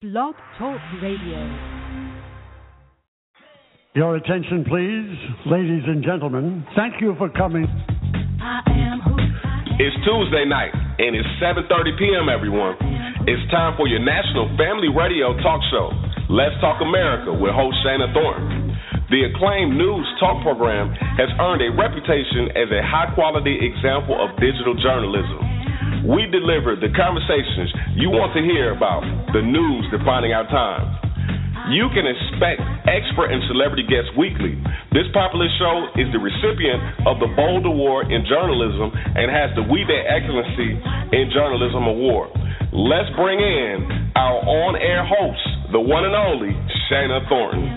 Blog 0.00 0.32
Talk 0.56 0.80
Radio. 1.02 1.36
Your 3.92 4.16
attention, 4.16 4.64
please, 4.64 5.12
ladies 5.44 5.84
and 5.84 6.02
gentlemen. 6.02 6.64
Thank 6.74 7.02
you 7.02 7.12
for 7.18 7.28
coming. 7.28 7.68
It's 9.76 9.96
Tuesday 10.00 10.48
night, 10.48 10.72
and 10.72 11.12
it's 11.12 11.28
7:30 11.36 12.00
p.m. 12.00 12.32
Everyone, 12.32 12.80
it's 13.28 13.44
time 13.52 13.76
for 13.76 13.88
your 13.88 14.00
national 14.00 14.48
family 14.56 14.88
radio 14.88 15.36
talk 15.44 15.60
show, 15.68 15.92
Let's 16.32 16.56
Talk 16.64 16.80
America, 16.80 17.36
with 17.36 17.52
host 17.52 17.76
Shana 17.84 18.08
Thornton. 18.16 18.72
The 19.12 19.28
acclaimed 19.28 19.76
news 19.76 20.08
talk 20.18 20.40
program 20.40 20.96
has 21.20 21.28
earned 21.36 21.60
a 21.60 21.76
reputation 21.76 22.48
as 22.56 22.72
a 22.72 22.80
high-quality 22.80 23.68
example 23.68 24.16
of 24.16 24.32
digital 24.40 24.72
journalism. 24.80 25.49
We 26.10 26.26
deliver 26.26 26.74
the 26.74 26.90
conversations 26.90 27.70
you 27.94 28.10
want 28.10 28.34
to 28.34 28.42
hear 28.42 28.74
about 28.74 29.06
the 29.30 29.46
news 29.46 29.86
defining 29.94 30.34
our 30.34 30.42
time. 30.50 30.90
You 31.70 31.86
can 31.94 32.02
expect 32.02 32.58
expert 32.90 33.30
and 33.30 33.38
celebrity 33.46 33.86
guests 33.86 34.10
weekly. 34.18 34.58
This 34.90 35.06
popular 35.14 35.46
show 35.54 35.86
is 35.94 36.10
the 36.10 36.18
recipient 36.18 37.06
of 37.06 37.22
the 37.22 37.30
Bold 37.38 37.62
Award 37.62 38.10
in 38.10 38.26
Journalism 38.26 38.90
and 38.90 39.30
has 39.30 39.54
the 39.54 39.62
We 39.62 39.86
Day 39.86 40.02
Excellency 40.02 40.82
in 41.14 41.30
Journalism 41.30 41.86
Award. 41.86 42.34
Let's 42.74 43.14
bring 43.14 43.38
in 43.38 44.10
our 44.18 44.42
on 44.42 44.74
air 44.82 45.06
host, 45.06 45.70
the 45.70 45.78
one 45.78 46.02
and 46.02 46.18
only 46.18 46.50
Shana 46.90 47.22
Thornton. 47.30 47.70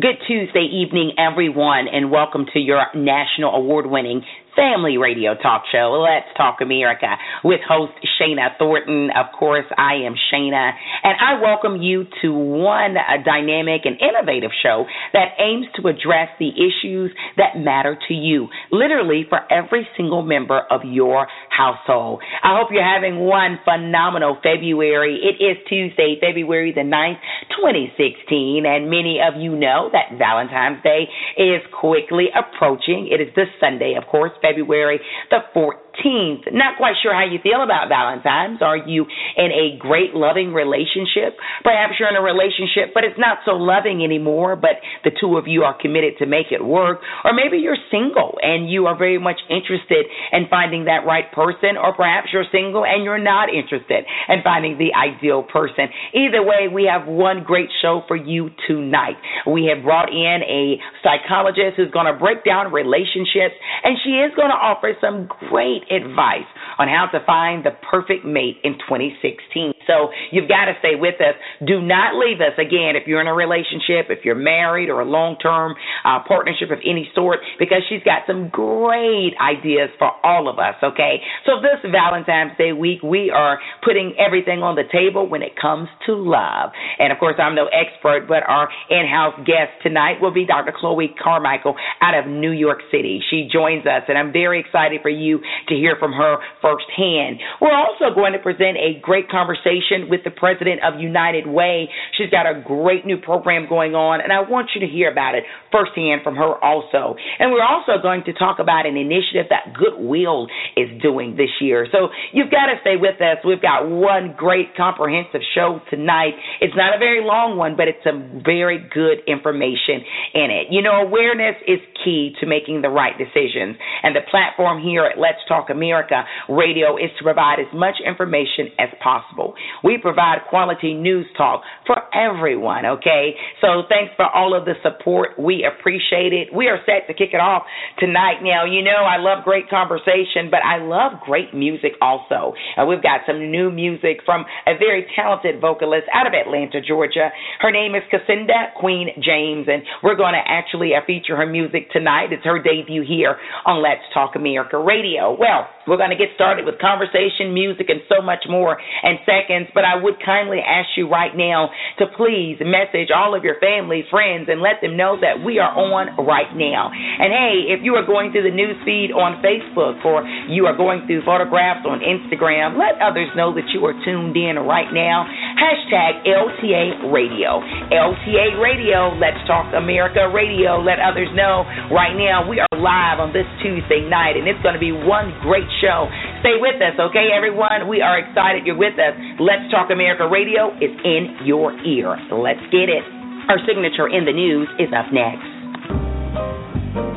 Good 0.00 0.24
Tuesday 0.24 0.64
evening, 0.72 1.20
everyone, 1.20 1.84
and 1.84 2.08
welcome 2.10 2.46
to 2.56 2.58
your 2.58 2.80
national 2.96 3.52
award 3.52 3.84
winning 3.84 4.24
family 4.56 4.98
radio 4.98 5.34
talk 5.34 5.64
show, 5.72 5.96
Let's 6.04 6.28
Talk 6.36 6.60
America, 6.60 7.16
with 7.44 7.60
host 7.66 7.92
Shana 8.20 8.56
Thornton. 8.58 9.08
Of 9.16 9.32
course, 9.38 9.64
I 9.76 10.04
am 10.04 10.14
Shana, 10.32 10.72
and 11.02 11.14
I 11.20 11.40
welcome 11.40 11.80
you 11.80 12.04
to 12.22 12.32
one 12.32 12.94
dynamic 13.24 13.82
and 13.84 13.96
innovative 14.00 14.50
show 14.62 14.84
that 15.12 15.36
aims 15.38 15.66
to 15.76 15.88
address 15.88 16.28
the 16.38 16.50
issues 16.52 17.12
that 17.36 17.56
matter 17.58 17.96
to 18.08 18.14
you, 18.14 18.48
literally 18.70 19.24
for 19.28 19.40
every 19.50 19.86
single 19.96 20.22
member 20.22 20.60
of 20.70 20.82
your 20.84 21.26
household. 21.48 22.22
I 22.42 22.56
hope 22.58 22.68
you're 22.70 22.84
having 22.84 23.20
one 23.20 23.58
phenomenal 23.64 24.36
February. 24.42 25.20
It 25.22 25.42
is 25.42 25.56
Tuesday, 25.68 26.16
February 26.20 26.72
the 26.72 26.82
9th, 26.82 27.20
2016, 27.56 28.64
and 28.66 28.90
many 28.90 29.18
of 29.20 29.40
you 29.40 29.56
know 29.56 29.88
that 29.92 30.18
Valentine's 30.18 30.82
Day 30.82 31.08
is 31.36 31.62
quickly 31.72 32.26
approaching. 32.34 33.08
It 33.10 33.20
is 33.20 33.34
this 33.34 33.48
Sunday, 33.60 33.94
of 33.96 34.08
course, 34.08 34.32
February 34.42 35.00
the 35.30 35.38
14th. 35.54 35.81
14th. 35.92 36.52
Not 36.52 36.76
quite 36.76 36.94
sure 37.02 37.14
how 37.14 37.24
you 37.24 37.38
feel 37.42 37.62
about 37.62 37.88
Valentine's. 37.88 38.62
Are 38.62 38.76
you 38.76 39.06
in 39.36 39.50
a 39.52 39.78
great, 39.78 40.14
loving 40.14 40.52
relationship? 40.52 41.36
Perhaps 41.62 41.94
you're 41.98 42.08
in 42.08 42.16
a 42.16 42.22
relationship, 42.22 42.94
but 42.94 43.04
it's 43.04 43.18
not 43.18 43.38
so 43.44 43.52
loving 43.52 44.04
anymore, 44.04 44.56
but 44.56 44.80
the 45.04 45.10
two 45.10 45.36
of 45.36 45.46
you 45.46 45.62
are 45.62 45.76
committed 45.78 46.14
to 46.18 46.26
make 46.26 46.46
it 46.50 46.64
work. 46.64 47.00
Or 47.24 47.32
maybe 47.32 47.58
you're 47.58 47.78
single 47.90 48.38
and 48.42 48.70
you 48.70 48.86
are 48.86 48.96
very 48.96 49.18
much 49.18 49.40
interested 49.48 50.06
in 50.32 50.46
finding 50.50 50.84
that 50.86 51.06
right 51.06 51.30
person, 51.32 51.76
or 51.76 51.94
perhaps 51.94 52.28
you're 52.32 52.48
single 52.52 52.84
and 52.84 53.04
you're 53.04 53.22
not 53.22 53.48
interested 53.48 54.04
in 54.28 54.42
finding 54.42 54.78
the 54.78 54.92
ideal 54.94 55.42
person. 55.42 55.88
Either 56.14 56.42
way, 56.42 56.68
we 56.72 56.88
have 56.90 57.06
one 57.06 57.44
great 57.44 57.68
show 57.80 58.02
for 58.08 58.16
you 58.16 58.50
tonight. 58.66 59.16
We 59.46 59.70
have 59.74 59.84
brought 59.84 60.10
in 60.10 60.40
a 60.42 60.76
psychologist 61.02 61.76
who's 61.76 61.90
going 61.90 62.06
to 62.06 62.18
break 62.18 62.44
down 62.44 62.72
relationships, 62.72 63.54
and 63.84 63.96
she 64.04 64.22
is 64.22 64.32
going 64.34 64.50
to 64.50 64.58
offer 64.58 64.94
some 65.00 65.28
great 65.48 65.81
great 65.88 66.02
advice 66.02 66.48
on 66.78 66.88
how 66.88 67.06
to 67.12 67.24
find 67.24 67.64
the 67.64 67.70
perfect 67.90 68.24
mate 68.24 68.56
in 68.64 68.74
2016. 68.74 69.72
So 69.86 70.10
you've 70.30 70.48
got 70.48 70.66
to 70.66 70.74
stay 70.78 70.94
with 70.94 71.16
us. 71.20 71.34
Do 71.66 71.80
not 71.80 72.14
leave 72.16 72.40
us. 72.40 72.54
Again, 72.58 72.96
if 72.96 73.06
you're 73.06 73.20
in 73.20 73.26
a 73.26 73.34
relationship, 73.34 74.08
if 74.10 74.24
you're 74.24 74.38
married 74.38 74.88
or 74.88 75.00
a 75.00 75.04
long 75.04 75.36
term 75.38 75.74
uh, 76.04 76.20
partnership 76.26 76.70
of 76.70 76.78
any 76.84 77.10
sort, 77.14 77.40
because 77.58 77.82
she's 77.88 78.02
got 78.04 78.22
some 78.26 78.48
great 78.48 79.34
ideas 79.40 79.90
for 79.98 80.10
all 80.24 80.48
of 80.48 80.58
us, 80.58 80.74
okay? 80.82 81.20
So 81.46 81.60
this 81.60 81.82
Valentine's 81.90 82.56
Day 82.58 82.72
week, 82.72 83.02
we 83.02 83.30
are 83.30 83.58
putting 83.84 84.14
everything 84.18 84.62
on 84.62 84.76
the 84.76 84.86
table 84.90 85.28
when 85.28 85.42
it 85.42 85.52
comes 85.60 85.88
to 86.06 86.14
love. 86.14 86.70
And 86.98 87.12
of 87.12 87.18
course, 87.18 87.36
I'm 87.38 87.54
no 87.54 87.66
expert, 87.68 88.26
but 88.28 88.42
our 88.46 88.68
in 88.90 89.06
house 89.06 89.34
guest 89.44 89.82
tonight 89.82 90.20
will 90.20 90.32
be 90.32 90.46
Dr. 90.46 90.72
Chloe 90.74 91.14
Carmichael 91.22 91.74
out 92.00 92.18
of 92.18 92.30
New 92.30 92.52
York 92.52 92.80
City. 92.90 93.20
She 93.30 93.48
joins 93.52 93.86
us, 93.86 94.02
and 94.08 94.16
I'm 94.16 94.32
very 94.32 94.60
excited 94.60 95.02
for 95.02 95.10
you 95.10 95.40
to 95.68 95.71
hear 95.74 95.96
from 95.98 96.12
her 96.12 96.38
firsthand. 96.60 97.40
We're 97.60 97.74
also 97.74 98.14
going 98.14 98.32
to 98.32 98.38
present 98.38 98.76
a 98.76 99.00
great 99.00 99.28
conversation 99.28 100.08
with 100.08 100.24
the 100.24 100.30
president 100.30 100.80
of 100.84 101.00
United 101.00 101.46
Way. 101.46 101.88
She's 102.16 102.30
got 102.30 102.46
a 102.46 102.62
great 102.64 103.06
new 103.06 103.16
program 103.16 103.68
going 103.68 103.94
on, 103.94 104.20
and 104.20 104.32
I 104.32 104.40
want 104.40 104.70
you 104.74 104.80
to 104.80 104.90
hear 104.90 105.10
about 105.10 105.34
it 105.34 105.44
firsthand 105.70 106.22
from 106.22 106.36
her 106.36 106.56
also. 106.62 107.16
And 107.38 107.52
we're 107.52 107.64
also 107.64 108.00
going 108.00 108.24
to 108.24 108.32
talk 108.32 108.58
about 108.58 108.86
an 108.86 108.96
initiative 108.96 109.46
that 109.50 109.74
Goodwill 109.74 110.48
is 110.76 110.88
doing 111.00 111.36
this 111.36 111.50
year. 111.60 111.86
So 111.90 112.08
you've 112.32 112.50
got 112.50 112.66
to 112.66 112.76
stay 112.80 112.96
with 112.96 113.20
us. 113.20 113.38
We've 113.44 113.62
got 113.62 113.88
one 113.88 114.34
great 114.36 114.76
comprehensive 114.76 115.42
show 115.54 115.80
tonight. 115.90 116.34
It's 116.60 116.76
not 116.76 116.94
a 116.94 116.98
very 116.98 117.24
long 117.24 117.56
one, 117.56 117.76
but 117.76 117.88
it's 117.88 118.02
some 118.04 118.42
very 118.44 118.78
good 118.92 119.24
information 119.26 120.04
in 120.34 120.50
it. 120.50 120.66
You 120.70 120.82
know, 120.82 121.02
awareness 121.02 121.56
is 121.66 121.80
key 122.04 122.34
to 122.40 122.46
making 122.46 122.82
the 122.82 122.90
right 122.90 123.16
decisions. 123.16 123.76
And 124.02 124.14
the 124.14 124.24
platform 124.30 124.82
here 124.82 125.04
at 125.04 125.18
Let's 125.18 125.40
Talk 125.48 125.61
America 125.70 126.24
Radio 126.48 126.96
is 126.96 127.10
to 127.18 127.24
provide 127.24 127.60
as 127.60 127.70
much 127.74 127.96
information 128.04 128.68
as 128.78 128.88
possible. 129.02 129.54
We 129.84 129.98
provide 129.98 130.48
quality 130.48 130.94
news 130.94 131.26
talk 131.36 131.62
for 131.86 131.96
everyone, 132.14 132.86
okay? 132.86 133.34
So 133.60 133.82
thanks 133.88 134.12
for 134.16 134.26
all 134.26 134.56
of 134.56 134.64
the 134.64 134.74
support. 134.82 135.38
We 135.38 135.66
appreciate 135.66 136.32
it. 136.32 136.48
We 136.54 136.68
are 136.68 136.78
set 136.86 137.06
to 137.08 137.14
kick 137.14 137.30
it 137.32 137.40
off 137.40 137.62
tonight. 137.98 138.42
Now, 138.42 138.64
you 138.64 138.82
know, 138.82 139.04
I 139.04 139.18
love 139.18 139.44
great 139.44 139.68
conversation, 139.68 140.50
but 140.50 140.60
I 140.64 140.78
love 140.78 141.20
great 141.24 141.54
music 141.54 141.92
also. 142.00 142.54
Uh, 142.76 142.86
we've 142.86 143.02
got 143.02 143.20
some 143.26 143.50
new 143.50 143.70
music 143.70 144.20
from 144.24 144.44
a 144.66 144.76
very 144.78 145.06
talented 145.14 145.60
vocalist 145.60 146.06
out 146.14 146.26
of 146.26 146.32
Atlanta, 146.32 146.80
Georgia. 146.80 147.30
Her 147.60 147.70
name 147.70 147.94
is 147.94 148.02
Cassandra 148.10 148.72
Queen 148.78 149.08
James, 149.22 149.68
and 149.68 149.82
we're 150.02 150.16
going 150.16 150.34
to 150.34 150.42
actually 150.44 150.94
uh, 150.94 151.04
feature 151.06 151.36
her 151.36 151.46
music 151.46 151.90
tonight. 151.90 152.32
It's 152.32 152.44
her 152.44 152.62
debut 152.62 153.04
here 153.06 153.36
on 153.66 153.82
Let's 153.82 154.02
Talk 154.14 154.34
America 154.34 154.78
Radio. 154.78 155.36
Well, 155.38 155.51
we're 155.86 155.98
going 155.98 156.14
to 156.14 156.20
get 156.20 156.30
started 156.34 156.64
with 156.64 156.78
conversation, 156.78 157.50
music, 157.50 157.90
and 157.90 158.00
so 158.06 158.22
much 158.22 158.46
more 158.46 158.78
in 159.02 159.18
seconds, 159.26 159.68
but 159.74 159.82
I 159.82 159.98
would 159.98 160.22
kindly 160.22 160.62
ask 160.62 160.94
you 160.96 161.10
right 161.10 161.34
now 161.34 161.70
to 161.98 162.06
please 162.14 162.62
message 162.62 163.10
all 163.10 163.34
of 163.34 163.42
your 163.42 163.58
family, 163.58 164.06
friends, 164.06 164.46
and 164.46 164.62
let 164.62 164.78
them 164.78 164.96
know 164.96 165.18
that 165.18 165.42
we 165.42 165.58
are 165.58 165.74
on 165.74 166.14
right 166.22 166.50
now. 166.54 166.90
And 166.94 167.34
hey, 167.34 167.74
if 167.74 167.82
you 167.82 167.98
are 167.98 168.06
going 168.06 168.30
through 168.30 168.46
the 168.46 168.54
news 168.54 168.78
feed 168.86 169.10
on 169.10 169.42
Facebook 169.42 169.98
or 170.06 170.22
you 170.46 170.70
are 170.70 170.76
going 170.76 171.06
through 171.10 171.26
photographs 171.26 171.82
on 171.82 171.98
Instagram, 171.98 172.78
let 172.78 173.02
others 173.02 173.28
know 173.34 173.50
that 173.54 173.66
you 173.74 173.82
are 173.82 173.96
tuned 174.06 174.38
in 174.38 174.62
right 174.62 174.90
now. 174.94 175.26
Hashtag 175.58 176.22
LTA 176.22 177.10
Radio. 177.10 177.58
LTA 177.90 178.62
Radio, 178.62 179.18
Let's 179.18 179.42
Talk 179.50 179.74
America 179.74 180.30
Radio. 180.30 180.78
Let 180.78 181.02
others 181.02 181.28
know 181.34 181.66
right 181.90 182.14
now 182.14 182.46
we 182.46 182.62
are 182.62 182.70
live 182.78 183.18
on 183.18 183.30
this 183.34 183.46
Tuesday 183.62 184.02
night, 184.06 184.34
and 184.38 184.46
it's 184.46 184.58
going 184.62 184.74
to 184.74 184.82
be 184.82 184.90
one 184.90 185.30
great 185.42 185.66
show. 185.82 186.06
Stay 186.40 186.56
with 186.62 186.78
us, 186.78 186.94
okay, 187.10 187.34
everyone? 187.34 187.90
We 187.90 188.00
are 188.00 188.16
excited 188.22 188.62
you're 188.64 188.78
with 188.78 188.94
us. 188.94 189.12
Let's 189.42 189.66
Talk 189.74 189.90
America 189.90 190.30
Radio 190.30 190.70
is 190.78 190.94
in 191.02 191.42
your 191.44 191.74
ear. 191.82 192.14
Let's 192.30 192.62
get 192.70 192.86
it. 192.86 193.02
Our 193.50 193.58
signature 193.66 194.06
in 194.06 194.24
the 194.24 194.32
news 194.32 194.70
is 194.78 194.88
up 194.94 195.10
next. 195.10 195.42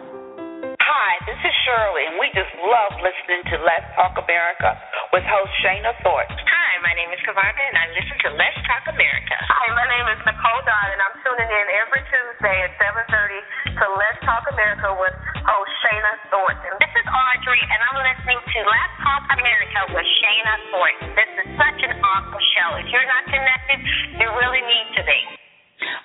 Hi, 0.92 1.16
this 1.24 1.40
is 1.40 1.56
Shirley, 1.64 2.04
and 2.04 2.20
we 2.20 2.28
just 2.36 2.52
love 2.68 2.92
listening 3.00 3.48
to 3.48 3.64
Let's 3.64 3.88
Talk 3.96 4.12
America 4.20 4.76
with 5.16 5.24
host 5.24 5.56
Shana 5.64 5.96
Thornton. 6.04 6.36
Hi, 6.36 6.72
my 6.84 6.92
name 7.00 7.08
is 7.16 7.22
Kavarga, 7.24 7.64
and 7.64 7.80
I 7.80 7.96
listen 7.96 8.20
to 8.28 8.30
Let's 8.36 8.60
Talk 8.68 8.92
America. 8.92 9.40
Hi, 9.40 9.72
my 9.72 9.88
name 9.88 10.08
is 10.12 10.20
Nicole 10.28 10.64
Dodd, 10.68 10.90
and 10.92 11.00
I'm 11.00 11.16
tuning 11.24 11.48
in 11.48 11.68
every 11.80 12.04
Tuesday 12.12 12.68
at 12.68 12.76
7.30 13.08 13.08
to 13.08 13.86
Let's 13.88 14.20
Talk 14.28 14.44
America 14.52 14.92
with 15.00 15.16
host 15.48 15.72
Shana 15.80 16.28
Thornton. 16.28 16.76
This 16.84 16.92
is 17.00 17.08
Audrey, 17.08 17.64
and 17.64 17.80
I'm 17.88 18.00
listening 18.12 18.44
to 18.44 18.60
Let's 18.68 18.96
Talk 19.00 19.24
America 19.32 19.96
with 19.96 20.08
Shana 20.20 20.56
Thornton. 20.76 21.08
This 21.16 21.32
is 21.40 21.48
such 21.56 21.80
an 21.88 21.96
awesome 22.04 22.44
show. 22.52 22.70
If 22.84 22.92
you're 22.92 23.08
not 23.08 23.32
connected, 23.32 23.80
you 24.20 24.28
really 24.28 24.64
need 24.68 24.88
to 25.00 25.08
be. 25.08 25.20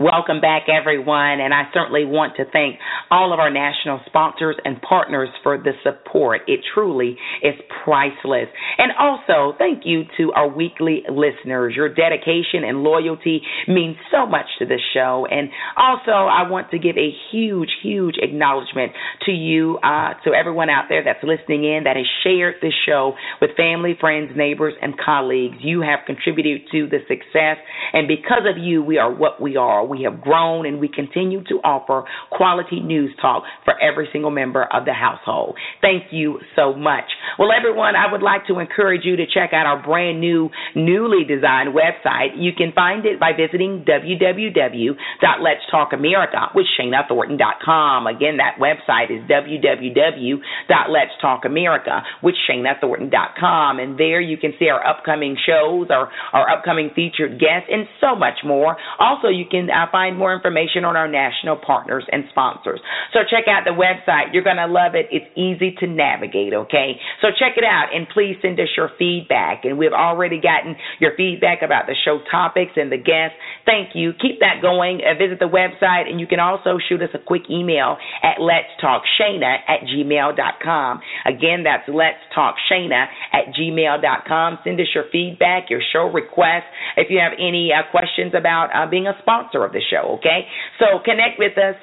Welcome 0.01 0.41
back, 0.41 0.65
everyone, 0.69 1.41
and 1.41 1.55
I 1.55 1.65
certainly 1.73 2.05
want 2.05 2.37
to 2.37 2.45
thank 2.53 2.79
all 3.11 3.33
of 3.33 3.41
our 3.41 3.51
national 3.51 4.01
sponsors 4.07 4.57
and 4.65 4.81
partners 4.83 5.29
for 5.43 5.57
the 5.59 5.73
support. 5.83 6.43
It 6.47 6.61
truly 6.75 7.17
is 7.43 7.55
priceless. 7.85 8.49
And 8.79 8.93
also, 8.99 9.57
thank 9.59 9.85
you 9.85 10.05
to 10.19 10.33
our 10.33 10.49
weekly 10.49 11.03
listeners. 11.09 11.75
Your 11.77 11.89
dedication 11.89 12.65
and 12.65 12.83
loyalty 12.83 13.41
means 13.69 13.97
so 14.11 14.27
much 14.27 14.47
to 14.59 14.67
this 14.67 14.81
show. 14.93 15.27
And 15.31 15.49
also, 15.77 16.11
I 16.11 16.49
want 16.49 16.71
to 16.73 16.79
give 16.79 16.97
a 16.97 17.11
huge, 17.33 17.71
huge 17.83 18.17
acknowledgement 18.21 18.93
to 19.25 19.33
you, 19.33 19.79
uh, 19.83 20.15
to 20.25 20.35
everyone 20.35 20.69
out 20.69 20.87
there 20.89 21.05
that's 21.05 21.25
listening 21.25 21.65
in 21.65 21.85
that 21.85 21.97
has 21.97 22.07
shared 22.23 22.57
this 22.61 22.75
show 22.87 23.15
with 23.41 23.51
family, 23.57 23.97
friends, 23.99 24.33
neighbors, 24.37 24.75
and 24.83 24.95
colleagues. 24.99 25.57
You 25.61 25.81
have 25.83 26.01
contributed 26.07 26.63
to 26.73 26.87
the 26.89 26.99
success, 27.09 27.57
and 27.93 28.07
because 28.07 28.45
of 28.49 28.63
you, 28.63 28.83
we 28.83 28.99
are 28.99 29.13
what 29.13 29.41
we 29.41 29.57
are. 29.57 29.66
We 29.89 30.03
have 30.05 30.21
grown 30.21 30.67
and 30.67 30.79
we 30.81 30.89
continue 30.89 31.43
to 31.45 31.55
offer 31.65 32.05
quality 32.31 32.81
news 32.81 33.15
talk 33.21 33.45
for 33.65 33.81
every 33.81 34.09
single 34.13 34.31
member 34.31 34.69
of 34.73 34.85
the 34.85 34.93
household. 34.93 35.57
Thank 35.81 36.13
you 36.13 36.39
so 36.55 36.75
much. 36.75 37.05
Well, 37.39 37.49
everyone, 37.53 37.95
I 37.97 38.11
would 38.11 38.23
like 38.23 38.47
to 38.49 38.59
encourage 38.59 39.05
you 39.05 39.15
to 39.17 39.27
check 39.27 39.53
out 39.53 39.67
our 39.67 39.83
brand 39.83 40.21
new, 40.21 40.49
newly 40.75 41.25
designed 41.25 41.75
website. 41.75 42.31
You 42.37 42.53
can 42.57 42.73
find 42.73 43.05
it 43.07 43.21
by 43.21 43.33
visiting 43.37 43.85
www.letstalkamerica 43.87 46.55
with 46.55 46.67
ShanaThornton.com. 46.79 48.07
Again, 48.07 48.37
that 48.39 48.57
website 48.61 49.11
is 49.11 49.21
www.letstalkamerica 49.29 52.03
with 52.23 52.35
ShanaThornton.com. 52.49 53.81
And 53.81 53.99
there 53.99 54.21
you 54.21 54.37
can 54.37 54.53
see 54.59 54.69
our 54.69 54.87
upcoming 54.87 55.37
shows, 55.47 55.89
our, 55.91 56.11
our 56.33 56.49
upcoming 56.51 56.91
featured 56.95 57.41
guests, 57.41 57.69
and 57.71 57.87
so 58.01 58.15
much 58.15 58.45
more. 58.45 58.77
Also, 58.99 59.29
you 59.29 59.47
can 59.51 59.56
uh, 59.65 59.87
find 59.91 60.19
more 60.19 60.35
information 60.35 60.85
on 60.85 60.97
our 60.97 61.09
national 61.09 61.57
partners 61.57 62.05
and 62.13 62.25
sponsors. 62.31 62.81
So 63.13 63.21
check 63.29 63.49
out 63.49 63.65
the 63.65 63.73
website. 63.73 64.33
You're 64.33 64.45
going 64.45 64.61
to 64.61 64.67
love 64.67 64.95
it. 64.95 65.07
It's 65.11 65.27
easy 65.37 65.75
to 65.81 65.87
navigate, 65.87 66.53
okay? 66.53 67.01
So 67.23 67.29
check 67.33 67.57
it 67.57 67.65
out 67.65 67.95
and 67.95 68.07
please 68.09 68.37
send 68.43 68.61
us 68.61 68.69
your 68.77 68.91
feedback. 68.99 69.65
And 69.65 69.79
we've 69.79 69.97
already 69.97 70.41
gotten 70.41 70.77
your 71.01 71.13
feedback 71.17 71.63
about 71.63 71.87
the 71.87 71.97
show 72.05 72.21
topics 72.31 72.73
and 72.77 72.93
the 72.93 73.01
guests. 73.01 73.37
Thank 73.65 73.95
you. 73.95 74.13
Keep 74.21 74.41
that 74.41 74.61
going. 74.61 75.01
Uh, 75.01 75.17
visit 75.17 75.39
the 75.39 75.49
website 75.49 76.09
and 76.11 76.21
you 76.21 76.27
can 76.27 76.41
also 76.41 76.79
shoot 76.89 77.01
us 77.03 77.11
a 77.15 77.23
quick 77.23 77.49
email 77.51 77.97
at 78.23 78.41
let's 78.41 78.71
talk 78.81 79.03
shana 79.21 79.57
at 79.69 79.87
gmail.com. 79.89 81.01
Again, 81.25 81.65
that's 81.65 81.89
let's 81.89 82.21
talk 82.35 82.57
shana 82.71 83.07
at 83.33 83.55
gmail.com. 83.55 84.59
Send 84.65 84.81
us 84.81 84.89
your 84.95 85.05
feedback, 85.11 85.71
your 85.71 85.81
show 85.93 86.11
requests. 86.11 86.69
If 86.97 87.09
you 87.11 87.19
have 87.21 87.33
any 87.39 87.71
uh, 87.73 87.91
questions 87.91 88.33
about 88.37 88.71
uh, 88.75 88.89
being 88.91 89.07
a 89.07 89.15
sponsor 89.23 89.46
of 89.55 89.73
the 89.73 89.81
show, 89.81 90.19
okay? 90.19 90.47
So 90.79 90.99
connect 91.05 91.39
with 91.39 91.57
us. 91.59 91.77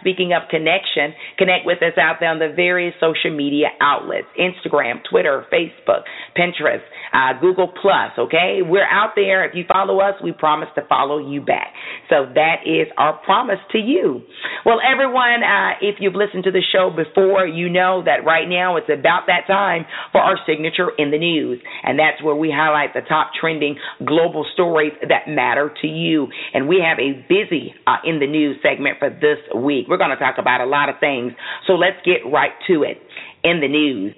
Speaking 0.00 0.32
of 0.32 0.48
connection, 0.48 1.14
connect 1.38 1.66
with 1.66 1.82
us 1.82 1.98
out 1.98 2.16
there 2.20 2.30
on 2.30 2.38
the 2.38 2.52
various 2.54 2.94
social 3.00 3.34
media 3.34 3.68
outlets 3.80 4.26
Instagram, 4.38 5.00
Twitter, 5.08 5.44
Facebook, 5.52 6.02
Pinterest, 6.36 6.82
uh, 7.12 7.38
Google 7.40 7.68
Plus, 7.68 8.12
okay? 8.18 8.60
We're 8.62 8.88
out 8.88 9.12
there. 9.16 9.44
If 9.44 9.54
you 9.54 9.64
follow 9.66 10.00
us, 10.00 10.14
we 10.22 10.32
promise 10.32 10.68
to 10.76 10.82
follow 10.88 11.18
you 11.18 11.40
back. 11.40 11.74
So 12.08 12.26
that 12.34 12.62
is 12.64 12.86
our 12.96 13.18
promise 13.24 13.58
to 13.72 13.78
you. 13.78 14.22
Well, 14.64 14.78
everyone, 14.80 15.42
uh, 15.42 15.78
if 15.80 15.96
you've 16.00 16.14
listened 16.14 16.44
to 16.44 16.50
the 16.50 16.62
show 16.72 16.90
before, 16.90 17.46
you 17.46 17.68
know 17.68 18.02
that 18.04 18.24
right 18.24 18.48
now 18.48 18.76
it's 18.76 18.88
about 18.88 19.26
that 19.26 19.46
time 19.46 19.84
for 20.12 20.20
our 20.20 20.38
signature 20.46 20.90
in 20.98 21.10
the 21.10 21.18
news. 21.18 21.60
And 21.82 21.98
that's 21.98 22.22
where 22.22 22.34
we 22.34 22.50
highlight 22.54 22.94
the 22.94 23.02
top 23.08 23.32
trending 23.38 23.76
global 24.04 24.46
stories 24.54 24.92
that 25.00 25.28
matter 25.28 25.72
to 25.82 25.86
you. 25.86 26.28
And 26.54 26.68
we 26.68 26.82
have 26.84 26.98
a 26.98 27.09
busy 27.28 27.74
uh, 27.86 27.96
in 28.04 28.20
the 28.20 28.26
news 28.26 28.56
segment 28.62 28.98
for 28.98 29.10
this 29.10 29.38
week. 29.54 29.86
We're 29.88 29.98
going 29.98 30.10
to 30.10 30.16
talk 30.16 30.36
about 30.38 30.60
a 30.60 30.66
lot 30.66 30.88
of 30.88 30.96
things. 31.00 31.32
So 31.66 31.74
let's 31.74 31.96
get 32.04 32.28
right 32.30 32.52
to 32.68 32.82
it. 32.82 32.98
In 33.42 33.60
the 33.60 33.68
news, 33.68 34.14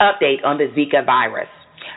update 0.00 0.44
on 0.44 0.58
the 0.58 0.66
Zika 0.76 1.04
virus. 1.04 1.48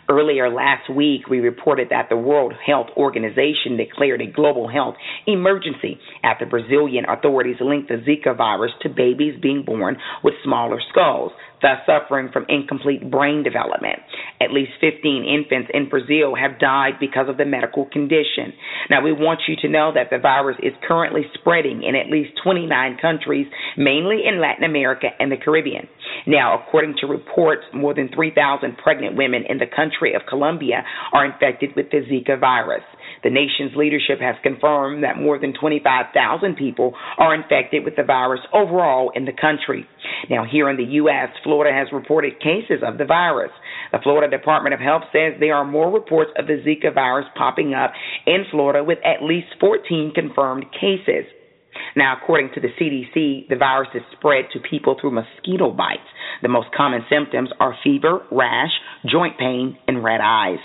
Earlier 0.09 0.49
last 0.49 0.89
week, 0.89 1.27
we 1.29 1.39
reported 1.39 1.89
that 1.89 2.07
the 2.09 2.15
World 2.15 2.53
Health 2.65 2.87
Organization 2.95 3.75
declared 3.75 4.21
a 4.21 4.31
global 4.31 4.67
health 4.69 4.95
emergency 5.25 5.99
after 6.23 6.45
Brazilian 6.45 7.05
authorities 7.05 7.57
linked 7.59 7.89
the 7.89 8.03
Zika 8.07 8.35
virus 8.35 8.71
to 8.81 8.89
babies 8.89 9.37
being 9.41 9.63
born 9.65 9.97
with 10.23 10.33
smaller 10.43 10.79
skulls, 10.91 11.31
thus 11.61 11.79
suffering 11.85 12.29
from 12.31 12.45
incomplete 12.49 13.09
brain 13.09 13.43
development. 13.43 13.99
At 14.41 14.51
least 14.51 14.71
15 14.81 15.25
infants 15.25 15.71
in 15.73 15.89
Brazil 15.89 16.35
have 16.35 16.59
died 16.59 16.99
because 16.99 17.29
of 17.29 17.37
the 17.37 17.45
medical 17.45 17.85
condition. 17.85 18.53
Now, 18.89 19.03
we 19.03 19.11
want 19.11 19.41
you 19.47 19.55
to 19.61 19.69
know 19.69 19.91
that 19.93 20.09
the 20.09 20.19
virus 20.19 20.57
is 20.61 20.73
currently 20.87 21.23
spreading 21.33 21.83
in 21.83 21.95
at 21.95 22.11
least 22.11 22.31
29 22.43 22.97
countries, 23.01 23.47
mainly 23.77 24.21
in 24.25 24.39
Latin 24.41 24.63
America 24.63 25.07
and 25.19 25.31
the 25.31 25.37
Caribbean. 25.37 25.87
Now, 26.25 26.61
according 26.61 26.95
to 27.01 27.07
reports, 27.07 27.63
more 27.73 27.93
than 27.93 28.09
3,000 28.13 28.77
pregnant 28.77 29.17
women 29.17 29.43
in 29.49 29.57
the 29.57 29.67
country 29.67 30.13
of 30.13 30.21
Colombia 30.27 30.83
are 31.13 31.25
infected 31.25 31.71
with 31.75 31.87
the 31.91 32.01
Zika 32.09 32.39
virus. 32.39 32.83
The 33.23 33.29
nation's 33.29 33.75
leadership 33.75 34.19
has 34.19 34.35
confirmed 34.43 35.03
that 35.03 35.17
more 35.17 35.39
than 35.39 35.53
25,000 35.53 36.55
people 36.55 36.93
are 37.17 37.33
infected 37.33 37.83
with 37.83 37.95
the 37.95 38.03
virus 38.03 38.41
overall 38.53 39.11
in 39.15 39.25
the 39.25 39.33
country. 39.33 39.87
Now, 40.29 40.45
here 40.49 40.69
in 40.69 40.77
the 40.77 40.97
U.S., 41.01 41.29
Florida 41.43 41.75
has 41.75 41.87
reported 41.91 42.39
cases 42.39 42.83
of 42.85 42.97
the 42.97 43.05
virus. 43.05 43.51
The 43.91 43.99
Florida 44.03 44.35
Department 44.35 44.73
of 44.73 44.79
Health 44.79 45.03
says 45.11 45.33
there 45.39 45.55
are 45.55 45.65
more 45.65 45.91
reports 45.91 46.31
of 46.37 46.47
the 46.47 46.61
Zika 46.65 46.93
virus 46.93 47.25
popping 47.35 47.73
up 47.73 47.91
in 48.25 48.45
Florida 48.51 48.83
with 48.83 48.99
at 49.05 49.23
least 49.23 49.47
14 49.59 50.11
confirmed 50.13 50.65
cases. 50.71 51.25
Now, 51.95 52.17
according 52.21 52.51
to 52.55 52.61
the 52.61 52.69
CDC, 52.79 53.49
the 53.49 53.55
virus 53.55 53.89
is 53.93 54.01
spread 54.17 54.45
to 54.53 54.59
people 54.59 54.97
through 54.99 55.11
mosquito 55.11 55.71
bites. 55.71 56.01
The 56.41 56.49
most 56.49 56.67
common 56.75 57.01
symptoms 57.09 57.49
are 57.59 57.75
fever, 57.83 58.21
rash, 58.31 58.71
joint 59.05 59.37
pain, 59.37 59.77
and 59.87 60.03
red 60.03 60.21
eyes. 60.21 60.59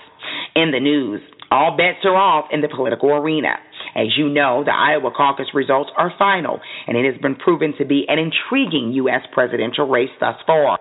In 0.55 0.71
the 0.71 0.81
news, 0.81 1.21
all 1.53 1.77
bets 1.77 2.05
are 2.05 2.17
off 2.17 2.47
in 2.51 2.63
the 2.63 2.69
political 2.69 3.11
arena. 3.13 3.61
As 3.95 4.17
you 4.17 4.29
know, 4.29 4.65
the 4.65 4.73
Iowa 4.73 5.11
caucus 5.15 5.49
results 5.53 5.91
are 5.97 6.11
final, 6.19 6.61
and 6.87 6.97
it 6.97 7.05
has 7.05 7.21
been 7.21 7.37
proven 7.37 7.75
to 7.79 7.85
be 7.85 8.07
an 8.09 8.19
intriguing 8.19 8.93
U.S. 9.05 9.21
presidential 9.33 9.87
race 9.87 10.11
thus 10.19 10.37
far. 10.47 10.79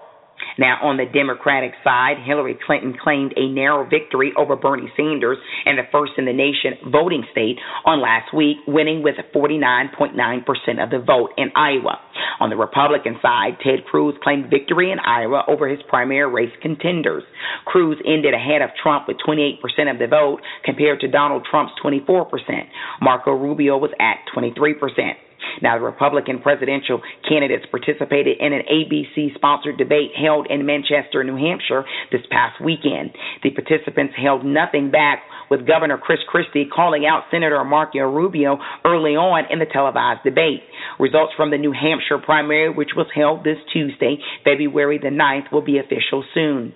Now, 0.57 0.79
on 0.81 0.97
the 0.97 1.05
Democratic 1.05 1.71
side, 1.83 2.17
Hillary 2.23 2.57
Clinton 2.65 2.95
claimed 3.01 3.33
a 3.37 3.47
narrow 3.49 3.87
victory 3.87 4.33
over 4.37 4.55
Bernie 4.55 4.91
Sanders 4.97 5.37
in 5.65 5.75
the 5.75 5.87
first 5.91 6.13
in 6.17 6.25
the 6.25 6.33
nation 6.33 6.91
voting 6.91 7.23
state 7.31 7.57
on 7.85 8.01
last 8.01 8.33
week, 8.33 8.57
winning 8.67 9.03
with 9.03 9.15
49.9% 9.33 10.83
of 10.83 10.89
the 10.89 10.99
vote 10.99 11.31
in 11.37 11.51
Iowa. 11.55 11.99
On 12.39 12.49
the 12.49 12.57
Republican 12.57 13.17
side, 13.21 13.57
Ted 13.63 13.85
Cruz 13.89 14.15
claimed 14.23 14.49
victory 14.49 14.91
in 14.91 14.99
Iowa 14.99 15.43
over 15.47 15.67
his 15.67 15.79
primary 15.87 16.31
race 16.31 16.53
contenders. 16.61 17.23
Cruz 17.65 17.97
ended 18.05 18.33
ahead 18.33 18.61
of 18.61 18.69
Trump 18.81 19.07
with 19.07 19.17
28% 19.25 19.59
of 19.91 19.99
the 19.99 20.07
vote 20.07 20.41
compared 20.65 20.99
to 21.01 21.07
Donald 21.07 21.45
Trump's 21.49 21.73
24%. 21.83 22.27
Marco 23.01 23.31
Rubio 23.31 23.77
was 23.77 23.91
at 23.99 24.17
23%. 24.35 25.15
Now, 25.61 25.77
the 25.77 25.83
Republican 25.83 26.41
presidential 26.41 27.01
candidates 27.27 27.65
participated 27.69 28.37
in 28.39 28.53
an 28.53 28.63
ABC 28.71 29.35
sponsored 29.35 29.77
debate 29.77 30.11
held 30.15 30.47
in 30.49 30.65
Manchester, 30.65 31.23
New 31.23 31.37
Hampshire 31.37 31.85
this 32.11 32.21
past 32.29 32.61
weekend. 32.63 33.11
The 33.43 33.51
participants 33.51 34.13
held 34.17 34.45
nothing 34.45 34.91
back 34.91 35.23
with 35.49 35.67
Governor 35.67 35.97
Chris 35.97 36.19
Christie 36.27 36.67
calling 36.73 37.05
out 37.05 37.25
Senator 37.29 37.63
Marco 37.63 37.99
Rubio 37.99 38.57
early 38.85 39.15
on 39.15 39.51
in 39.51 39.59
the 39.59 39.65
televised 39.65 40.23
debate. 40.23 40.61
Results 40.99 41.33
from 41.35 41.51
the 41.51 41.57
New 41.57 41.73
Hampshire 41.73 42.17
primary, 42.23 42.69
which 42.69 42.91
was 42.95 43.07
held 43.13 43.43
this 43.43 43.57
Tuesday, 43.73 44.17
February 44.43 44.97
the 44.97 45.09
9th, 45.09 45.51
will 45.51 45.61
be 45.61 45.77
official 45.77 46.23
soon 46.33 46.73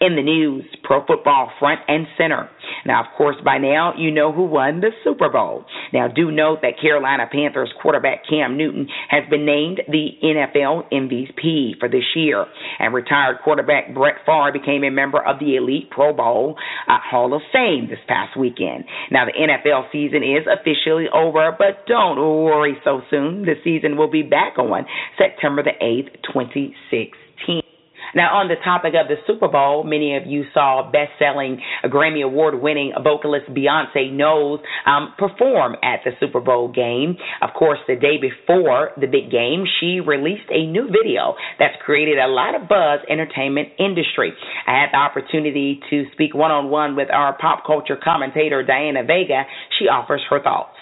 in 0.00 0.16
the 0.16 0.22
news, 0.22 0.64
pro 0.82 1.04
football 1.06 1.50
front 1.58 1.80
and 1.88 2.06
center. 2.16 2.48
Now, 2.86 3.00
of 3.00 3.06
course, 3.16 3.36
by 3.44 3.58
now 3.58 3.92
you 3.96 4.10
know 4.10 4.32
who 4.32 4.44
won 4.44 4.80
the 4.80 4.90
Super 5.04 5.28
Bowl. 5.28 5.64
Now, 5.92 6.08
do 6.08 6.30
note 6.30 6.58
that 6.62 6.80
Carolina 6.80 7.24
Panthers 7.30 7.72
quarterback 7.80 8.22
Cam 8.28 8.56
Newton 8.56 8.88
has 9.08 9.24
been 9.28 9.44
named 9.44 9.80
the 9.88 10.08
NFL 10.22 10.90
MVP 10.92 11.78
for 11.78 11.88
this 11.88 12.04
year, 12.14 12.46
and 12.78 12.94
retired 12.94 13.38
quarterback 13.42 13.94
Brett 13.94 14.16
Favre 14.26 14.52
became 14.52 14.84
a 14.84 14.90
member 14.90 15.24
of 15.24 15.38
the 15.38 15.56
Elite 15.56 15.90
Pro 15.90 16.12
Bowl 16.12 16.56
uh, 16.86 16.98
Hall 17.02 17.34
of 17.34 17.42
Fame 17.52 17.88
this 17.88 17.98
past 18.06 18.38
weekend. 18.38 18.84
Now, 19.10 19.24
the 19.24 19.32
NFL 19.32 19.90
season 19.92 20.22
is 20.22 20.46
officially 20.46 21.06
over, 21.12 21.54
but 21.58 21.86
don't 21.86 22.18
worry 22.18 22.76
so 22.84 23.02
soon. 23.10 23.42
The 23.42 23.54
season 23.64 23.96
will 23.96 24.10
be 24.10 24.22
back 24.22 24.58
on 24.58 24.86
September 25.18 25.62
the 25.62 25.72
8th, 25.82 26.12
2016. 26.32 27.27
Now, 28.14 28.38
on 28.38 28.48
the 28.48 28.56
topic 28.64 28.94
of 28.94 29.08
the 29.08 29.16
Super 29.26 29.48
Bowl, 29.48 29.84
many 29.84 30.16
of 30.16 30.26
you 30.26 30.44
saw 30.54 30.88
best-selling 30.90 31.60
Grammy 31.84 32.24
Award-winning 32.24 32.92
vocalist 33.02 33.46
Beyonce 33.50 34.12
Knowles 34.12 34.60
um, 34.86 35.14
perform 35.18 35.76
at 35.82 36.00
the 36.04 36.12
Super 36.20 36.40
Bowl 36.40 36.72
game. 36.72 37.16
Of 37.42 37.50
course, 37.54 37.78
the 37.86 37.96
day 37.96 38.16
before 38.16 38.90
the 38.96 39.06
big 39.06 39.30
game, 39.30 39.64
she 39.80 40.00
released 40.00 40.48
a 40.50 40.66
new 40.66 40.86
video 40.86 41.34
that's 41.58 41.76
created 41.84 42.18
a 42.18 42.28
lot 42.28 42.54
of 42.54 42.68
buzz 42.68 43.00
entertainment 43.10 43.68
industry. 43.78 44.32
I 44.66 44.80
had 44.80 44.90
the 44.92 44.98
opportunity 44.98 45.80
to 45.90 46.04
speak 46.12 46.34
one-on-one 46.34 46.96
with 46.96 47.10
our 47.10 47.36
pop 47.36 47.66
culture 47.66 47.98
commentator 48.02 48.62
Diana 48.62 49.04
Vega. 49.04 49.44
She 49.78 49.86
offers 49.86 50.22
her 50.30 50.42
thoughts. 50.42 50.77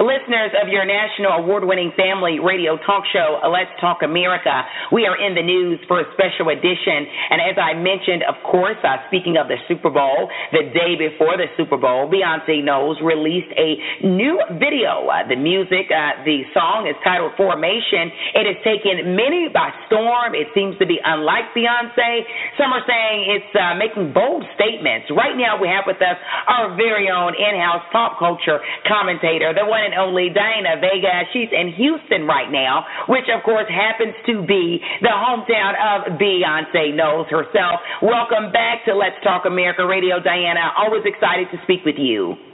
Listeners 0.00 0.56
of 0.56 0.72
your 0.72 0.88
national 0.88 1.44
award 1.44 1.60
winning 1.66 1.92
family 1.92 2.40
radio 2.40 2.80
talk 2.88 3.04
show, 3.12 3.36
Let's 3.52 3.68
Talk 3.82 4.00
America, 4.00 4.64
we 4.94 5.04
are 5.04 5.18
in 5.18 5.34
the 5.34 5.44
news 5.44 5.76
for 5.84 6.00
a 6.00 6.06
special 6.16 6.48
edition. 6.48 7.04
And 7.04 7.42
as 7.42 7.60
I 7.60 7.76
mentioned, 7.76 8.24
of 8.24 8.40
course, 8.48 8.80
uh, 8.80 9.04
speaking 9.12 9.36
of 9.36 9.52
the 9.52 9.60
Super 9.68 9.90
Bowl, 9.92 10.30
the 10.56 10.72
day 10.72 10.96
before 10.96 11.36
the 11.36 11.52
Super 11.60 11.76
Bowl, 11.76 12.08
Beyonce 12.08 12.64
Knowles 12.64 12.96
released 13.04 13.52
a 13.60 14.06
new 14.06 14.40
video. 14.56 15.04
Uh, 15.04 15.28
the 15.28 15.36
music, 15.36 15.92
uh, 15.92 16.24
the 16.24 16.48
song 16.56 16.88
is 16.88 16.96
titled 17.04 17.36
Formation. 17.36 18.08
It 18.40 18.48
has 18.48 18.56
taken 18.64 19.18
many 19.18 19.52
by 19.52 19.68
storm. 19.90 20.32
It 20.32 20.48
seems 20.56 20.78
to 20.80 20.86
be 20.88 20.96
unlike 21.02 21.52
Beyonce. 21.52 22.24
Some 22.56 22.72
are 22.72 22.86
saying 22.88 23.36
it's 23.36 23.52
uh, 23.52 23.76
making 23.76 24.16
bold 24.16 24.48
statements. 24.56 25.12
Right 25.12 25.36
now, 25.36 25.60
we 25.60 25.68
have 25.68 25.84
with 25.84 26.00
us 26.00 26.16
our 26.48 26.72
very 26.78 27.12
own 27.12 27.36
in 27.36 27.58
house 27.60 27.84
pop 27.92 28.16
culture 28.16 28.62
commentator 28.88 29.57
the 29.58 29.66
one 29.66 29.82
and 29.82 29.94
only 29.98 30.30
Diana 30.30 30.78
Vega. 30.78 31.26
She's 31.34 31.50
in 31.50 31.74
Houston 31.74 32.26
right 32.26 32.50
now, 32.50 32.86
which 33.10 33.26
of 33.26 33.42
course 33.42 33.66
happens 33.66 34.14
to 34.30 34.46
be 34.46 34.78
the 35.02 35.10
hometown 35.10 35.74
of 35.74 36.14
Beyonce 36.18 36.94
Knowles 36.94 37.26
herself. 37.26 37.82
Welcome 38.02 38.52
back 38.54 38.86
to 38.86 38.94
Let's 38.94 39.18
Talk 39.24 39.44
America 39.46 39.86
Radio, 39.86 40.22
Diana. 40.22 40.70
Always 40.78 41.02
excited 41.04 41.48
to 41.50 41.58
speak 41.64 41.84
with 41.84 41.98
you. 41.98 42.47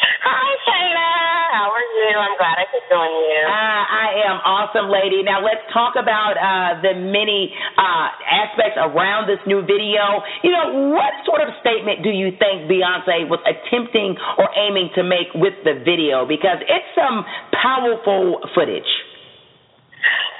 Hi, 0.00 0.50
Shana. 0.64 1.08
How 1.52 1.68
are 1.68 1.88
you? 2.00 2.12
I'm 2.16 2.36
glad 2.40 2.56
I 2.56 2.66
could 2.72 2.86
join 2.88 3.12
you. 3.12 3.42
Uh, 3.44 3.82
I 3.84 4.08
am 4.32 4.38
awesome, 4.48 4.88
lady. 4.88 5.20
Now 5.20 5.44
let's 5.44 5.60
talk 5.72 5.92
about 6.00 6.40
uh, 6.40 6.80
the 6.80 6.96
many 6.96 7.52
uh, 7.76 8.08
aspects 8.24 8.80
around 8.80 9.28
this 9.28 9.40
new 9.44 9.60
video. 9.60 10.24
You 10.40 10.56
know, 10.56 10.96
what 10.96 11.12
sort 11.28 11.44
of 11.44 11.52
statement 11.60 12.00
do 12.00 12.08
you 12.08 12.32
think 12.40 12.64
Beyonce 12.64 13.28
was 13.28 13.44
attempting 13.44 14.16
or 14.40 14.48
aiming 14.56 14.88
to 14.96 15.04
make 15.04 15.28
with 15.36 15.56
the 15.68 15.84
video? 15.84 16.24
Because 16.24 16.64
it's 16.64 16.90
some 16.96 17.20
powerful 17.60 18.40
footage. 18.56 18.88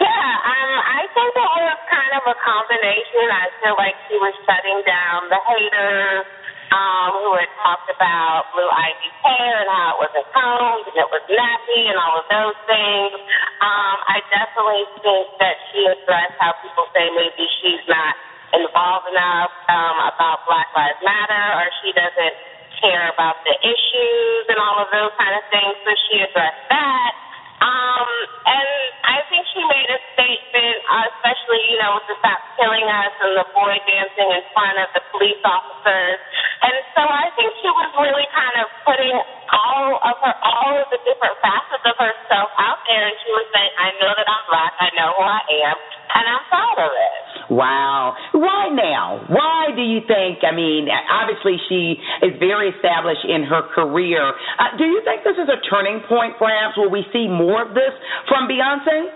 Yeah, 0.01 0.09
um, 0.09 0.77
I 0.81 1.05
think 1.13 1.37
it 1.37 1.51
was 1.61 1.81
kind 1.93 2.13
of 2.17 2.25
a 2.25 2.37
combination. 2.41 3.29
I 3.29 3.47
feel 3.61 3.77
like 3.77 3.93
she 4.09 4.17
was 4.17 4.33
shutting 4.49 4.81
down 4.89 5.29
the 5.29 5.37
haters 5.37 6.40
um, 6.71 7.11
who 7.19 7.31
had 7.35 7.51
talked 7.63 7.91
about 7.91 8.51
Blue 8.55 8.67
Ivy's 8.67 9.19
hair 9.27 9.55
and 9.63 9.71
how 9.71 9.99
it 9.99 9.99
wasn't 10.07 10.29
combed 10.31 10.87
and 10.87 10.97
it 10.99 11.09
was 11.11 11.25
nappy 11.27 11.83
and 11.91 11.99
all 11.99 12.23
of 12.23 12.27
those 12.31 12.59
things. 12.71 13.19
Um, 13.59 13.97
I 14.07 14.23
definitely 14.31 14.87
think 15.03 15.27
that 15.43 15.57
she 15.71 15.83
addressed 15.87 16.39
how 16.39 16.55
people 16.63 16.87
say 16.95 17.11
maybe 17.11 17.45
she's 17.63 17.83
not 17.91 18.15
involved 18.55 19.11
enough 19.11 19.51
um, 19.71 19.97
about 20.15 20.47
Black 20.47 20.71
Lives 20.75 20.99
Matter 21.03 21.47
or 21.59 21.67
she 21.83 21.91
doesn't 21.95 22.35
care 22.79 23.11
about 23.13 23.43
the 23.45 23.55
issues 23.61 24.43
and 24.49 24.59
all 24.59 24.81
of 24.81 24.89
those 24.95 25.13
kind 25.19 25.35
of 25.35 25.45
things. 25.51 25.75
So 25.83 25.91
she 26.09 26.23
addressed 26.23 26.65
that. 26.71 27.13
Um, 27.61 28.09
and 28.49 28.69
I 29.05 29.21
think 29.29 29.45
she 29.53 29.61
made 29.61 29.89
a 29.93 30.01
statement, 30.17 30.77
uh, 30.89 31.05
especially, 31.13 31.61
you 31.69 31.77
know, 31.77 32.01
with 32.01 32.09
the 32.09 32.17
Stop 32.25 32.41
Killing 32.57 32.89
Us 32.89 33.15
and 33.21 33.37
the 33.37 33.47
boy 33.53 33.77
dancing 33.85 34.29
in 34.33 34.45
front 34.57 34.81
of 34.81 34.89
the 34.97 35.03
police 35.13 35.41
officers. 35.45 36.19
And 36.65 36.77
so 36.97 37.03
I 37.05 37.29
think 37.37 37.53
she 37.61 37.69
was 37.69 37.91
really 38.01 38.29
kind 38.33 38.57
of 38.65 38.67
putting 38.89 39.17
all 39.53 40.01
of 40.01 40.17
her, 40.25 40.35
all 40.41 40.73
of 40.81 40.89
the 40.89 41.01
different 41.05 41.37
facets 41.45 41.85
of 41.85 41.97
herself 42.01 42.49
out 42.57 42.81
there. 42.89 43.05
And 43.05 43.17
she 43.21 43.31
was 43.33 43.45
saying, 43.53 43.73
I 43.77 43.89
know 44.01 44.13
that 44.17 44.29
I'm 44.29 44.45
black. 44.49 44.73
I 44.81 44.89
know 44.97 45.11
who 45.21 45.25
I 45.25 45.43
am. 45.69 45.77
And 46.11 46.25
I'm 46.27 46.45
proud 46.49 46.79
of 46.81 46.93
it. 46.97 47.13
Wow. 47.51 48.15
Why 48.31 48.71
now? 48.71 49.27
Why 49.27 49.75
do 49.75 49.83
you 49.83 50.07
think? 50.07 50.47
I 50.47 50.55
mean, 50.55 50.87
obviously 50.87 51.59
she 51.67 51.99
is 52.23 52.39
very 52.39 52.71
established 52.71 53.27
in 53.27 53.43
her 53.43 53.67
career. 53.75 54.23
Uh, 54.23 54.79
do 54.79 54.87
you 54.87 55.03
think 55.03 55.27
this 55.27 55.35
is 55.35 55.51
a 55.51 55.59
turning 55.67 55.99
point, 56.07 56.39
perhaps? 56.39 56.79
Will 56.79 56.95
we 56.95 57.03
see 57.11 57.27
more 57.27 57.50
of 57.59 57.75
this 57.75 57.95
from 58.29 58.47
Beyonce? 58.47 59.11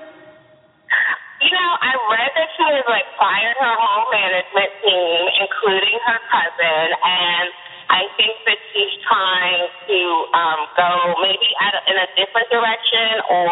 You 1.42 1.50
know, 1.50 1.70
I 1.82 1.92
read 2.08 2.30
that 2.34 2.48
she 2.56 2.64
has 2.64 2.86
like 2.88 3.04
fired 3.20 3.56
her 3.60 3.74
whole 3.76 4.08
management 4.08 4.70
team, 4.80 5.20
including 5.44 5.98
her 6.08 6.20
cousin, 6.32 6.86
and 6.94 7.46
I 7.90 8.08
think 8.16 8.34
that 8.48 8.58
she's 8.72 8.94
trying 9.04 9.66
to 9.86 10.00
um, 10.32 10.60
go 10.78 10.90
maybe 11.20 11.48
in 11.90 11.96
a 12.00 12.08
different 12.16 12.48
direction 12.48 13.20
or 13.28 13.50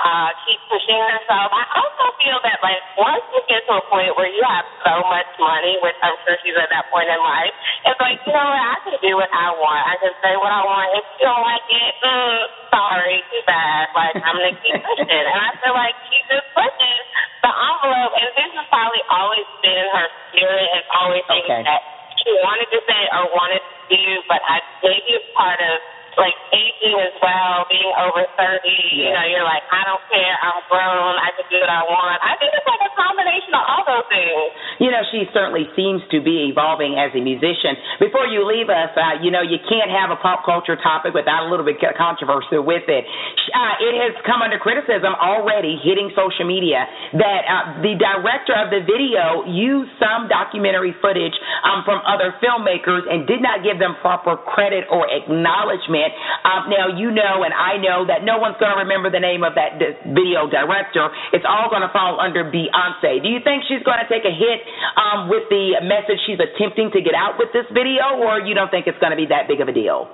uh, 0.00 0.30
keep 0.44 0.60
pushing 0.70 0.98
herself. 0.98 1.48
I 1.52 1.64
also 1.76 2.04
feel 2.20 2.38
that 2.44 2.58
like 2.64 2.82
once 2.96 3.24
you 3.32 3.40
get 3.48 3.62
to 3.68 3.80
a 3.80 3.84
point 3.90 4.12
where 4.16 4.30
you 4.30 4.42
have 4.48 4.66
so 4.84 4.94
much 5.08 5.28
money, 5.40 5.76
which 5.82 5.96
I'm 6.02 6.16
sure 6.26 6.36
she's 6.42 6.56
at 6.58 6.70
that 6.72 6.86
point 6.92 7.08
in 7.08 7.20
life, 7.20 7.52
it's 7.86 8.00
like 8.00 8.20
you 8.24 8.32
know 8.32 8.46
what 8.48 8.62
I 8.64 8.76
can 8.84 8.96
do 9.00 9.12
what 9.16 9.32
I 9.32 9.48
want. 9.56 9.82
I 9.88 9.96
can 10.00 10.14
say 10.24 10.34
what 10.40 10.52
I 10.52 10.62
want. 10.64 10.88
If 10.98 11.04
you 11.20 11.24
don't 11.28 11.44
like 11.44 11.66
it, 11.68 11.92
mm, 12.04 12.40
sorry, 12.72 13.16
too 13.32 13.42
bad. 13.46 13.88
Like 13.96 14.16
I'm 14.20 14.36
gonna 14.36 14.56
keep 14.60 14.76
pushing, 14.82 15.24
and 15.30 15.38
I 15.40 15.50
feel 15.62 15.74
like 15.76 15.96
she's 16.08 16.26
just 16.28 16.46
pushing 16.56 16.98
the 17.44 17.52
envelope. 17.52 18.12
And 18.18 18.28
this 18.36 18.50
has 18.56 18.66
probably 18.72 19.02
always 19.12 19.46
been 19.64 19.86
her 19.94 20.08
spirit, 20.32 20.68
and 20.76 20.84
always 20.96 21.24
things 21.28 21.46
Okay. 21.48 21.62
that 21.68 21.82
she 22.20 22.30
wanted 22.44 22.68
to 22.72 22.80
say 22.88 23.02
or 23.14 23.28
wanted 23.32 23.62
to 23.62 23.76
do, 23.92 24.04
but 24.28 24.40
I 24.48 24.60
maybe 24.82 25.16
it's 25.16 25.28
part 25.36 25.60
of 25.60 25.80
like 26.16 26.36
aging 26.52 26.96
as 27.00 27.14
well, 27.20 27.68
being 27.68 27.92
over 28.00 28.24
thirty, 28.40 29.04
you 29.04 29.12
know, 29.12 29.24
you're 29.28 29.44
like, 29.44 29.64
I 29.68 29.84
don't 29.84 30.02
care, 30.08 30.34
I'm 30.40 30.60
grown, 30.68 31.14
I 31.20 31.30
can 31.36 31.46
do 31.52 31.60
what 31.60 31.72
I 31.72 31.82
want. 31.84 32.18
I 32.24 32.36
think 32.40 32.52
it's 32.56 32.64
like 32.64 32.82
a 32.84 32.92
combination 32.96 33.52
of 33.52 33.64
all 33.68 33.84
those 33.84 34.08
things. 34.08 34.48
You 34.80 34.90
know, 34.92 35.04
she 35.12 35.28
certainly 35.32 35.68
seems 35.76 36.00
to 36.12 36.20
be 36.20 36.48
evolving 36.52 36.96
as 36.96 37.12
a 37.12 37.20
musician. 37.20 37.76
Before 38.00 38.28
you 38.28 38.44
leave 38.44 38.68
us, 38.72 38.92
uh, 38.96 39.20
you 39.20 39.32
know, 39.32 39.44
you 39.44 39.60
can't 39.68 39.92
have 39.92 40.08
a 40.12 40.18
pop 40.20 40.44
culture 40.44 40.76
topic 40.80 41.12
without 41.12 41.44
a 41.44 41.48
little 41.48 41.64
bit 41.64 41.80
of 41.80 41.96
controversy 41.96 42.60
with 42.60 42.88
it. 42.88 43.04
Uh, 43.52 43.74
it 43.84 43.94
has 44.00 44.12
come 44.24 44.40
under 44.40 44.58
criticism 44.58 45.12
already 45.20 45.76
hitting 45.80 46.12
social 46.16 46.44
media 46.48 46.84
that 47.16 47.42
uh, 47.44 47.60
the 47.84 47.96
director 47.96 48.56
of 48.56 48.72
the 48.72 48.80
video 48.84 49.44
used 49.48 49.92
some 50.00 50.28
documentary 50.28 50.96
footage 51.00 51.36
um, 51.64 51.84
from 51.84 52.00
other 52.08 52.32
filmmakers 52.40 53.04
and 53.08 53.28
did 53.28 53.40
not 53.40 53.64
give 53.64 53.78
them 53.78 53.96
proper 54.00 54.36
credit 54.36 54.84
or 54.90 55.04
acknowledgement 55.08 56.05
comment. 56.06 56.14
Um, 56.46 56.70
now, 56.70 56.86
you 56.88 57.10
know, 57.10 57.42
and 57.42 57.52
I 57.54 57.76
know 57.78 58.06
that 58.06 58.24
no 58.24 58.38
one's 58.38 58.56
going 58.58 58.72
to 58.72 58.78
remember 58.78 59.10
the 59.10 59.20
name 59.20 59.42
of 59.44 59.54
that 59.54 59.78
video 60.06 60.48
director. 60.48 61.08
It's 61.32 61.44
all 61.46 61.68
going 61.70 61.82
to 61.82 61.92
fall 61.92 62.20
under 62.20 62.44
Beyonce. 62.44 63.22
Do 63.22 63.28
you 63.28 63.40
think 63.42 63.64
she's 63.68 63.82
going 63.82 63.98
to 63.98 64.08
take 64.08 64.24
a 64.24 64.34
hit 64.34 64.62
um, 64.96 65.28
with 65.28 65.48
the 65.50 65.82
message 65.82 66.22
she's 66.26 66.38
attempting 66.38 66.90
to 66.94 67.00
get 67.02 67.14
out 67.14 67.38
with 67.38 67.50
this 67.52 67.66
video, 67.72 68.22
or 68.22 68.40
you 68.40 68.54
don't 68.54 68.70
think 68.70 68.86
it's 68.86 68.98
going 68.98 69.12
to 69.12 69.18
be 69.18 69.26
that 69.26 69.48
big 69.48 69.60
of 69.60 69.68
a 69.68 69.74
deal? 69.74 70.08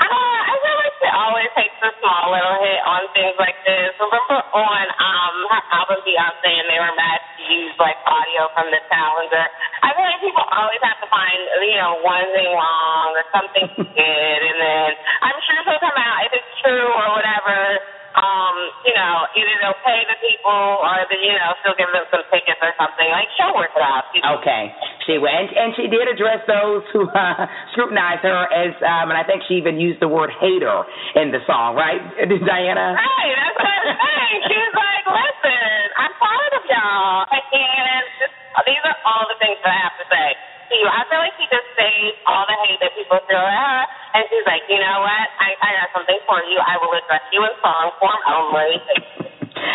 Uh, 0.00 0.40
I 0.48 0.54
feel 0.64 0.76
like 0.80 0.94
she 1.00 1.08
always 1.12 1.50
takes 1.56 1.78
a 1.84 1.90
small 2.02 2.32
little 2.34 2.56
hit 2.64 2.80
on 2.84 3.02
things 3.14 3.36
like 3.38 3.56
this. 3.68 3.94
Remember 4.00 4.40
on 4.56 4.84
um 4.98 5.34
her 5.52 5.62
album 5.76 6.00
Beyonce 6.04 6.50
and 6.50 6.68
they 6.68 6.80
were 6.82 6.94
mad 6.98 7.20
to 7.38 7.42
use 7.46 7.76
like 7.78 7.96
audio 8.08 8.50
from 8.56 8.68
the 8.74 8.80
Challenger. 8.90 9.46
I 9.84 9.94
feel 9.94 10.06
like 10.08 10.20
people 10.24 10.46
always 10.50 10.82
have 10.82 10.98
to 11.04 11.08
find 11.12 11.38
you 11.68 11.78
know 11.78 12.00
one 12.02 12.26
thing 12.34 12.50
wrong 12.52 13.14
or 13.14 13.24
something 13.32 13.66
good, 13.96 14.40
and 14.50 14.58
then 14.58 14.90
I'm 15.22 15.38
sure 15.46 15.58
she'll 15.68 15.82
come 15.84 15.98
out 16.00 16.18
if 16.26 16.32
it's 16.34 16.52
true 16.64 16.88
or 16.90 17.06
whatever 17.16 17.78
um, 18.18 18.56
you 18.82 18.94
know, 18.96 19.22
either 19.38 19.54
they'll 19.62 19.82
pay 19.86 20.02
the 20.10 20.18
people 20.18 20.62
or 20.82 20.98
the, 21.06 21.16
you 21.18 21.34
know, 21.38 21.54
she'll 21.62 21.78
give 21.78 21.90
them 21.94 22.02
some 22.10 22.26
tickets 22.34 22.58
or 22.58 22.74
something. 22.74 23.06
Like 23.06 23.30
she'll 23.38 23.54
work 23.54 23.70
it 23.70 23.84
out. 23.84 24.10
Okay, 24.10 24.62
she 25.06 25.14
and, 25.14 25.46
and 25.54 25.70
she 25.78 25.86
did 25.86 26.10
address 26.10 26.42
those 26.50 26.82
who 26.90 27.06
uh, 27.06 27.46
scrutinize 27.72 28.18
her 28.26 28.50
as, 28.50 28.74
um, 28.82 29.14
and 29.14 29.18
I 29.18 29.22
think 29.22 29.46
she 29.46 29.62
even 29.62 29.78
used 29.78 30.02
the 30.02 30.10
word 30.10 30.34
hater 30.42 30.82
in 31.14 31.30
the 31.30 31.38
song, 31.46 31.78
right, 31.78 32.02
Diana? 32.50 32.98
Right, 32.98 33.32
that's 33.38 33.58
what 33.58 33.70
I'm 33.70 33.94
saying. 33.94 34.38
She 34.50 34.56
was 34.58 34.74
like, 34.74 35.04
"Listen, 35.06 35.78
I'm 35.94 36.14
proud 36.18 36.52
of 36.58 36.64
y'all, 36.66 37.20
and 37.30 38.04
just, 38.18 38.34
these 38.66 38.82
are 38.82 38.98
all 39.06 39.24
the 39.30 39.38
things 39.38 39.58
that 39.62 39.70
I 39.70 39.78
have 39.86 39.96
to 40.02 40.06
say." 40.10 40.49
To. 40.70 40.78
I 40.86 41.02
feel 41.10 41.18
like 41.18 41.34
she 41.36 41.46
just 41.50 41.68
saved 41.74 42.16
all 42.30 42.46
the 42.46 42.56
hate 42.64 42.78
that 42.80 42.94
people 42.94 43.18
throw 43.26 43.42
at 43.42 43.58
her, 43.58 43.80
and 44.14 44.22
she's 44.30 44.46
like, 44.46 44.62
you 44.70 44.78
know 44.78 45.02
what? 45.02 45.26
I, 45.42 45.58
I 45.58 45.68
got 45.82 45.88
something 45.92 46.20
for 46.24 46.38
you. 46.46 46.56
I 46.62 46.78
will 46.78 46.94
address 46.94 47.26
you 47.34 47.42
in 47.42 47.52
song 47.58 47.90
form 47.98 48.20
only. 48.30 48.78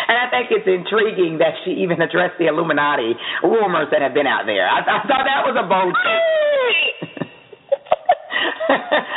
And 0.08 0.16
I 0.18 0.26
think 0.30 0.50
it's 0.50 0.66
intriguing 0.66 1.38
that 1.38 1.54
she 1.62 1.76
even 1.82 2.00
addressed 2.00 2.38
the 2.38 2.46
Illuminati 2.46 3.14
rumors 3.42 3.92
that 3.92 4.02
have 4.02 4.14
been 4.14 4.26
out 4.26 4.46
there. 4.46 4.66
I, 4.66 4.80
I 4.82 5.02
thought 5.06 5.26
that 5.26 5.42
was 5.46 5.54
a 5.54 5.66
bold 5.66 5.94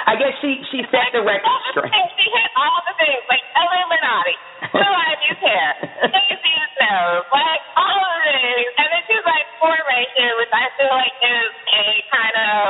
I 0.08 0.14
guess 0.18 0.34
she 0.42 0.60
she 0.72 0.80
set 0.90 1.12
the 1.14 1.22
record 1.24 1.60
straight. 1.72 1.94
She 2.18 2.26
hit 2.30 2.50
all 2.58 2.80
the 2.88 2.96
things 3.00 3.24
like 3.30 3.44
Illuminati, 3.56 4.36
Blue 4.74 4.94
Ivy 5.10 5.32
hair, 5.44 5.70
Casey's 6.10 6.74
nose, 6.82 7.26
like 7.34 7.62
all 7.78 8.00
of 8.00 8.18
these, 8.26 8.72
and 8.80 8.88
then 8.92 9.02
she's 9.10 9.26
like 9.28 9.46
formation, 9.60 10.28
which 10.40 10.54
I 10.54 10.66
feel 10.78 10.94
like 10.94 11.16
is 11.24 11.52
a 11.74 11.86
kind 12.12 12.36
of 12.40 12.64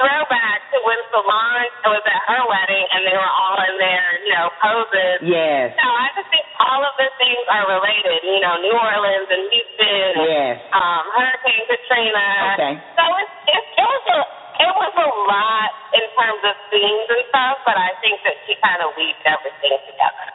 throwback 0.00 0.64
to 0.72 0.80
when 0.88 0.96
Solange 1.12 1.76
was 1.84 2.04
at 2.08 2.22
her 2.32 2.42
wedding 2.48 2.86
and 2.96 3.04
they 3.04 3.12
were 3.12 3.34
all 3.36 3.60
in 3.68 3.76
their, 3.76 4.04
you 4.24 4.32
know, 4.32 4.48
poses. 4.56 5.20
Yes. 5.20 5.76
So 5.76 5.84
I 5.84 6.08
just 6.16 6.24
think 6.32 6.46
all 6.56 6.80
of 6.80 6.94
the 6.96 7.08
things 7.20 7.44
are 7.52 7.68
related. 7.68 8.24
You 8.24 8.40
know, 8.40 8.56
New 8.64 8.72
Orleans 8.72 9.28
and 9.28 9.44
Houston. 9.52 10.10
Yes. 10.24 10.56
um, 10.72 11.04
Hurricane 11.12 11.64
Katrina. 11.68 12.26
Okay. 12.56 12.74
So 12.96 13.04
it's, 13.20 13.34
it's 13.52 13.68
it 13.76 13.84
was 13.84 14.04
a 14.16 14.18
a 15.00 15.12
lot 15.24 15.70
in 15.96 16.04
terms 16.12 16.42
of 16.44 16.54
themes 16.68 17.06
and 17.08 17.24
stuff, 17.32 17.56
but 17.64 17.76
I 17.80 17.96
think 18.04 18.20
that 18.28 18.36
she 18.44 18.54
kind 18.60 18.84
of 18.84 18.92
weaved 18.94 19.24
everything 19.24 19.80
together. 19.88 20.30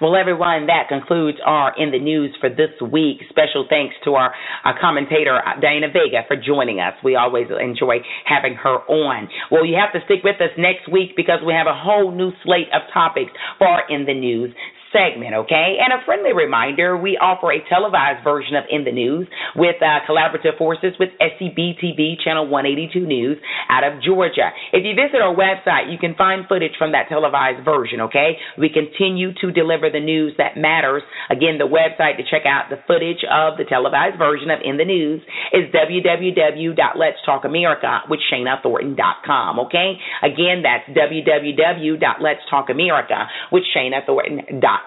Well, 0.00 0.14
everyone, 0.14 0.66
that 0.66 0.86
concludes 0.88 1.38
our 1.44 1.74
In 1.78 1.90
the 1.90 1.98
News 1.98 2.34
for 2.40 2.48
this 2.48 2.70
week. 2.82 3.22
Special 3.30 3.66
thanks 3.68 3.94
to 4.04 4.14
our, 4.14 4.34
our 4.64 4.78
commentator, 4.78 5.40
Diana 5.60 5.88
Vega, 5.88 6.22
for 6.26 6.36
joining 6.36 6.78
us. 6.78 6.94
We 7.02 7.16
always 7.16 7.46
enjoy 7.50 7.98
having 8.26 8.54
her 8.54 8.82
on. 8.86 9.28
Well, 9.50 9.66
you 9.66 9.76
have 9.78 9.92
to 9.98 10.04
stick 10.06 10.22
with 10.22 10.36
us 10.40 10.54
next 10.58 10.90
week 10.90 11.16
because 11.16 11.40
we 11.44 11.52
have 11.52 11.66
a 11.66 11.74
whole 11.74 12.10
new 12.10 12.30
slate 12.44 12.70
of 12.74 12.82
topics 12.92 13.32
for 13.58 13.82
In 13.88 14.06
the 14.06 14.14
News 14.14 14.54
segment, 14.94 15.34
okay? 15.34 15.82
And 15.82 15.90
a 15.90 15.98
friendly 16.06 16.30
reminder, 16.30 16.94
we 16.96 17.18
offer 17.18 17.50
a 17.50 17.58
televised 17.66 18.22
version 18.22 18.54
of 18.54 18.62
In 18.70 18.86
the 18.86 18.94
News 18.94 19.26
with 19.58 19.82
uh, 19.82 20.06
collaborative 20.06 20.54
forces 20.56 20.94
with 21.02 21.10
SCB 21.18 21.82
TV 21.82 22.14
Channel 22.22 22.46
182 22.46 23.02
News 23.02 23.42
out 23.68 23.82
of 23.82 23.98
Georgia. 24.00 24.54
If 24.72 24.86
you 24.86 24.94
visit 24.94 25.18
our 25.18 25.34
website, 25.34 25.90
you 25.90 25.98
can 25.98 26.14
find 26.14 26.46
footage 26.46 26.78
from 26.78 26.92
that 26.92 27.08
televised 27.10 27.64
version, 27.64 28.00
okay? 28.06 28.38
We 28.56 28.70
continue 28.70 29.34
to 29.42 29.50
deliver 29.50 29.90
the 29.90 29.98
news 29.98 30.38
that 30.38 30.56
matters. 30.56 31.02
Again, 31.28 31.58
the 31.58 31.66
website 31.66 32.14
to 32.22 32.24
check 32.30 32.46
out 32.46 32.70
the 32.70 32.78
footage 32.86 33.26
of 33.26 33.58
the 33.58 33.64
televised 33.66 34.14
version 34.16 34.54
of 34.54 34.62
In 34.62 34.78
the 34.78 34.86
News 34.86 35.26
is 35.50 35.66
www.letstalkamerica 35.74 38.06
okay? 39.58 39.98
Again, 40.22 40.62
that's 40.62 40.86
www.letstalkamerica 40.94 43.26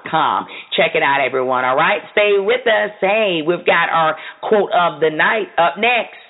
com. 0.06 0.46
Check 0.78 0.94
it 0.94 1.02
out, 1.02 1.24
everyone. 1.24 1.66
All 1.66 1.76
right, 1.76 2.02
stay 2.12 2.38
with 2.38 2.66
us. 2.68 2.94
Hey, 3.02 3.42
we've 3.42 3.66
got 3.66 3.90
our 3.90 4.18
quote 4.46 4.70
of 4.70 5.02
the 5.02 5.10
night 5.10 5.50
up 5.58 5.82
next. 5.82 6.22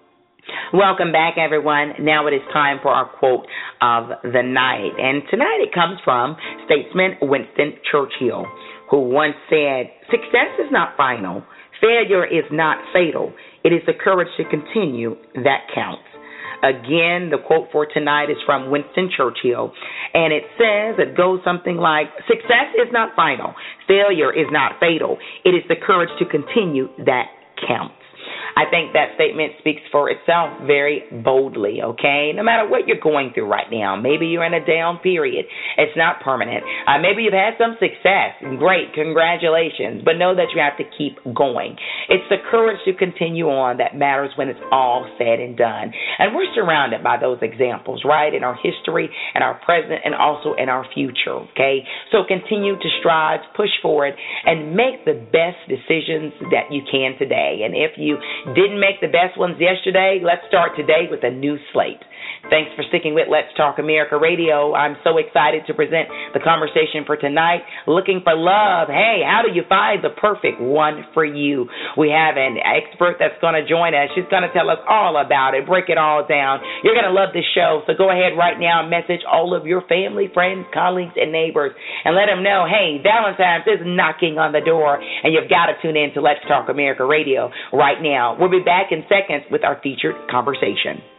Welcome 0.76 1.16
back, 1.16 1.40
everyone. 1.40 2.04
Now 2.04 2.28
it 2.28 2.36
is 2.36 2.44
time 2.52 2.84
for 2.84 2.92
our 2.92 3.08
quote 3.08 3.48
of 3.80 4.28
the 4.28 4.44
night. 4.44 4.92
And 5.00 5.24
tonight 5.32 5.64
it 5.64 5.72
comes 5.72 6.04
from 6.04 6.36
statesman 6.68 7.16
Winston 7.24 7.80
Churchill, 7.88 8.44
who 8.92 9.08
once 9.08 9.40
said, 9.48 9.88
Success 10.12 10.52
is 10.60 10.68
not 10.68 11.00
final 11.00 11.48
Failure 11.82 12.26
is 12.26 12.46
not 12.52 12.78
fatal. 12.94 13.34
It 13.63 13.74
is 13.74 13.82
the 13.86 13.94
courage 13.94 14.30
to 14.38 14.44
continue 14.46 15.16
that 15.36 15.68
counts. 15.74 16.04
Again, 16.63 17.30
the 17.30 17.38
quote 17.46 17.70
for 17.72 17.86
tonight 17.86 18.32
is 18.32 18.38
from 18.46 18.72
Winston 18.72 19.12
Churchill, 19.16 19.72
and 20.13 20.34
it 20.34 20.44
says, 20.58 20.98
it 20.98 21.16
goes 21.16 21.40
something 21.46 21.78
like, 21.78 22.08
Success 22.28 22.74
is 22.76 22.92
not 22.92 23.16
final. 23.16 23.54
Failure 23.88 24.34
is 24.34 24.48
not 24.50 24.80
fatal. 24.80 25.18
It 25.46 25.50
is 25.50 25.63
the 25.70 25.76
courage 25.76 26.10
to 26.18 26.26
continue 26.26 26.88
that 27.06 27.26
counts. 27.68 27.97
I 28.56 28.70
think 28.70 28.94
that 28.94 29.16
statement 29.16 29.54
speaks 29.60 29.82
for 29.92 30.10
itself 30.10 30.62
very 30.66 31.04
boldly, 31.24 31.82
okay? 31.82 32.32
No 32.36 32.44
matter 32.44 32.68
what 32.68 32.88
you're 32.88 33.02
going 33.02 33.32
through 33.34 33.50
right 33.50 33.68
now, 33.72 33.96
maybe 33.96 34.28
you're 34.28 34.46
in 34.46 34.54
a 34.54 34.66
down 34.66 35.00
period. 35.00 35.46
It's 35.78 35.96
not 35.98 36.22
permanent. 36.22 36.64
Uh, 36.88 37.00
maybe 37.00 37.24
you've 37.24 37.34
had 37.34 37.58
some 37.58 37.76
success. 37.80 38.38
Great, 38.58 38.94
congratulations. 38.94 40.02
But 40.06 40.18
know 40.18 40.36
that 40.36 40.54
you 40.54 40.62
have 40.62 40.78
to 40.78 40.86
keep 40.98 41.18
going. 41.36 41.76
It's 42.10 42.28
the 42.30 42.38
courage 42.50 42.80
to 42.86 42.94
continue 42.94 43.48
on 43.50 43.78
that 43.78 43.96
matters 43.96 44.32
when 44.36 44.50
it's 44.50 44.60
all 44.72 45.10
said 45.18 45.40
and 45.40 45.58
done. 45.58 45.92
And 46.20 46.36
we're 46.36 46.54
surrounded 46.56 47.04
by 47.04 47.18
those 47.20 47.40
examples, 47.42 48.04
right? 48.06 48.34
In 48.34 48.44
our 48.44 48.56
history, 48.56 49.10
in 49.36 49.42
our 49.42 49.60
present, 49.66 50.02
and 50.06 50.16
also 50.16 50.54
in 50.58 50.70
our 50.70 50.86
future, 50.94 51.46
okay? 51.52 51.84
So 52.12 52.24
continue 52.28 52.76
to 52.76 52.90
strive, 53.00 53.42
push 53.56 53.72
forward, 53.82 54.14
and 54.46 54.76
make 54.76 55.06
the 55.06 55.20
best 55.32 55.60
decisions 55.68 56.34
that 56.52 56.72
you 56.72 56.82
can 56.90 57.18
today. 57.20 57.62
And 57.64 57.76
if 57.76 57.98
you 57.98 58.18
didn't 58.45 58.80
make 58.80 59.02
the 59.02 59.08
best 59.08 59.38
ones 59.38 59.58
yesterday, 59.60 60.19
let's 60.23 60.41
start 60.47 60.76
today 60.76 61.08
with 61.10 61.23
a 61.23 61.32
new 61.32 61.58
slate. 61.73 62.02
Thanks 62.50 62.72
for 62.76 62.84
sticking 62.88 63.13
with 63.13 63.28
Let's 63.28 63.52
Talk 63.58 63.80
America 63.80 64.16
Radio. 64.16 64.74
I'm 64.74 64.96
so 65.04 65.18
excited 65.18 65.68
to 65.68 65.74
present 65.74 66.08
the 66.34 66.40
conversation 66.40 67.04
for 67.06 67.18
tonight. 67.18 67.68
Looking 67.86 68.22
for 68.24 68.36
love. 68.36 68.88
Hey, 68.88 69.20
how 69.26 69.44
do 69.44 69.52
you 69.52 69.68
find 69.68 70.00
the 70.00 70.16
perfect 70.16 70.62
one 70.62 71.04
for 71.13 71.26
you? 71.26 71.68
We 71.98 72.10
have 72.10 72.40
an 72.40 72.56
expert 72.62 73.20
that's 73.20 73.36
going 73.44 73.60
to 73.60 73.68
join 73.68 73.92
us. 73.92 74.08
She's 74.16 74.28
going 74.32 74.48
to 74.48 74.54
tell 74.56 74.72
us 74.72 74.80
all 74.88 75.20
about 75.20 75.60
it, 75.60 75.68
break 75.68 75.90
it 75.92 75.98
all 75.98 76.24
down. 76.24 76.63
You're 76.84 76.96
going 76.96 77.10
to 77.10 77.16
love 77.16 77.36
this 77.36 77.48
show. 77.52 77.84
So 77.84 77.94
go 77.98 78.10
ahead 78.10 78.40
right 78.40 78.56
now 78.56 78.82
and 78.82 78.90
message 78.90 79.28
all 79.28 79.52
of 79.52 79.68
your 79.68 79.84
family, 79.92 80.32
friends, 80.34 80.66
colleagues, 80.74 81.20
and 81.20 81.32
neighbors 81.32 81.76
and 82.06 82.16
let 82.16 82.28
them 82.32 82.44
know, 82.44 82.63
hey, 82.63 83.04
Valentine's 83.04 83.68
is 83.68 83.84
knocking 83.84 84.40
on 84.40 84.52
the 84.52 84.63
door 84.63 85.00
and 85.00 85.34
you've 85.34 85.50
got 85.50 85.68
to 85.68 85.76
tune 85.82 85.98
in 85.98 86.13
to 86.13 86.22
Let's 86.22 86.42
Talk 86.48 86.70
America 86.70 87.06
Radio 87.06 87.52
right 87.74 88.00
now. 88.02 88.38
We'll 88.40 88.52
be 88.52 88.63
back 88.63 88.92
in 88.92 89.04
seconds 89.10 89.46
with 89.52 89.63
our 89.63 89.80
featured 89.84 90.16
conversation 90.30 91.16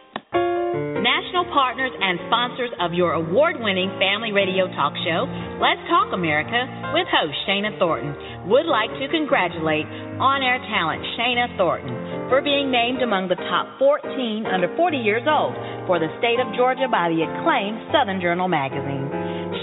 national 0.75 1.49
partners 1.49 1.91
and 1.93 2.19
sponsors 2.27 2.69
of 2.79 2.93
your 2.93 3.13
award 3.13 3.57
winning 3.57 3.89
family 3.97 4.31
radio 4.31 4.67
talk 4.77 4.93
show, 5.01 5.25
Let's 5.57 5.81
Talk 5.89 6.13
America, 6.13 6.67
with 6.93 7.07
host 7.09 7.33
Shana 7.47 7.73
Thornton, 7.79 8.13
would 8.49 8.69
like 8.69 8.91
to 9.01 9.09
congratulate 9.09 9.85
on 10.21 10.43
air 10.43 10.61
talent 10.69 11.01
Shana 11.17 11.49
Thornton 11.57 12.29
for 12.29 12.41
being 12.41 12.69
named 12.69 13.01
among 13.01 13.27
the 13.29 13.39
top 13.49 13.79
14 13.79 14.45
under 14.45 14.69
40 14.77 14.97
years 14.97 15.25
old 15.25 15.57
for 15.89 15.97
the 15.97 16.11
state 16.21 16.37
of 16.37 16.53
Georgia 16.53 16.85
by 16.85 17.09
the 17.09 17.25
acclaimed 17.25 17.89
Southern 17.89 18.21
Journal 18.21 18.47
magazine. 18.47 19.09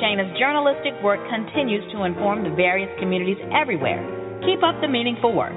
Shana's 0.03 0.35
journalistic 0.39 0.99
work 1.03 1.23
continues 1.31 1.87
to 1.95 2.03
inform 2.03 2.43
the 2.43 2.55
various 2.55 2.91
communities 2.99 3.39
everywhere. 3.55 4.03
Keep 4.43 4.67
up 4.67 4.75
the 4.83 4.91
meaningful 4.91 5.31
work. 5.31 5.55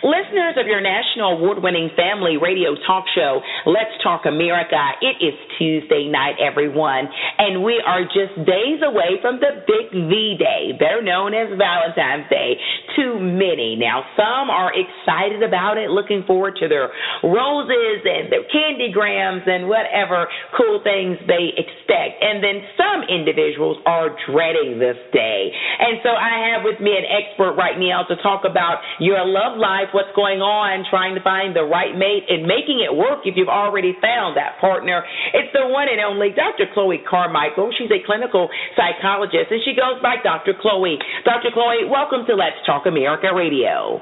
Listeners 0.00 0.56
of 0.56 0.64
your 0.64 0.80
national 0.80 1.36
award 1.36 1.60
winning 1.62 1.90
family 1.92 2.40
radio 2.40 2.72
talk 2.88 3.04
show, 3.14 3.44
Let's 3.66 3.92
Talk 4.02 4.24
America, 4.24 4.80
it 5.04 5.20
is 5.20 5.36
Tuesday 5.60 6.08
night, 6.08 6.40
everyone, 6.40 7.04
and 7.36 7.62
we 7.62 7.84
are 7.84 8.08
just 8.08 8.32
days 8.48 8.80
away 8.80 9.20
from 9.20 9.44
the 9.44 9.60
big 9.68 9.92
V 9.92 10.40
Day, 10.40 10.72
better 10.72 11.04
known 11.04 11.36
as 11.36 11.52
Valentine's 11.52 12.24
Day, 12.32 12.56
to 12.96 13.18
many. 13.20 13.76
Now, 13.76 14.02
some 14.16 14.50
are 14.50 14.72
excited 14.74 15.42
about 15.42 15.78
it, 15.78 15.90
looking 15.90 16.24
forward 16.26 16.56
to 16.60 16.68
their 16.68 16.90
roses 17.22 18.00
and 18.04 18.32
their 18.32 18.44
candy 18.48 18.90
grams 18.92 19.42
and 19.46 19.68
whatever 19.68 20.26
cool 20.56 20.80
things 20.82 21.18
they 21.26 21.54
expect. 21.54 22.22
And 22.22 22.42
then 22.42 22.64
some 22.74 23.06
individuals 23.06 23.78
are 23.86 24.14
dreading 24.26 24.78
this 24.78 24.98
day. 25.12 25.52
And 25.78 26.02
so 26.02 26.10
I 26.10 26.52
have 26.52 26.66
with 26.66 26.80
me 26.80 26.96
an 26.96 27.06
expert 27.06 27.54
right 27.54 27.78
now 27.78 28.04
to 28.08 28.16
talk 28.22 28.42
about 28.48 28.82
your 28.98 29.22
love 29.26 29.56
life 29.58 29.92
what's 29.92 30.12
going 30.16 30.40
on, 30.40 30.84
trying 30.88 31.14
to 31.14 31.22
find 31.22 31.54
the 31.54 31.64
right 31.64 31.94
mate, 31.94 32.26
and 32.28 32.46
making 32.46 32.82
it 32.82 32.92
work 32.92 33.24
if 33.24 33.36
you've 33.36 33.52
already 33.52 33.94
found 34.00 34.36
that 34.36 34.58
partner. 34.60 35.04
It's 35.34 35.52
the 35.52 35.68
one 35.68 35.88
and 35.88 36.00
only 36.00 36.30
Dr. 36.30 36.66
Chloe 36.72 37.02
Carmichael. 37.04 37.70
She's 37.76 37.90
a 37.90 38.02
clinical 38.04 38.48
psychologist, 38.76 39.50
and 39.50 39.60
she 39.64 39.74
goes 39.76 40.00
by 40.02 40.16
Dr. 40.22 40.54
Chloe. 40.58 40.98
Dr. 41.24 41.50
Chloe, 41.52 41.86
welcome 41.88 42.26
to 42.26 42.34
Let's 42.34 42.58
Talk 42.66 42.79
America 42.86 43.28
Radio. 43.34 44.00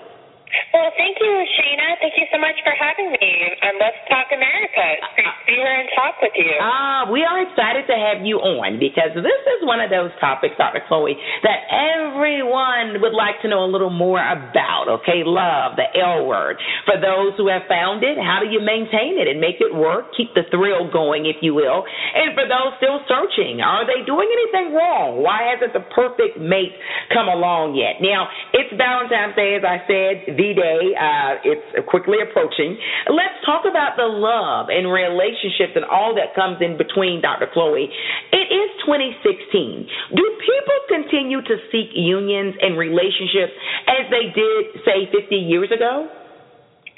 Well, 0.73 0.93
thank 0.97 1.21
you, 1.21 1.33
Shana. 1.57 2.01
Thank 2.01 2.17
you 2.17 2.25
so 2.33 2.41
much 2.41 2.57
for 2.65 2.73
having 2.73 3.13
me 3.13 3.29
on 3.65 3.77
Let's 3.77 4.01
Talk 4.09 4.33
America. 4.33 4.81
It's 4.97 5.13
great 5.13 5.29
to 5.29 5.45
be 5.45 5.57
here 5.61 5.77
and 5.77 5.89
talk 5.93 6.17
with 6.25 6.33
you. 6.37 6.57
Ah, 6.61 7.05
uh, 7.05 7.13
we 7.13 7.25
are 7.25 7.45
excited 7.45 7.85
to 7.89 7.97
have 7.97 8.25
you 8.25 8.41
on 8.41 8.81
because 8.81 9.13
this 9.13 9.43
is 9.59 9.61
one 9.69 9.81
of 9.81 9.93
those 9.93 10.09
topics, 10.21 10.57
Dr. 10.57 10.81
Chloe, 10.89 11.17
that 11.45 11.69
everyone 11.69 13.01
would 13.05 13.13
like 13.13 13.41
to 13.45 13.49
know 13.49 13.65
a 13.65 13.71
little 13.71 13.93
more 13.93 14.21
about. 14.21 14.89
Okay, 15.05 15.21
love, 15.25 15.77
the 15.77 15.89
L 16.01 16.25
word. 16.25 16.57
For 16.89 16.97
those 16.97 17.37
who 17.37 17.53
have 17.53 17.69
found 17.69 18.01
it, 18.01 18.17
how 18.17 18.41
do 18.41 18.49
you 18.49 18.65
maintain 18.65 19.21
it 19.21 19.29
and 19.29 19.41
make 19.41 19.61
it 19.61 19.73
work? 19.75 20.17
Keep 20.17 20.33
the 20.33 20.49
thrill 20.49 20.89
going, 20.89 21.29
if 21.29 21.45
you 21.45 21.53
will. 21.53 21.85
And 21.85 22.33
for 22.33 22.49
those 22.49 22.73
still 22.81 23.05
searching, 23.05 23.61
are 23.61 23.85
they 23.85 24.01
doing 24.09 24.29
anything 24.33 24.73
wrong? 24.73 25.21
Why 25.21 25.53
hasn't 25.53 25.77
the 25.77 25.85
perfect 25.93 26.41
mate 26.41 26.73
come 27.13 27.29
along 27.29 27.77
yet? 27.77 28.01
Now, 28.01 28.29
it's 28.57 28.73
Valentine's 28.73 29.37
Day, 29.37 29.61
as 29.61 29.65
I 29.67 29.85
said 29.85 30.38
V 30.39 30.55
Day. 30.55 30.95
Uh, 30.95 31.43
it's 31.43 31.67
quickly 31.91 32.23
approaching. 32.23 32.79
Let's 33.11 33.43
talk 33.43 33.67
about 33.67 33.99
the 33.99 34.07
love 34.07 34.71
and 34.71 34.87
relationships 34.87 35.75
and 35.75 35.83
all 35.83 36.15
that 36.15 36.39
comes 36.39 36.63
in 36.63 36.79
between, 36.79 37.19
Dr. 37.19 37.51
Chloe. 37.51 37.91
It 38.31 38.47
is 38.47 38.69
2016. 38.87 40.15
Do 40.15 40.25
people 40.39 40.79
continue 40.87 41.43
to 41.43 41.55
seek 41.75 41.91
unions 41.99 42.55
and 42.63 42.79
relationships 42.79 43.53
as 43.91 44.07
they 44.15 44.31
did, 44.31 44.79
say, 44.87 45.11
50 45.11 45.35
years 45.35 45.75
ago? 45.75 46.07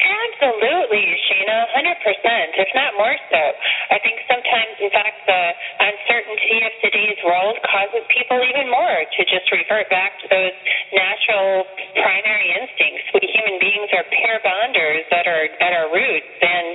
Absolutely, 0.00 1.04
Sheena, 1.28 1.58
100%, 1.76 2.56
if 2.56 2.70
not 2.72 2.96
more 2.96 3.16
so. 3.28 3.42
I 3.92 4.00
think 4.00 4.16
sometimes, 4.24 4.80
in 4.80 4.88
fact, 4.88 5.28
the 5.28 5.42
uncertainty 5.76 6.56
of 6.64 6.72
today's 6.80 7.20
world 7.20 7.60
causes 7.68 8.04
people 8.08 8.40
even 8.40 8.72
more 8.72 9.04
to 9.04 9.20
just 9.28 9.44
revert 9.52 9.92
back 9.92 10.16
to 10.24 10.26
those 10.32 10.56
natural 10.96 11.68
primary 12.00 12.48
instincts. 12.56 13.12
We 13.12 13.28
human 13.28 13.60
beings 13.60 13.92
are 13.92 14.04
pair 14.08 14.40
bonders 14.40 15.04
at 15.12 15.28
our, 15.28 15.44
at 15.60 15.72
our 15.76 15.88
roots, 15.92 16.32
and 16.40 16.66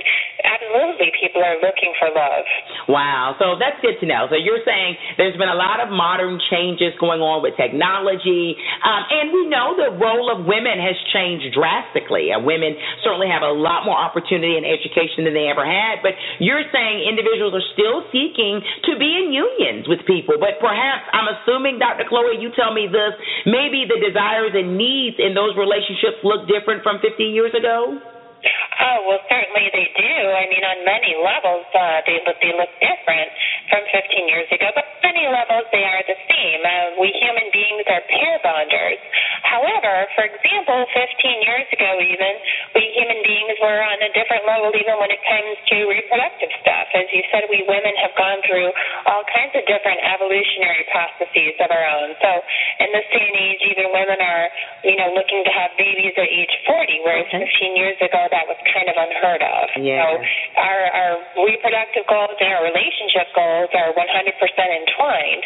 absolutely 0.46 1.10
people 1.18 1.42
are 1.42 1.58
looking 1.58 1.90
for 1.98 2.14
love. 2.14 2.46
Wow, 2.86 3.34
so 3.42 3.58
that's 3.58 3.80
good 3.82 3.98
to 4.02 4.06
know. 4.06 4.30
So 4.30 4.38
you're 4.38 4.62
saying 4.62 5.18
there's 5.18 5.34
been 5.34 5.50
a 5.50 5.58
lot 5.58 5.82
of 5.82 5.90
modern 5.90 6.38
changes 6.46 6.94
going 7.02 7.18
on 7.18 7.42
with 7.42 7.58
technology, 7.58 8.54
um, 8.86 9.02
and 9.10 9.34
we 9.34 9.50
know 9.50 9.74
the 9.74 9.90
role 9.98 10.30
of 10.30 10.46
women 10.46 10.78
has 10.78 10.94
changed 11.10 11.50
drastically. 11.50 12.30
Uh, 12.30 12.38
women 12.38 12.78
certainly 13.00 13.15
certainly 13.16 13.32
have 13.32 13.40
a 13.40 13.56
lot 13.56 13.88
more 13.88 13.96
opportunity 13.96 14.60
and 14.60 14.68
education 14.68 15.24
than 15.24 15.32
they 15.32 15.48
ever 15.48 15.64
had. 15.64 16.04
But 16.04 16.12
you're 16.36 16.68
saying 16.68 17.08
individuals 17.08 17.56
are 17.56 17.64
still 17.72 18.04
seeking 18.12 18.60
to 18.60 18.92
be 19.00 19.08
in 19.08 19.32
unions 19.32 19.88
with 19.88 20.04
people. 20.04 20.36
But 20.36 20.60
perhaps, 20.60 21.08
I'm 21.16 21.24
assuming, 21.40 21.80
Dr. 21.80 22.04
Chloe, 22.04 22.36
you 22.36 22.52
tell 22.52 22.76
me 22.76 22.84
this, 22.92 23.16
maybe 23.48 23.88
the 23.88 23.96
desires 24.04 24.52
and 24.52 24.76
needs 24.76 25.16
in 25.16 25.32
those 25.32 25.56
relationships 25.56 26.20
look 26.20 26.44
different 26.44 26.84
from 26.84 27.00
50 27.00 27.24
years 27.24 27.56
ago? 27.56 27.96
Oh 28.76 28.98
well, 29.08 29.22
certainly 29.32 29.72
they 29.72 29.88
do. 29.96 30.14
I 30.36 30.44
mean, 30.46 30.60
on 30.60 30.84
many 30.84 31.16
levels, 31.18 31.66
uh, 31.72 32.04
they 32.04 32.20
they 32.20 32.52
look 32.54 32.70
different 32.78 33.32
from 33.70 33.82
15 33.90 34.30
years 34.30 34.48
ago, 34.52 34.70
but 34.74 34.86
on 34.86 34.96
many 35.16 35.26
levels 35.32 35.64
they 35.72 35.82
are 35.82 36.02
the 36.04 36.18
same. 36.28 36.60
Uh, 36.62 37.00
we 37.00 37.08
human 37.16 37.48
beings 37.50 37.86
are 37.88 38.04
pair 38.06 38.36
bonders. 38.44 39.00
However, 39.42 40.06
for 40.18 40.24
example, 40.28 40.84
15 40.92 41.48
years 41.48 41.66
ago, 41.72 41.90
even 42.02 42.32
we 42.74 42.84
human 42.92 43.20
beings 43.24 43.56
were 43.62 43.80
on 43.80 43.98
a 44.02 44.10
different 44.12 44.44
level, 44.44 44.74
even 44.76 44.98
when 45.00 45.10
it 45.10 45.22
comes 45.24 45.56
to 45.72 45.76
reproductive 45.88 46.52
stuff. 46.60 46.86
As 46.92 47.08
you 47.10 47.22
said, 47.32 47.48
we 47.48 47.64
women 47.64 47.96
have 48.02 48.12
gone 48.18 48.44
through 48.44 48.70
all 49.08 49.24
kinds 49.32 49.56
of 49.56 49.64
different 49.64 49.98
evolutionary 50.04 50.84
processes 50.92 51.56
of 51.62 51.70
our 51.72 51.86
own. 51.86 52.12
So, 52.20 52.30
in 52.84 52.88
this 52.92 53.06
day 53.08 53.24
and 53.24 53.38
age, 53.40 53.62
even 53.72 53.90
women 53.94 54.20
are, 54.20 54.46
you 54.84 54.96
know, 55.00 55.16
looking 55.16 55.42
to 55.46 55.52
have 55.54 55.72
babies 55.80 56.12
at 56.18 56.28
age 56.28 56.54
40, 56.68 57.06
whereas 57.06 57.28
okay. 57.32 57.48
15 57.48 57.80
years 57.80 57.98
ago 58.04 58.28
that 58.28 58.44
was 58.44 58.58
kind 58.68 58.88
of 58.92 58.96
unheard 59.00 59.42
of. 59.42 59.64
Yeah. 59.80 60.02
So 60.02 60.06
our, 60.60 60.80
our 60.92 61.12
reproductive 61.40 62.04
goals 62.10 62.36
and 62.36 62.50
our 62.52 62.64
relationship 62.66 63.32
goals 63.32 63.55
are 63.72 63.90
100% 63.96 63.96
entwined. 63.96 65.44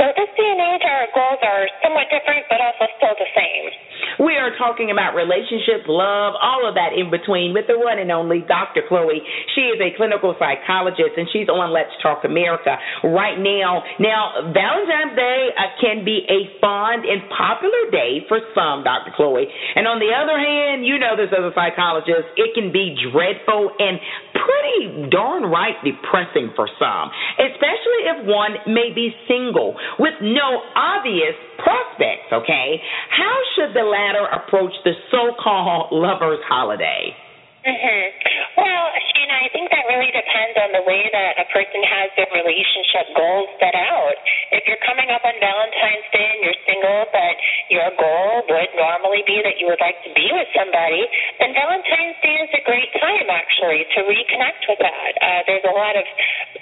So 0.00 0.10
this 0.18 0.30
day 0.34 0.48
and 0.50 0.62
age, 0.74 0.82
our 0.82 1.06
goals 1.14 1.38
are 1.46 1.70
somewhat 1.84 2.10
different, 2.10 2.50
but 2.50 2.58
also 2.58 2.90
still 2.98 3.14
the 3.14 3.30
same. 3.38 3.70
We 4.18 4.36
are 4.36 4.50
talking 4.58 4.90
about 4.90 5.14
relationships, 5.14 5.86
love, 5.86 6.34
all 6.36 6.66
of 6.66 6.74
that 6.74 6.92
in 6.96 7.08
between 7.08 7.54
with 7.54 7.70
the 7.70 7.78
one 7.78 8.02
and 8.02 8.10
only 8.10 8.42
Dr. 8.44 8.82
Chloe. 8.88 9.22
She 9.54 9.70
is 9.70 9.78
a 9.78 9.94
clinical 9.96 10.34
psychologist, 10.42 11.14
and 11.16 11.28
she's 11.30 11.48
on 11.48 11.70
Let's 11.70 11.94
Talk 12.02 12.24
America 12.24 12.76
right 13.04 13.38
now. 13.38 13.86
Now, 14.02 14.50
Valentine's 14.50 15.14
Day 15.14 15.40
uh, 15.54 15.78
can 15.78 16.04
be 16.04 16.26
a 16.26 16.50
fond 16.60 17.06
and 17.06 17.22
popular 17.30 17.92
day 17.94 18.26
for 18.26 18.42
some, 18.56 18.82
Dr. 18.82 19.14
Chloe. 19.14 19.46
And 19.76 19.86
on 19.86 20.02
the 20.02 20.10
other 20.10 20.36
hand, 20.36 20.82
you 20.82 20.98
know 20.98 21.14
this 21.14 21.30
as 21.30 21.44
a 21.46 21.54
psychologist, 21.54 22.32
it 22.36 22.52
can 22.58 22.72
be 22.72 22.98
dreadful 22.98 23.70
and 23.78 24.02
pretty 24.34 25.08
darn 25.10 25.46
right 25.46 25.76
depressing 25.84 26.50
for 26.56 26.66
some, 26.78 27.10
especially 27.52 28.00
if 28.08 28.26
one 28.26 28.56
may 28.66 28.90
be 28.94 29.12
single 29.28 29.76
with 29.98 30.14
no 30.20 30.60
obvious 30.74 31.36
prospects, 31.60 32.32
okay? 32.32 32.80
How 33.10 33.36
should 33.54 33.74
the 33.74 33.84
latter 33.84 34.26
approach 34.26 34.72
the 34.84 34.92
so 35.10 35.36
called 35.38 35.92
lover's 35.92 36.40
holiday? 36.48 37.14
Mm-hmm. 37.62 38.58
Well, 38.58 38.86
Shana, 39.14 39.38
I 39.38 39.48
think 39.54 39.70
that 39.70 39.86
really 39.86 40.10
depends 40.10 40.58
on 40.58 40.74
the 40.74 40.82
way 40.82 41.06
that 41.14 41.38
a 41.38 41.46
person 41.54 41.78
has 41.86 42.10
their 42.18 42.26
relationship 42.34 43.06
goals 43.14 43.54
set 43.62 43.78
out. 43.78 44.18
If 44.50 44.66
you're 44.66 44.82
coming 44.82 45.06
up 45.14 45.22
on 45.22 45.30
Valentine's 45.38 46.06
Day 46.10 46.26
and 46.26 46.40
you're 46.42 46.60
single, 46.66 47.06
but 47.14 47.34
your 47.70 47.86
goal 47.94 48.42
would 48.50 48.70
normally 48.74 49.22
be 49.30 49.38
that 49.46 49.62
you 49.62 49.70
would 49.70 49.78
like 49.78 49.94
to 50.02 50.10
be 50.10 50.26
with 50.34 50.50
somebody, 50.58 51.06
then 51.38 51.54
Valentine's 51.54 52.18
Day 52.18 52.34
is 52.42 52.50
a 52.50 52.62
great 52.66 52.90
time 52.98 53.30
actually 53.30 53.86
to 53.94 54.10
reconnect 54.10 54.66
with 54.66 54.82
that. 54.82 55.12
Uh, 55.22 55.40
there's 55.46 55.66
a 55.66 55.74
lot 55.78 55.94
of 55.94 56.02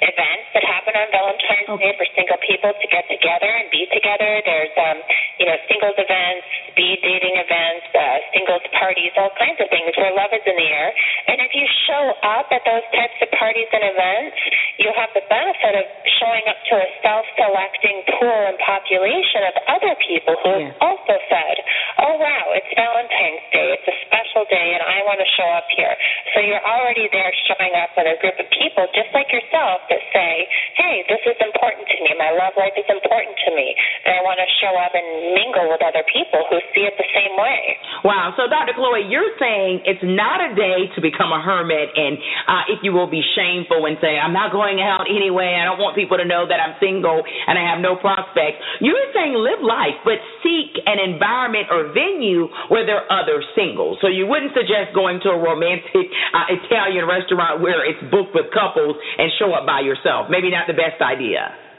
events 0.04 0.46
that 0.52 0.68
happen 0.68 1.00
on 1.00 1.08
Valentine's 1.16 1.80
okay. 1.80 1.80
Day 1.80 1.92
for 1.96 2.06
single 2.12 2.40
people 2.44 2.76
to 2.76 2.86
get 2.92 3.08
together 3.08 3.48
and 3.48 3.72
be 3.72 3.88
together. 3.88 4.44
There's, 4.44 4.74
um, 4.76 5.00
you 5.40 5.48
know, 5.48 5.56
singles 5.64 5.96
events, 5.96 6.44
speed 6.76 7.00
dating 7.00 7.40
events, 7.40 7.88
uh, 7.96 8.20
singles 8.36 8.64
parties, 8.76 9.16
all 9.16 9.32
kinds 9.40 9.56
of 9.64 9.72
things 9.72 9.96
where 9.96 10.12
love 10.12 10.36
is 10.36 10.44
in 10.44 10.60
the 10.60 10.68
air. 10.68 10.89
And 11.28 11.38
if 11.42 11.52
you 11.54 11.66
show 11.86 12.04
up 12.22 12.50
at 12.50 12.62
those 12.64 12.86
types 12.94 13.18
of 13.22 13.28
parties 13.36 13.68
and 13.70 13.84
events, 13.84 14.36
you'll 14.78 14.96
have 14.96 15.12
the 15.12 15.24
benefit 15.28 15.74
of 15.76 15.86
showing 16.20 16.44
up 16.48 16.58
to 16.70 16.74
a 16.80 16.88
self-selecting 17.04 17.96
pool 18.16 18.40
and 18.48 18.56
population 18.64 19.44
of 19.50 19.54
other 19.68 19.94
people 20.04 20.34
who 20.40 20.52
have 20.64 20.76
also 20.80 21.16
said, 21.28 21.56
oh, 22.00 22.16
wow, 22.16 22.44
it's 22.56 22.70
Valentine's 22.74 23.44
Day. 23.52 23.76
It's 23.76 23.88
a 23.88 23.96
special 24.08 24.48
day, 24.48 24.76
and 24.78 24.82
I 24.84 25.04
want 25.04 25.20
to 25.20 25.28
show 25.36 25.48
up 25.52 25.68
here. 25.74 25.92
So 26.32 26.40
you're 26.40 26.64
already 26.64 27.10
there 27.12 27.32
showing 27.50 27.74
up 27.76 27.92
with 27.98 28.08
a 28.08 28.16
group 28.22 28.38
of 28.40 28.48
people 28.54 28.88
just 28.96 29.10
like 29.12 29.28
yourself 29.28 29.84
that 29.90 30.02
say, 30.14 30.48
hey, 30.80 31.04
this 31.10 31.22
is 31.28 31.36
important 31.42 31.84
to 31.90 31.96
me. 32.00 32.16
My 32.16 32.32
love 32.32 32.56
life 32.56 32.76
is 32.78 32.88
important 32.88 33.36
to 33.48 33.50
me. 33.52 33.74
And 34.06 34.16
I 34.16 34.20
want 34.24 34.40
to 34.40 34.48
show 34.62 34.72
up 34.80 34.94
and 34.96 35.34
mingle 35.36 35.68
with 35.68 35.82
other 35.84 36.04
people 36.08 36.46
who 36.48 36.62
see 36.72 36.88
it 36.88 36.94
the 36.96 37.10
same 37.12 37.34
way. 37.36 37.76
Wow. 38.06 38.32
So, 38.38 38.48
Dr. 38.48 38.72
Chloe, 38.76 39.04
you're 39.10 39.34
saying 39.36 39.84
it's 39.84 40.04
not 40.04 40.40
a 40.40 40.54
day 40.56 40.79
to 40.96 41.00
become 41.00 41.32
a 41.32 41.40
hermit 41.42 41.92
and, 41.96 42.16
uh, 42.48 42.72
if 42.72 42.80
you 42.82 42.92
will, 42.92 43.10
be 43.10 43.20
shameful 43.36 43.84
and 43.84 43.98
say, 44.00 44.16
I'm 44.16 44.32
not 44.32 44.52
going 44.52 44.80
out 44.80 45.04
anyway. 45.10 45.58
I 45.60 45.64
don't 45.64 45.82
want 45.82 45.96
people 45.96 46.16
to 46.16 46.24
know 46.24 46.46
that 46.48 46.60
I'm 46.60 46.78
single 46.80 47.20
and 47.20 47.58
I 47.58 47.64
have 47.68 47.80
no 47.80 47.96
prospects. 47.96 48.62
You're 48.80 49.10
saying 49.12 49.34
live 49.36 49.60
life, 49.60 50.00
but 50.04 50.16
seek 50.40 50.78
an 50.86 50.98
environment 51.00 51.68
or 51.70 51.92
venue 51.92 52.48
where 52.68 52.86
there 52.86 53.04
are 53.04 53.08
other 53.10 53.42
singles. 53.52 53.98
So 54.00 54.08
you 54.08 54.26
wouldn't 54.26 54.56
suggest 54.56 54.94
going 54.94 55.20
to 55.24 55.34
a 55.34 55.38
romantic 55.38 56.08
uh, 56.32 56.46
Italian 56.48 57.04
restaurant 57.06 57.60
where 57.60 57.84
it's 57.84 58.00
booked 58.10 58.34
with 58.34 58.48
couples 58.54 58.96
and 59.18 59.30
show 59.38 59.52
up 59.52 59.66
by 59.66 59.80
yourself. 59.80 60.28
Maybe 60.30 60.50
not 60.50 60.66
the 60.66 60.78
best 60.78 61.02
idea. 61.02 61.69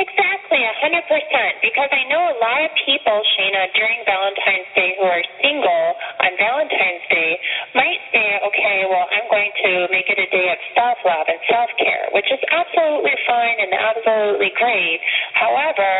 Exactly, 0.00 0.64
a 0.64 0.74
hundred 0.80 1.04
percent. 1.04 1.60
Because 1.60 1.92
I 1.92 2.08
know 2.08 2.32
a 2.32 2.36
lot 2.40 2.64
of 2.64 2.72
people, 2.88 3.20
Shana, 3.36 3.68
during 3.76 4.00
Valentine's 4.08 4.70
Day 4.72 4.96
who 4.96 5.04
are 5.04 5.24
single 5.44 5.86
on 6.24 6.30
Valentine's 6.40 7.04
Day 7.12 7.36
might 7.76 8.00
say, 8.08 8.40
okay, 8.48 8.88
well, 8.88 9.04
I'm 9.12 9.28
going 9.28 9.52
to 9.60 9.72
make 9.92 10.08
it 10.08 10.16
a 10.16 10.28
day 10.32 10.48
of 10.48 10.58
self 10.72 10.96
love 11.04 11.28
and 11.28 11.36
self 11.52 11.68
care, 11.76 12.08
which 12.16 12.32
is 12.32 12.40
absolutely 12.48 13.12
fine 13.28 13.60
and 13.60 13.76
absolutely 13.76 14.56
great. 14.56 15.04
However, 15.36 15.92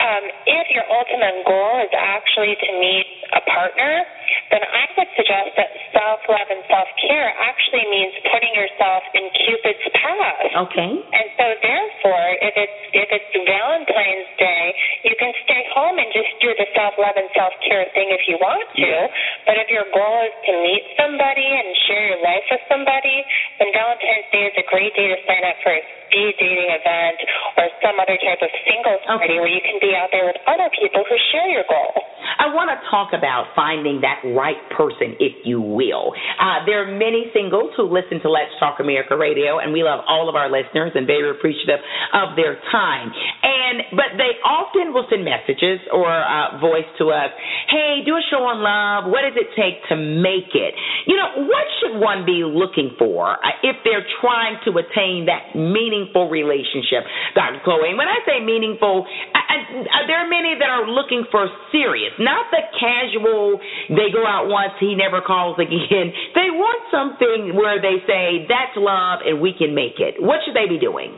um, 0.00 0.24
if 0.48 0.72
your 0.72 0.88
ultimate 0.88 1.44
goal 1.44 1.84
is 1.84 1.92
actually 1.92 2.56
to 2.56 2.70
meet 2.80 3.04
a 3.36 3.42
partner, 3.52 4.08
then 4.48 4.64
I 4.64 4.88
would 4.96 5.10
suggest 5.12 5.60
that 5.60 5.70
self 5.92 6.24
love 6.24 6.48
and 6.48 6.64
self 6.72 6.88
care 7.04 7.28
actually 7.36 7.84
means 7.92 8.16
putting 8.32 8.52
yourself 8.56 9.04
in 9.12 9.28
Cupid's 9.44 9.84
path. 9.92 10.72
Okay. 10.72 10.92
And 11.04 11.26
so 11.36 11.46
therefore, 11.60 12.28
if 12.40 12.54
it's 12.56 12.80
if 12.96 13.08
it's 13.12 13.41
Valentine's 13.44 14.30
Day, 14.38 14.64
you 15.04 15.14
can 15.18 15.32
stay 15.44 15.62
home 15.74 15.98
and 15.98 16.08
just 16.14 16.32
do 16.40 16.50
the 16.56 16.66
self 16.74 16.94
love 16.98 17.16
and 17.16 17.28
self 17.34 17.52
care 17.66 17.86
thing 17.94 18.10
if 18.10 18.26
you 18.26 18.38
want 18.38 18.66
to. 18.78 18.92
But 19.46 19.58
if 19.58 19.68
your 19.68 19.86
goal 19.92 20.18
is 20.26 20.36
to 20.48 20.52
meet 20.62 20.84
somebody 20.98 21.46
and 21.46 21.68
share 21.86 22.04
your 22.14 22.20
life 22.22 22.46
with 22.50 22.64
somebody, 22.70 23.24
then 23.58 23.70
Valentine's 23.74 24.28
Day 24.30 24.44
is 24.50 24.56
a 24.58 24.66
great 24.70 24.94
day 24.94 25.10
to 25.12 25.18
sign 25.26 25.44
up 25.46 25.58
for 25.62 25.72
a 25.74 25.82
speed 26.12 26.36
dating 26.36 26.68
event 26.68 27.18
or 27.56 27.64
some 27.80 27.96
other 27.96 28.20
type 28.20 28.44
of 28.44 28.52
singles 28.68 29.00
party 29.08 29.40
where 29.40 29.48
you 29.48 29.64
can 29.64 29.80
be 29.80 29.96
out 29.96 30.12
there 30.12 30.28
with 30.28 30.36
other 30.44 30.68
people 30.76 31.00
who 31.08 31.16
share 31.32 31.48
your 31.48 31.64
goal. 31.64 31.96
I 32.38 32.52
want 32.52 32.68
to 32.70 32.78
talk 32.92 33.16
about 33.16 33.50
finding 33.56 34.04
that 34.04 34.20
right 34.36 34.60
person, 34.76 35.16
if 35.18 35.32
you 35.44 35.60
will. 35.60 36.12
Uh, 36.38 36.64
there 36.68 36.84
are 36.84 36.90
many 36.90 37.32
singles 37.32 37.72
who 37.76 37.88
listen 37.88 38.20
to 38.22 38.28
Let's 38.30 38.52
Talk 38.60 38.78
America 38.80 39.16
Radio, 39.16 39.58
and 39.58 39.72
we 39.72 39.82
love 39.82 40.04
all 40.06 40.28
of 40.28 40.34
our 40.36 40.50
listeners 40.52 40.92
and 40.94 41.06
very 41.06 41.30
appreciative 41.30 41.80
of 42.12 42.36
their 42.36 42.60
time. 42.70 43.10
And 43.42 43.96
but 43.96 44.16
they 44.16 44.38
often 44.44 44.92
will 44.92 45.06
send 45.10 45.24
messages 45.24 45.80
or 45.90 46.08
uh, 46.08 46.58
voice 46.60 46.88
to 46.98 47.10
us. 47.10 47.30
Hey, 47.68 48.02
do 48.04 48.14
a 48.16 48.24
show 48.30 48.44
on 48.44 48.60
love. 48.60 49.10
What 49.10 49.22
does 49.26 49.36
it 49.36 49.50
take 49.56 49.82
to 49.88 49.96
make 49.96 50.52
it? 50.54 50.72
You 51.06 51.16
know, 51.16 51.46
what 51.48 51.66
should 51.80 51.98
one 51.98 52.24
be 52.24 52.44
looking 52.46 52.94
for 52.98 53.38
uh, 53.38 53.66
if 53.66 53.76
they're 53.84 54.06
trying 54.20 54.60
to 54.64 54.70
attain 54.78 55.26
that 55.26 55.54
meaningful 55.58 56.28
relationship, 56.28 57.04
Dr. 57.34 57.60
Chloe? 57.64 57.90
And 57.90 57.98
when 57.98 58.08
I 58.08 58.20
say 58.26 58.38
meaningful, 58.40 59.06
I, 59.34 59.40
I, 59.40 60.06
there 60.06 60.20
are 60.22 60.30
many 60.30 60.54
that 60.58 60.70
are 60.70 60.86
looking 60.86 61.24
for 61.30 61.48
serious, 61.70 62.12
not 62.18 62.46
the 62.50 62.62
casual. 62.78 63.58
They 63.88 64.12
go 64.12 64.26
out 64.26 64.48
once, 64.48 64.74
he 64.78 64.94
never 64.94 65.20
calls 65.20 65.58
again. 65.58 66.12
They 66.32 66.48
want 66.50 66.80
something 66.90 67.54
where 67.54 67.80
they 67.80 68.02
say 68.06 68.46
that's 68.48 68.74
love 68.74 69.20
and 69.24 69.40
we 69.40 69.52
can 69.52 69.74
make 69.74 70.00
it. 70.00 70.16
What 70.18 70.40
should 70.44 70.56
they 70.56 70.66
be 70.66 70.78
doing? 70.78 71.14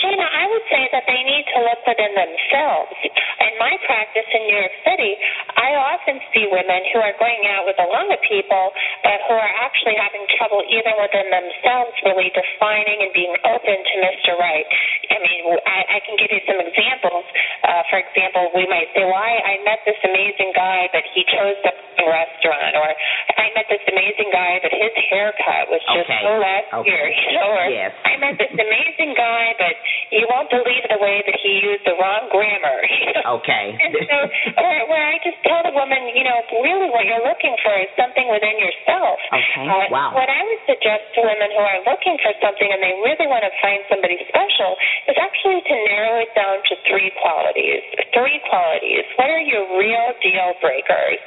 Shana, 0.00 0.26
I 0.26 0.44
would 0.48 0.66
say 0.70 0.82
that 0.92 1.04
they 1.06 1.22
need 1.24 1.44
to 1.54 1.58
look 1.64 1.80
within 1.86 2.12
themselves. 2.16 2.96
In 3.40 3.52
my 3.58 3.74
practice 3.84 4.28
in 4.32 4.42
New 4.48 4.58
York 4.58 4.76
City, 4.84 5.12
I 5.56 5.76
often 5.76 6.20
see 6.32 6.48
women 6.48 6.80
who 6.92 7.00
are 7.00 7.16
going 7.20 7.44
out 7.52 7.64
with 7.66 7.78
a 7.78 7.88
lot 7.88 8.08
of 8.08 8.20
people, 8.24 8.72
but 9.04 9.18
who 9.28 9.36
are 9.36 9.54
actually 9.62 9.96
having 9.96 10.24
trouble 10.36 10.64
even 10.68 10.94
within 11.00 11.28
themselves 11.30 11.92
really 12.04 12.32
defining 12.32 13.04
and 13.04 13.12
being 13.12 13.34
open 13.44 13.76
to 13.76 13.94
Mr. 14.00 14.36
Right. 14.40 14.66
I 15.10 15.18
mean, 15.20 15.42
I, 15.66 15.78
I 15.96 15.98
can 16.06 16.16
give 16.16 16.30
you 16.30 16.42
some 16.46 16.60
examples. 16.62 17.24
Uh, 17.66 17.82
for 17.90 17.98
example, 18.00 18.50
we 18.56 18.64
might 18.70 18.88
say, 18.96 19.04
well, 19.04 19.20
I, 19.20 19.58
I 19.58 19.64
met 19.66 19.84
this 19.84 19.98
amazing 20.04 20.52
guy, 20.56 20.88
but 20.94 21.04
he 21.12 21.26
chose 21.28 21.58
the 21.64 21.72
restaurant, 22.08 22.72
or 22.76 22.88
I 23.36 23.52
met 23.52 23.68
this 23.68 23.84
amazing 23.84 24.30
guy, 24.32 24.60
but 24.64 24.72
his 24.72 24.94
haircut 25.12 25.68
was 25.68 25.82
just 25.92 26.08
okay. 26.08 26.22
so 26.24 26.32
last 26.40 26.68
okay. 26.72 26.88
year. 26.88 27.04
You 27.10 27.30
know, 27.36 27.50
or 27.52 27.66
yes. 27.68 27.92
I 28.04 28.16
met 28.16 28.40
this 28.40 28.52
amazing 28.52 29.12
guy, 29.16 29.52
but 29.60 29.76
you 30.08 30.24
won't 30.32 30.48
believe 30.48 30.88
the 30.88 30.96
way 30.96 31.20
that 31.20 31.36
he 31.36 31.60
used 31.60 31.84
the 31.84 31.92
wrong 32.00 32.32
grammar. 32.32 32.80
Okay. 33.20 33.76
and 33.76 33.92
so, 33.94 34.16
where, 34.58 34.82
where 34.88 35.04
I 35.06 35.20
just 35.20 35.38
tell 35.44 35.60
the 35.62 35.76
woman, 35.76 36.08
you 36.16 36.24
know, 36.24 36.40
really 36.64 36.88
what 36.88 37.04
you're 37.04 37.22
looking 37.22 37.52
for 37.62 37.70
is 37.78 37.86
something 37.94 38.26
within 38.32 38.56
yourself. 38.58 39.20
Okay. 39.28 39.66
Uh, 39.68 39.86
wow. 39.92 40.10
What 40.16 40.26
I 40.26 40.40
would 40.40 40.62
suggest 40.66 41.14
to 41.14 41.20
women 41.22 41.52
who 41.52 41.62
are 41.62 41.80
looking 41.84 42.16
for 42.24 42.32
something 42.40 42.66
and 42.66 42.80
they 42.80 42.96
really 43.04 43.28
want 43.28 43.44
to 43.44 43.52
find 43.60 43.84
somebody 43.92 44.18
special 44.26 44.74
is 45.06 45.20
actually 45.20 45.60
to 45.62 45.74
narrow 45.84 46.16
it 46.24 46.32
down 46.32 46.64
to 46.64 46.74
three 46.88 47.12
qualities. 47.20 47.84
Three 48.16 48.40
qualities. 48.48 49.04
What 49.20 49.30
are 49.30 49.44
your 49.44 49.68
real 49.76 50.16
deal 50.24 50.56
breakers? 50.64 51.20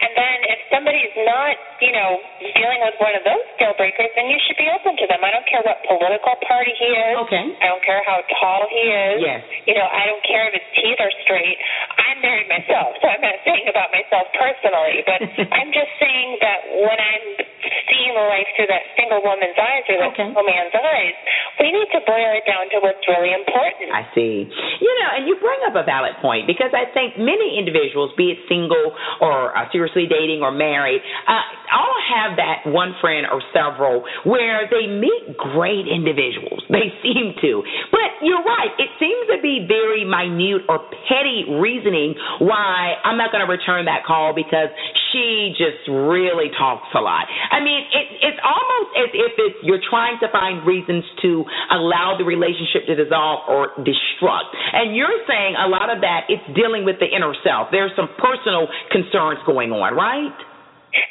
And 0.00 0.12
then 0.16 0.36
if 0.48 0.58
somebody's 0.72 1.12
not, 1.26 1.58
you 1.82 1.92
know, 1.92 2.22
dealing 2.56 2.80
with 2.86 2.96
one 3.02 3.12
of 3.18 3.26
those 3.26 3.44
deal 3.60 3.74
breakers, 3.76 4.08
then 4.16 4.30
you 4.32 4.38
should 4.46 4.56
be 4.56 4.70
open 4.70 4.96
to 4.96 5.06
them. 5.10 5.20
I 5.20 5.34
don't 5.34 5.44
care 5.50 5.60
what 5.66 5.82
political 5.84 6.36
party 6.46 6.72
he 6.78 6.88
is. 6.88 7.14
Okay. 7.26 7.44
I 7.60 7.66
don't 7.68 7.79
care 7.84 8.02
how 8.06 8.20
tall 8.40 8.66
he 8.70 8.82
is. 8.88 9.16
Yes. 9.24 9.40
You 9.66 9.74
know, 9.76 9.86
I 9.86 10.06
don't 10.08 10.22
care 10.24 10.48
if 10.48 10.54
his 10.56 10.68
teeth 10.76 11.00
are 11.00 11.12
straight. 11.24 11.56
I'm 11.98 12.18
married 12.24 12.48
myself, 12.48 12.96
so 13.00 13.08
I'm 13.08 13.22
not 13.22 13.36
saying 13.44 13.66
about 13.68 13.90
myself 13.92 14.28
personally, 14.36 15.04
but 15.06 15.20
I'm 15.58 15.70
just 15.72 15.92
saying 16.00 16.28
that 16.44 16.60
when 16.84 16.98
I'm 16.98 17.24
seeing 17.90 18.14
life 18.16 18.48
through 18.56 18.70
that 18.72 18.84
single 18.96 19.20
woman's 19.22 19.56
eyes 19.58 19.84
or 19.90 19.96
that 20.00 20.08
Okay. 20.16 20.26
single 20.26 20.42
man's 20.42 20.74
eyes, 20.74 21.16
we 21.62 21.70
need 21.70 21.88
to 21.94 22.00
boil 22.02 22.30
it 22.34 22.44
down 22.48 22.66
to 22.72 22.76
what's 22.82 23.04
really 23.06 23.30
important. 23.36 23.92
I 23.94 24.08
see. 24.16 24.48
You 24.80 24.92
know, 25.04 25.08
and 25.18 25.28
you 25.28 25.36
bring 25.38 25.60
up 25.68 25.76
a 25.76 25.84
valid 25.84 26.16
point 26.24 26.46
because 26.48 26.72
I 26.72 26.88
think 26.90 27.14
many 27.20 27.58
individuals, 27.60 28.10
be 28.16 28.32
it 28.34 28.40
single 28.48 28.90
or 29.20 29.52
uh, 29.54 29.68
seriously 29.70 30.08
dating 30.08 30.40
or 30.42 30.50
married, 30.50 31.02
uh, 31.28 31.44
all 31.72 31.96
have 32.10 32.36
that 32.36 32.66
one 32.66 32.94
friend 33.00 33.26
or 33.30 33.42
several 33.54 34.04
where 34.24 34.66
they 34.70 34.86
meet 34.86 35.36
great 35.38 35.86
individuals. 35.86 36.62
They 36.68 36.92
seem 37.02 37.34
to. 37.40 37.62
But 37.90 38.20
you're 38.22 38.42
right. 38.42 38.70
It 38.78 38.90
seems 39.00 39.26
to 39.32 39.38
be 39.42 39.64
very 39.66 40.04
minute 40.04 40.66
or 40.68 40.82
petty 41.08 41.46
reasoning 41.58 42.14
why 42.40 42.98
I'm 43.04 43.16
not 43.16 43.32
going 43.32 43.44
to 43.44 43.50
return 43.50 43.86
that 43.86 44.04
call 44.04 44.34
because 44.34 44.68
she 45.12 45.54
just 45.56 45.86
really 45.88 46.52
talks 46.54 46.88
a 46.94 47.00
lot. 47.00 47.26
I 47.26 47.62
mean, 47.62 47.82
it, 47.90 48.06
it's 48.22 48.40
almost 48.42 48.90
as 48.98 49.10
if 49.14 49.32
it's, 49.38 49.58
you're 49.62 49.82
trying 49.88 50.18
to 50.20 50.28
find 50.30 50.62
reasons 50.66 51.04
to 51.22 51.44
allow 51.70 52.14
the 52.18 52.24
relationship 52.24 52.86
to 52.86 52.94
dissolve 52.94 53.48
or 53.48 53.74
destruct. 53.82 54.52
And 54.72 54.94
you're 54.94 55.24
saying 55.26 55.56
a 55.58 55.68
lot 55.68 55.90
of 55.90 56.00
that 56.02 56.26
it's 56.28 56.44
dealing 56.54 56.84
with 56.84 56.98
the 57.00 57.08
inner 57.08 57.34
self. 57.42 57.68
There's 57.70 57.92
some 57.96 58.08
personal 58.18 58.68
concerns 58.90 59.40
going 59.46 59.72
on, 59.72 59.94
right? 59.94 60.34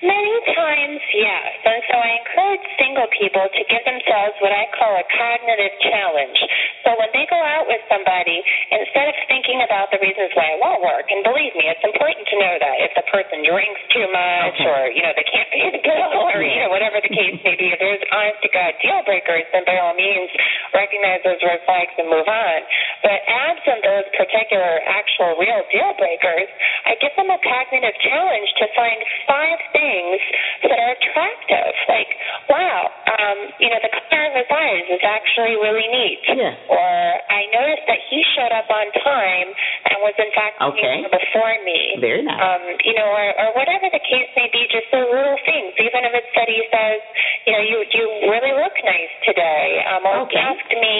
Many 0.04 0.36
times, 0.56 1.00
yes. 1.16 1.52
And 1.64 1.82
so 1.88 1.96
I 1.96 2.10
encourage 2.20 2.66
single 2.80 3.10
people 3.16 3.46
to 3.48 3.62
give 3.72 3.84
themselves 3.88 4.36
what 4.44 4.52
I 4.52 4.68
call 4.76 4.92
a 4.96 5.06
cognitive 5.08 5.76
challenge. 5.88 6.40
So 6.84 6.96
when 7.00 7.08
they 7.16 7.24
go 7.32 7.40
out 7.40 7.68
with 7.68 7.80
somebody, 7.88 8.44
instead 8.72 9.08
of 9.08 9.16
thinking 9.32 9.64
about 9.64 9.92
the 9.92 10.00
reasons 10.04 10.36
why 10.36 10.56
it 10.56 10.60
won't 10.60 10.84
work, 10.84 11.08
and 11.12 11.24
believe 11.24 11.56
me, 11.56 11.68
it's 11.72 11.84
important 11.84 12.28
to 12.28 12.36
know 12.40 12.56
that 12.60 12.76
if 12.84 12.92
the 12.96 13.06
person 13.08 13.44
drinks 13.48 13.82
too 13.96 14.08
much 14.12 14.56
Okay. 14.60 14.68
or, 14.68 14.80
you 14.92 15.04
know, 15.04 15.14
they 15.16 15.28
can't 15.28 15.48
pay 15.52 15.68
the 15.72 15.84
bill 15.84 16.12
or, 16.28 16.44
you 16.44 16.60
know, 16.60 16.72
whatever 16.72 17.00
the 17.00 17.12
case 17.12 17.40
may 17.44 17.56
be, 17.56 17.72
if 17.72 17.80
there's 17.80 18.04
honest 18.12 18.40
to 18.44 18.50
God 18.52 18.76
deal 18.84 19.00
breakers, 19.08 19.48
then 19.56 19.64
by 19.64 19.80
all 19.80 19.96
means 19.96 20.28
recognize 20.76 21.24
those 21.24 21.40
red 21.44 21.64
flags 21.64 21.96
and 22.00 22.08
move 22.12 22.28
on. 22.28 22.60
But 23.04 23.20
absent 23.28 23.80
those 23.84 24.08
particular 24.16 24.84
actual 24.88 25.40
real 25.40 25.64
deal 25.72 25.92
breakers, 25.96 26.50
I 26.88 26.96
give 27.00 27.16
them 27.16 27.32
a 27.32 27.40
cognitive 27.40 27.96
challenge 28.04 28.50
to 28.60 28.66
find 28.76 29.00
five 29.28 29.60
things 29.74 30.20
that 30.66 30.78
are 30.78 30.94
attractive. 30.96 31.74
Like, 31.88 32.12
wow, 32.50 32.90
um, 33.20 33.38
you 33.60 33.70
know, 33.70 33.80
the 33.82 33.92
color 33.94 34.26
of 34.30 34.34
his 34.38 34.50
eyes 34.52 34.86
is 34.90 35.04
actually 35.04 35.56
really 35.58 35.88
neat. 35.90 36.22
Yeah. 36.36 36.54
Or 36.70 36.90
I 37.30 37.48
noticed 37.54 37.86
that 37.88 38.02
he 38.10 38.20
showed 38.36 38.54
up 38.54 38.70
on 38.70 38.86
time 39.04 39.50
and 39.90 39.96
was 40.06 40.16
in 40.20 40.32
fact 40.36 40.62
Okay. 40.62 41.06
before 41.10 41.56
me. 41.66 41.98
Very 42.02 42.22
nice. 42.24 42.40
Um, 42.40 42.64
you 42.86 42.94
know, 42.94 43.08
or, 43.10 43.28
or 43.42 43.50
whatever 43.56 43.88
the 43.90 44.04
case 44.04 44.30
may 44.36 44.50
be, 44.52 44.66
just 44.70 44.88
those 44.92 45.08
little 45.10 45.40
things. 45.46 45.74
Even 45.80 46.06
if 46.06 46.14
it's 46.14 46.34
that 46.36 46.48
he 46.50 46.60
says, 46.70 47.00
you 47.48 47.52
know, 47.56 47.64
you 47.64 47.78
you 47.96 48.04
really 48.30 48.54
look 48.54 48.76
nice 48.84 49.14
today, 49.26 49.82
um, 49.90 50.04
or 50.06 50.16
Okay. 50.30 50.38
asked 50.40 50.74
me 50.74 50.96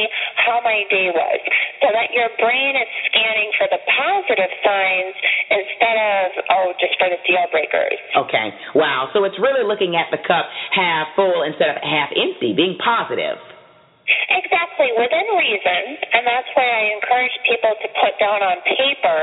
how 0.50 0.66
my 0.66 0.82
day 0.90 1.14
was, 1.14 1.40
so 1.86 1.94
that 1.94 2.10
your 2.10 2.34
brain 2.42 2.74
is 2.74 2.90
scanning 3.06 3.54
for 3.62 3.70
the 3.70 3.78
positive 3.86 4.52
signs 4.66 5.16
instead 5.54 5.98
of 5.98 6.26
oh, 6.50 6.68
just 6.82 6.98
for 6.98 7.08
the 7.08 7.22
deal 7.24 7.46
breakers. 7.54 8.02
Okay. 8.18 8.50
Wow. 8.74 9.14
So 9.14 9.24
it's 9.30 9.38
really 9.38 9.62
looking 9.62 9.94
at 9.94 10.10
the 10.10 10.18
cup 10.26 10.50
half 10.74 11.14
full 11.14 11.46
instead 11.46 11.70
of 11.70 11.78
half 11.86 12.10
empty, 12.18 12.58
being 12.58 12.76
positive. 12.82 13.38
Exactly, 14.30 14.90
within 14.98 15.28
reason, 15.38 15.82
and 16.16 16.24
that's 16.26 16.50
why 16.56 16.66
I 16.66 16.84
encourage 16.98 17.36
people 17.46 17.74
to 17.82 17.88
put 18.02 18.14
down 18.22 18.42
on 18.42 18.62
paper, 18.66 19.22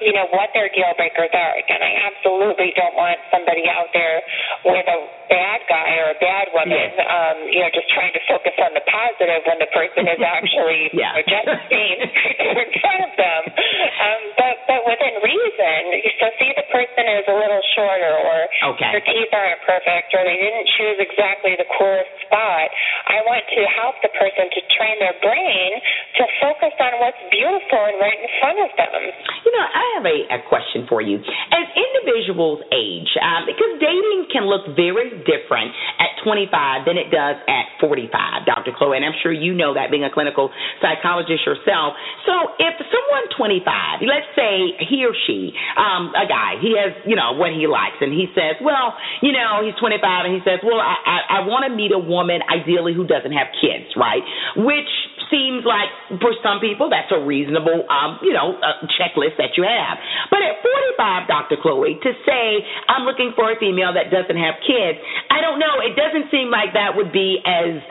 you 0.00 0.12
know, 0.12 0.26
what 0.32 0.50
their 0.52 0.68
deal 0.72 0.92
breakers 0.96 1.30
are. 1.32 1.52
Again, 1.56 1.80
I 1.80 1.92
absolutely 2.08 2.72
don't 2.76 2.94
want 2.96 3.18
somebody 3.32 3.68
out 3.68 3.88
there 3.92 4.20
with 4.64 4.86
a 4.88 4.98
bad 5.30 5.60
guy 5.68 5.90
or 6.02 6.14
a 6.14 6.18
bad 6.22 6.46
woman, 6.54 6.76
Yes. 6.76 6.92
um, 7.02 7.36
you 7.50 7.60
know, 7.62 7.70
just 7.72 7.88
trying 7.90 8.12
to 8.14 8.22
focus 8.30 8.54
on 8.62 8.72
the 8.74 8.84
positive 8.86 9.42
when 9.46 9.58
the 9.58 9.70
person 9.74 10.06
is 10.06 10.20
actually 10.36 10.90
Yeah. 10.94 11.16
you 11.18 11.24
know, 11.24 11.42
just 11.46 11.64
being 11.72 11.98
in 12.62 12.68
front 12.80 13.00
of 13.08 13.12
them. 13.18 13.42
Um, 13.50 14.20
but 14.38 14.54
but 14.66 14.80
within 14.86 15.14
reason, 15.22 15.80
so 16.20 16.26
see 16.38 16.50
the 16.54 16.66
person 16.70 17.04
is 17.20 17.24
a 17.28 17.36
little 17.36 17.62
shorter, 17.74 18.14
or 18.22 18.38
Okay. 18.74 18.90
their 18.92 19.04
teeth 19.04 19.32
aren't 19.32 19.62
perfect, 19.66 20.14
or 20.14 20.22
they 20.26 20.36
didn't 20.38 20.68
choose 20.78 20.98
exactly 21.00 21.54
the 21.58 21.66
coolest 21.78 22.10
spot. 22.26 22.68
I 23.10 23.22
want 23.26 23.44
to 23.50 23.62
help 23.78 23.98
the 24.02 24.10
person 24.14 24.25
to 24.34 24.60
train 24.74 24.96
their 24.98 25.14
brain 25.22 25.70
to 26.18 26.24
focus 26.42 26.74
on 26.80 26.92
what's 26.98 27.20
beautiful 27.30 27.80
and 27.86 27.96
right 28.00 28.18
in 28.18 28.30
front 28.40 28.58
of 28.58 28.70
them. 28.74 29.02
You 29.44 29.52
know, 29.54 29.66
I 29.66 29.84
have 30.00 30.06
a, 30.06 30.18
a 30.34 30.40
question 30.48 30.88
for 30.88 31.04
you. 31.04 31.20
As 31.20 31.66
individuals 31.76 32.64
age, 32.72 33.10
um, 33.22 33.46
because 33.46 33.78
dating 33.78 34.32
can 34.32 34.48
look 34.48 34.66
very 34.74 35.12
different 35.28 35.70
at 36.00 36.16
25 36.24 36.88
than 36.88 36.96
it 36.96 37.12
does 37.12 37.36
at 37.46 37.66
45, 37.78 38.10
Dr. 38.48 38.72
Chloe, 38.74 38.96
and 38.96 39.04
I'm 39.04 39.16
sure 39.22 39.30
you 39.30 39.52
know 39.52 39.74
that 39.74 39.90
being 39.90 40.04
a 40.04 40.12
clinical 40.12 40.50
psychologist 40.80 41.44
yourself. 41.46 41.94
So 42.24 42.56
if 42.58 42.74
someone 42.88 43.26
25, 43.36 44.02
let's 44.08 44.30
say 44.34 44.74
he 44.88 45.04
or 45.04 45.14
she, 45.26 45.52
um, 45.76 46.10
a 46.16 46.26
guy, 46.26 46.58
he 46.58 46.74
has, 46.80 46.96
you 47.04 47.14
know, 47.14 47.36
what 47.36 47.52
he 47.52 47.68
likes, 47.68 48.00
and 48.00 48.12
he 48.12 48.26
says, 48.32 48.56
well, 48.64 48.96
you 49.20 49.32
know, 49.32 49.62
he's 49.62 49.76
25, 49.78 50.00
and 50.26 50.32
he 50.34 50.42
says, 50.42 50.60
well, 50.64 50.80
I, 50.80 50.96
I, 51.04 51.16
I 51.42 51.46
want 51.46 51.68
to 51.68 51.72
meet 51.72 51.92
a 51.92 52.00
woman, 52.00 52.40
ideally, 52.48 52.94
who 52.94 53.06
doesn't 53.06 53.32
have 53.32 53.52
kids, 53.60 53.92
right? 53.96 54.15
Which 54.56 54.90
seems 55.30 55.66
like 55.66 55.90
for 56.22 56.32
some 56.42 56.62
people 56.62 56.86
that's 56.90 57.10
a 57.10 57.18
reasonable 57.18 57.82
um 57.90 58.18
you 58.22 58.32
know 58.32 58.54
uh, 58.62 58.86
checklist 58.94 59.34
that 59.38 59.58
you 59.58 59.66
have. 59.66 59.98
But 60.30 60.42
at 60.42 60.62
45 60.62 61.28
dr 61.28 61.56
chloe 61.62 61.98
to 62.02 62.10
say 62.22 62.62
i'm 62.88 63.04
looking 63.04 63.32
for 63.34 63.50
a 63.50 63.56
female 63.58 63.92
that 63.94 64.10
doesn't 64.14 64.38
have 64.38 64.58
kids 64.62 64.98
i 65.30 65.40
don't 65.42 65.58
know. 65.58 65.78
It 65.82 65.94
doesn't 65.94 66.30
seem 66.30 66.50
like 66.50 66.72
that 66.74 66.96
would 66.96 67.12
be 67.12 67.42
as 67.44 67.82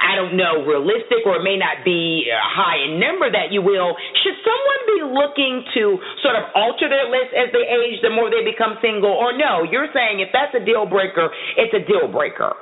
i 0.00 0.16
don't 0.16 0.36
know 0.36 0.64
realistic 0.64 1.26
or 1.26 1.40
it 1.40 1.44
may 1.44 1.58
not 1.58 1.84
be 1.84 2.26
uh, 2.30 2.38
high 2.40 2.78
in 2.84 3.00
number 3.00 3.30
that 3.30 3.52
you 3.52 3.62
will. 3.62 3.94
Should 4.22 4.38
someone 4.42 4.80
be 4.88 5.00
looking 5.04 5.54
to 5.76 5.98
sort 6.22 6.36
of 6.36 6.48
alter 6.54 6.88
their 6.88 7.10
list 7.10 7.34
as 7.36 7.50
they 7.52 7.64
age 7.64 8.00
the 8.02 8.10
more 8.10 8.30
they 8.30 8.44
become 8.46 8.78
single? 8.80 9.12
Or 9.12 9.36
no 9.36 9.66
you're 9.66 9.90
saying 9.92 10.20
if 10.20 10.30
that's 10.32 10.54
a 10.54 10.62
deal 10.64 10.86
breaker 10.86 11.30
it's 11.56 11.74
a 11.74 11.82
deal 11.84 12.08
breaker 12.10 12.54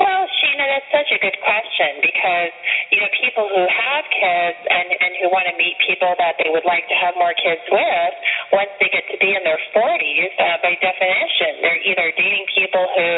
Well, 0.00 0.24
Sheena, 0.40 0.64
that's 0.68 0.90
such 0.92 1.10
a 1.12 1.18
good 1.20 1.36
question 1.44 2.00
because 2.00 2.52
you 2.90 2.98
know 3.00 3.10
people 3.20 3.46
who 3.52 3.64
have 3.68 4.04
kids 4.08 4.58
and 4.68 4.88
and 4.96 5.12
who 5.20 5.28
want 5.28 5.46
to 5.52 5.54
meet 5.60 5.76
people 5.84 6.16
that 6.16 6.40
they 6.40 6.48
would 6.48 6.64
like 6.64 6.88
to 6.88 6.96
have 6.96 7.12
more 7.20 7.34
kids 7.36 7.60
with, 7.68 8.12
once 8.52 8.72
they 8.80 8.88
get 8.88 9.04
to 9.12 9.16
be 9.20 9.36
in 9.36 9.42
their 9.44 9.60
40s, 9.76 10.32
uh, 10.40 10.56
by 10.64 10.72
definition, 10.80 11.60
they're 11.60 11.82
either 11.84 12.08
dating 12.16 12.46
people 12.56 12.84
who 12.96 13.10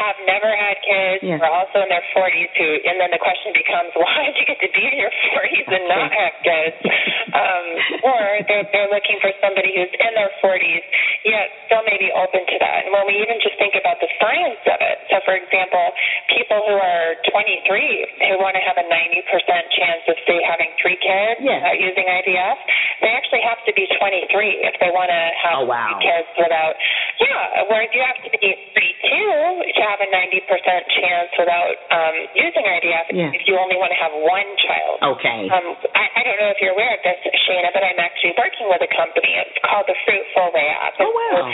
have 0.00 0.16
never 0.24 0.48
had 0.48 0.76
kids 0.82 1.20
Yeah. 1.22 1.38
or 1.40 1.48
also 1.48 1.84
in 1.84 1.88
their 1.92 2.04
40s 2.16 2.50
who, 2.56 2.68
and 2.88 2.96
then 3.00 3.10
the 3.12 3.20
question 3.20 3.52
becomes, 3.52 3.92
why 4.00 4.32
did 4.32 4.36
you 4.40 4.46
get 4.48 4.58
to 4.64 4.70
be 4.72 4.82
in 4.88 4.96
your 4.96 5.12
40s 5.36 5.68
and 5.68 5.84
not 5.88 6.08
have 6.12 6.34
kids? 6.42 6.76
Um, 7.32 7.66
or 8.08 8.20
they're 8.48 8.66
they're 8.72 8.92
looking 8.92 9.18
for 9.20 9.32
somebody 9.44 9.72
who's 9.76 9.92
in 9.92 10.12
their 10.16 10.32
40s 10.40 10.84
yet 11.28 11.48
still 11.68 11.84
may 11.86 11.98
be 12.00 12.10
open 12.16 12.42
to 12.48 12.56
that. 12.60 12.88
And 12.88 12.90
when 12.92 13.04
we 13.06 13.20
even 13.20 13.38
just 13.44 13.56
think 13.60 13.76
about 13.76 14.00
the 14.00 14.08
science 14.18 14.62
of 14.66 14.78
it, 14.80 14.96
so 15.12 15.20
for 15.24 15.36
example, 15.36 15.81
people 16.34 16.60
who 16.66 16.76
are 16.76 17.14
23 17.30 18.30
who 18.30 18.38
want 18.38 18.54
to 18.56 18.62
have 18.64 18.76
a 18.78 18.86
90% 18.86 18.92
chance 19.74 20.02
of 20.08 20.16
say 20.26 20.40
having 20.44 20.70
three 20.80 20.96
kids 21.00 21.40
Yeah. 21.42 21.58
without 21.62 21.78
using 21.80 22.06
IVF, 22.06 22.58
they 23.02 23.12
actually 23.12 23.42
have 23.44 23.58
to 23.66 23.72
be 23.74 23.84
23 23.98 24.30
if 24.64 24.74
they 24.80 24.90
want 24.94 25.10
to 25.10 25.22
have 25.42 25.62
Oh, 25.62 25.66
wow. 25.68 25.98
kids 26.00 26.28
without. 26.38 26.74
Yeah, 27.20 27.66
whereas 27.68 27.90
you 27.92 28.02
have 28.02 28.18
to 28.22 28.30
be 28.30 28.40
32 28.72 29.74
to 29.74 29.82
have 29.84 30.00
a 30.00 30.08
90% 30.08 30.96
chance 30.96 31.30
without 31.38 31.74
um, 31.92 32.14
using 32.38 32.64
IVF 32.64 33.06
Yeah. 33.12 33.30
if 33.36 33.42
you 33.50 33.58
only 33.58 33.76
want 33.76 33.90
to 33.92 33.98
have 34.00 34.14
one 34.14 34.48
child. 34.62 34.96
okay 35.18 35.50
Um, 35.50 35.76
I, 35.94 36.04
I 36.18 36.20
don't 36.24 36.38
know 36.40 36.50
if 36.54 36.58
you're 36.62 36.74
aware 36.74 36.94
of 36.94 37.02
this, 37.04 37.18
Shana, 37.46 37.70
but 37.74 37.82
I'm 37.82 37.98
actually 37.98 38.34
working 38.38 38.66
with 38.70 38.80
a 38.82 38.90
company. 38.94 39.34
It's 39.42 39.58
called 39.66 39.86
the 39.90 39.98
Fruitful 40.06 40.48
Way 40.54 40.68
app. 40.78 40.94
Oh, 41.02 41.10
wow. 41.10 41.50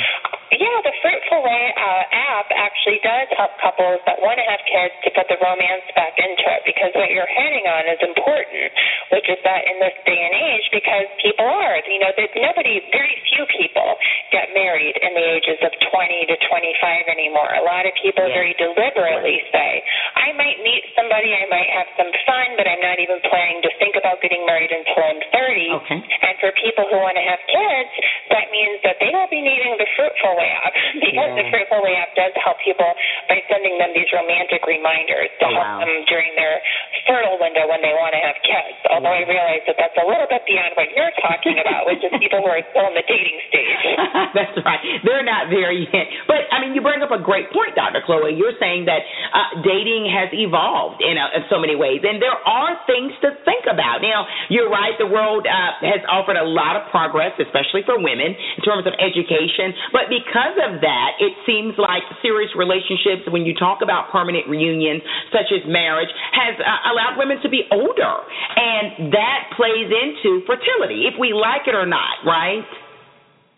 Yeah, 0.48 0.78
the 0.80 0.94
Fruitful 1.04 1.40
Way 1.44 1.62
uh, 1.76 2.04
app 2.32 2.48
actually 2.56 2.98
does 3.04 3.28
help 3.36 3.52
couples 3.60 4.00
that 4.08 4.16
want 4.24 4.40
to 4.40 4.46
have 4.48 4.60
kids 4.64 4.94
to 5.04 5.08
put 5.12 5.28
the 5.28 5.36
romance 5.44 5.84
back 5.92 6.16
into 6.16 6.44
it 6.56 6.62
because 6.64 6.88
what 6.96 7.12
you're 7.12 7.28
hitting 7.28 7.68
on 7.68 7.84
is 7.92 8.00
important, 8.00 8.72
which 9.12 9.28
is 9.28 9.36
that 9.44 9.68
in 9.68 9.76
this 9.78 9.92
day 10.08 10.16
and 10.16 10.34
age, 10.34 10.66
because 10.72 11.04
people 11.20 11.37
are, 11.38 11.78
you 11.86 11.98
know, 12.02 12.12
that 12.18 12.30
nobody, 12.36 12.82
very 12.92 13.14
few 13.32 13.46
people 13.54 13.96
get 14.34 14.50
married 14.54 14.94
in 15.00 15.14
the 15.14 15.24
ages 15.38 15.58
of 15.62 15.72
20 15.72 16.26
to 16.28 16.36
25 16.36 17.08
anymore. 17.08 17.48
A 17.56 17.64
lot 17.64 17.86
of 17.86 17.94
people 17.98 18.26
Yeah. 18.28 18.34
very 18.34 18.54
deliberately 18.58 19.42
say, 19.54 19.82
I 20.18 20.32
might 20.34 20.58
meet 20.62 20.84
somebody, 20.98 21.32
I 21.34 21.46
might 21.48 21.70
have 21.70 21.88
some 21.96 22.10
fun, 22.26 22.58
but 22.58 22.66
I'm 22.68 22.82
not 22.82 22.98
even 22.98 23.20
planning 23.24 23.62
to 23.62 23.70
think 23.78 23.96
about 23.96 24.20
getting 24.20 24.44
married 24.44 24.72
until 24.74 24.98
I'm 25.04 25.20
30. 25.32 25.70
Okay. 25.84 25.98
And 26.02 26.34
for 26.42 26.50
people 26.58 26.84
who 26.90 26.98
want 26.98 27.16
to 27.16 27.24
have 27.24 27.40
kids, 27.48 27.90
that 28.34 28.50
means 28.52 28.82
that 28.82 28.98
they 29.00 29.10
will 29.14 29.30
be 29.30 29.40
needing 29.40 29.78
the 29.78 29.86
Fruitful 29.96 30.34
Way 30.36 30.50
app 30.50 30.74
because 31.06 31.30
the 31.38 31.46
Fruitful 31.54 31.80
Way 31.86 31.94
app 31.96 32.12
does 32.18 32.34
help 32.42 32.58
people 32.60 32.90
by 33.30 33.38
sending 33.48 33.78
them 33.78 33.94
these 33.94 34.10
romantic 34.12 34.66
reminders 34.66 35.30
to 35.40 35.46
Oh, 35.48 35.54
help 35.54 35.64
wow. 35.64 35.78
them 35.86 36.04
during 36.10 36.34
their 36.36 36.60
fertile 37.08 37.38
window 37.40 37.64
when 37.70 37.80
they 37.80 37.94
want 37.96 38.12
to 38.12 38.20
have 38.20 38.36
kids. 38.44 38.76
Although 38.92 39.14
I 39.14 39.24
realize 39.24 39.64
that 39.70 39.76
that's 39.80 39.96
a 39.96 40.04
little 40.04 40.26
bit 40.28 40.44
beyond 40.44 40.76
what 40.76 40.90
you're 40.92 41.08
talking 41.22 41.27
about, 41.36 41.84
which 41.84 42.00
is 42.00 42.10
people 42.16 42.40
who 42.40 42.48
are 42.48 42.64
still 42.72 42.88
in 42.88 42.94
the 42.96 43.04
dating 43.04 43.38
stage. 43.52 43.80
That's 44.36 44.56
right. 44.64 44.80
They're 45.04 45.26
not 45.26 45.52
there 45.52 45.72
yet. 45.74 46.06
But 46.24 46.48
I 46.48 46.64
mean, 46.64 46.72
you 46.72 46.80
bring 46.80 47.04
up 47.04 47.12
a 47.12 47.20
great 47.20 47.52
point, 47.52 47.76
Dr. 47.76 48.00
Chloe. 48.06 48.32
You're 48.32 48.56
saying 48.56 48.88
that 48.88 49.04
uh, 49.34 49.60
dating 49.60 50.08
has 50.08 50.32
evolved 50.32 51.04
in, 51.04 51.20
uh, 51.20 51.36
in 51.36 51.42
so 51.52 51.60
many 51.60 51.76
ways, 51.76 52.00
and 52.06 52.22
there 52.22 52.36
are 52.36 52.78
things 52.88 53.12
to 53.20 53.36
think 53.44 53.68
about. 53.68 54.00
Now, 54.00 54.24
you're 54.48 54.72
right. 54.72 54.96
The 54.96 55.10
world 55.10 55.44
uh, 55.44 55.84
has 55.84 56.00
offered 56.08 56.40
a 56.40 56.46
lot 56.46 56.78
of 56.78 56.88
progress, 56.88 57.36
especially 57.36 57.84
for 57.84 58.00
women, 58.00 58.32
in 58.32 58.62
terms 58.64 58.88
of 58.88 58.94
education. 58.96 59.74
But 59.92 60.08
because 60.08 60.56
of 60.64 60.80
that, 60.80 61.10
it 61.20 61.34
seems 61.44 61.76
like 61.76 62.06
serious 62.24 62.50
relationships, 62.56 63.28
when 63.28 63.44
you 63.44 63.52
talk 63.52 63.84
about 63.84 64.08
permanent 64.14 64.48
reunions, 64.48 65.02
such 65.34 65.50
as 65.52 65.66
marriage, 65.66 66.10
has 66.32 66.56
uh, 66.62 66.90
allowed 66.94 67.18
women 67.18 67.42
to 67.42 67.50
be 67.50 67.66
older, 67.74 68.14
and 68.56 69.12
that 69.12 69.50
plays 69.58 69.90
into 69.90 70.46
fertility, 70.46 71.10
if 71.10 71.17
we 71.18 71.32
like 71.32 71.66
it 71.66 71.74
or 71.74 71.86
not, 71.86 72.24
right? 72.24 72.64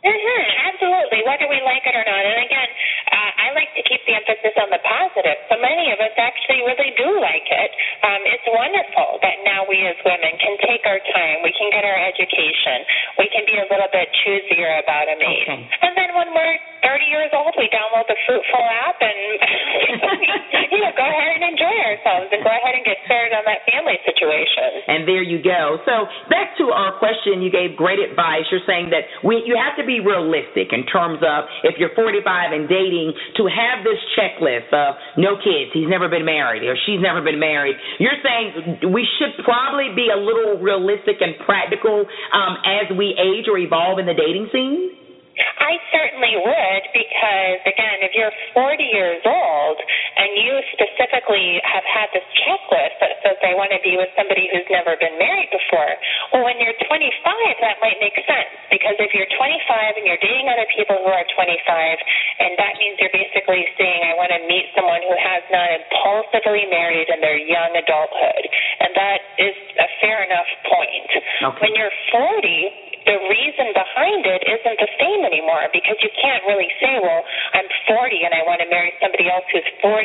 Mm-hmm, 0.00 0.44
absolutely, 0.72 1.20
whether 1.28 1.44
we 1.44 1.60
like 1.60 1.84
it 1.84 1.92
or 1.92 2.00
not. 2.08 2.24
And 2.24 2.40
again, 2.40 2.70
uh, 3.12 3.30
I 3.36 3.46
like 3.52 3.68
to 3.76 3.84
keep 3.84 4.00
the 4.08 4.16
emphasis 4.16 4.56
on 4.56 4.72
the 4.72 4.80
positive. 4.80 5.36
So 5.52 5.60
many 5.60 5.92
of 5.92 6.00
us 6.00 6.16
actually 6.16 6.64
really 6.64 6.96
do 6.96 7.20
like 7.20 7.44
it. 7.44 7.70
Um, 8.00 8.24
it's 8.24 8.48
wonderful 8.48 9.20
that 9.20 9.44
now 9.44 9.68
we 9.68 9.84
as 9.84 10.00
women 10.00 10.40
can 10.40 10.56
take 10.64 10.88
our 10.88 11.04
time, 11.12 11.44
we 11.44 11.52
can 11.52 11.68
get 11.68 11.84
our 11.84 12.00
education, 12.00 12.80
we 13.20 13.28
can 13.28 13.44
be 13.44 13.60
a 13.60 13.66
little 13.68 13.92
bit 13.92 14.08
choosier 14.24 14.80
about 14.80 15.04
a 15.12 15.20
mate. 15.20 15.44
Okay. 15.44 15.68
And 15.84 15.92
then 15.92 16.16
when 16.16 16.32
we're 16.32 16.56
30 16.80 17.04
years 17.12 17.30
old, 17.36 17.52
we 17.60 17.68
download 17.68 18.08
the 18.08 18.16
Fruitful 18.24 18.64
app 18.86 18.96
and 19.00 19.18
you 20.72 20.80
know 20.80 20.92
go 20.96 21.04
ahead 21.04 21.40
and 21.40 21.44
enjoy 21.50 21.76
ourselves 21.82 22.30
and 22.30 22.40
go 22.40 22.52
ahead 22.52 22.78
and 22.78 22.84
get 22.86 23.00
started 23.04 23.34
on 23.34 23.44
that 23.44 23.66
family 23.68 23.98
situation. 24.06 24.86
And 24.86 25.04
there 25.04 25.24
you 25.24 25.42
go. 25.42 25.82
So 25.84 26.06
back 26.30 26.54
to 26.62 26.70
our 26.70 26.96
question, 27.02 27.42
you 27.42 27.50
gave 27.50 27.74
great 27.74 27.98
advice. 27.98 28.46
You're 28.54 28.64
saying 28.64 28.94
that 28.94 29.08
we 29.26 29.42
you 29.44 29.58
have 29.58 29.74
to 29.76 29.84
be 29.84 29.89
realistic 29.98 30.70
in 30.70 30.86
terms 30.86 31.18
of 31.26 31.50
if 31.66 31.74
you're 31.82 31.90
45 31.98 32.22
and 32.54 32.70
dating 32.70 33.10
to 33.34 33.50
have 33.50 33.82
this 33.82 33.98
checklist 34.14 34.70
of 34.70 34.94
no 35.18 35.34
kids, 35.34 35.74
he's 35.74 35.90
never 35.90 36.06
been 36.06 36.24
married 36.24 36.62
or 36.62 36.78
she's 36.86 37.02
never 37.02 37.18
been 37.18 37.40
married. 37.42 37.74
You're 37.98 38.20
saying 38.22 38.92
we 38.94 39.02
should 39.18 39.34
probably 39.42 39.90
be 39.98 40.14
a 40.14 40.20
little 40.20 40.62
realistic 40.62 41.18
and 41.18 41.34
practical 41.42 42.06
um, 42.30 42.62
as 42.62 42.86
we 42.94 43.18
age 43.18 43.50
or 43.50 43.58
evolve 43.58 43.98
in 43.98 44.06
the 44.06 44.14
dating 44.14 44.46
scene. 44.54 44.99
I 45.60 45.76
certainly 45.92 46.40
would 46.40 46.84
because, 46.96 47.60
again, 47.68 48.00
if 48.00 48.16
you're 48.16 48.32
40 48.56 48.80
years 48.80 49.20
old 49.28 49.78
and 50.16 50.32
you 50.40 50.56
specifically 50.72 51.60
have 51.68 51.84
had 51.84 52.08
this 52.16 52.24
checklist 52.40 52.96
that 53.04 53.20
says, 53.20 53.36
I 53.44 53.52
want 53.52 53.68
to 53.76 53.80
be 53.84 54.00
with 54.00 54.08
somebody 54.16 54.48
who's 54.48 54.64
never 54.72 54.96
been 54.96 55.20
married 55.20 55.52
before, 55.52 55.92
well, 56.32 56.48
when 56.48 56.56
you're 56.64 56.76
25, 56.80 56.96
that 57.60 57.76
might 57.84 58.00
make 58.00 58.16
sense 58.24 58.56
because 58.72 58.96
if 59.04 59.12
you're 59.12 59.28
25 59.28 60.00
and 60.00 60.04
you're 60.08 60.22
dating 60.24 60.48
other 60.48 60.66
people 60.72 60.96
who 60.96 61.12
are 61.12 61.28
25, 61.28 61.44
and 62.40 62.56
that 62.56 62.80
means 62.80 62.96
you're 62.96 63.12
basically 63.12 63.68
saying, 63.76 64.00
I 64.08 64.16
want 64.16 64.32
to 64.32 64.40
meet 64.48 64.64
someone 64.72 65.04
who 65.04 65.12
has 65.12 65.44
not 65.52 65.68
impulsively 65.76 66.64
married 66.72 67.12
in 67.12 67.20
their 67.20 67.36
young 67.36 67.76
adulthood. 67.76 68.44
And 68.80 68.96
that 68.96 69.20
is 69.36 69.56
a 69.76 69.88
fair 70.00 70.24
enough 70.24 70.48
point. 70.64 71.10
Okay. 71.52 71.60
When 71.68 71.72
you're 71.76 71.92
40, 72.16 72.89
the 73.06 73.16
reason 73.30 73.72
behind 73.72 74.22
it 74.26 74.42
isn't 74.44 74.78
the 74.80 74.90
same 75.00 75.20
anymore 75.24 75.66
because 75.72 75.96
you 76.04 76.10
can't 76.20 76.44
really 76.46 76.68
say, 76.80 76.98
well, 77.00 77.22
I'm 77.54 77.68
40 77.88 78.24
and 78.26 78.32
I 78.34 78.42
want 78.46 78.60
to 78.60 78.68
marry 78.68 78.92
somebody 79.00 79.26
else 79.30 79.44
who's 79.52 79.66
40 79.82 80.04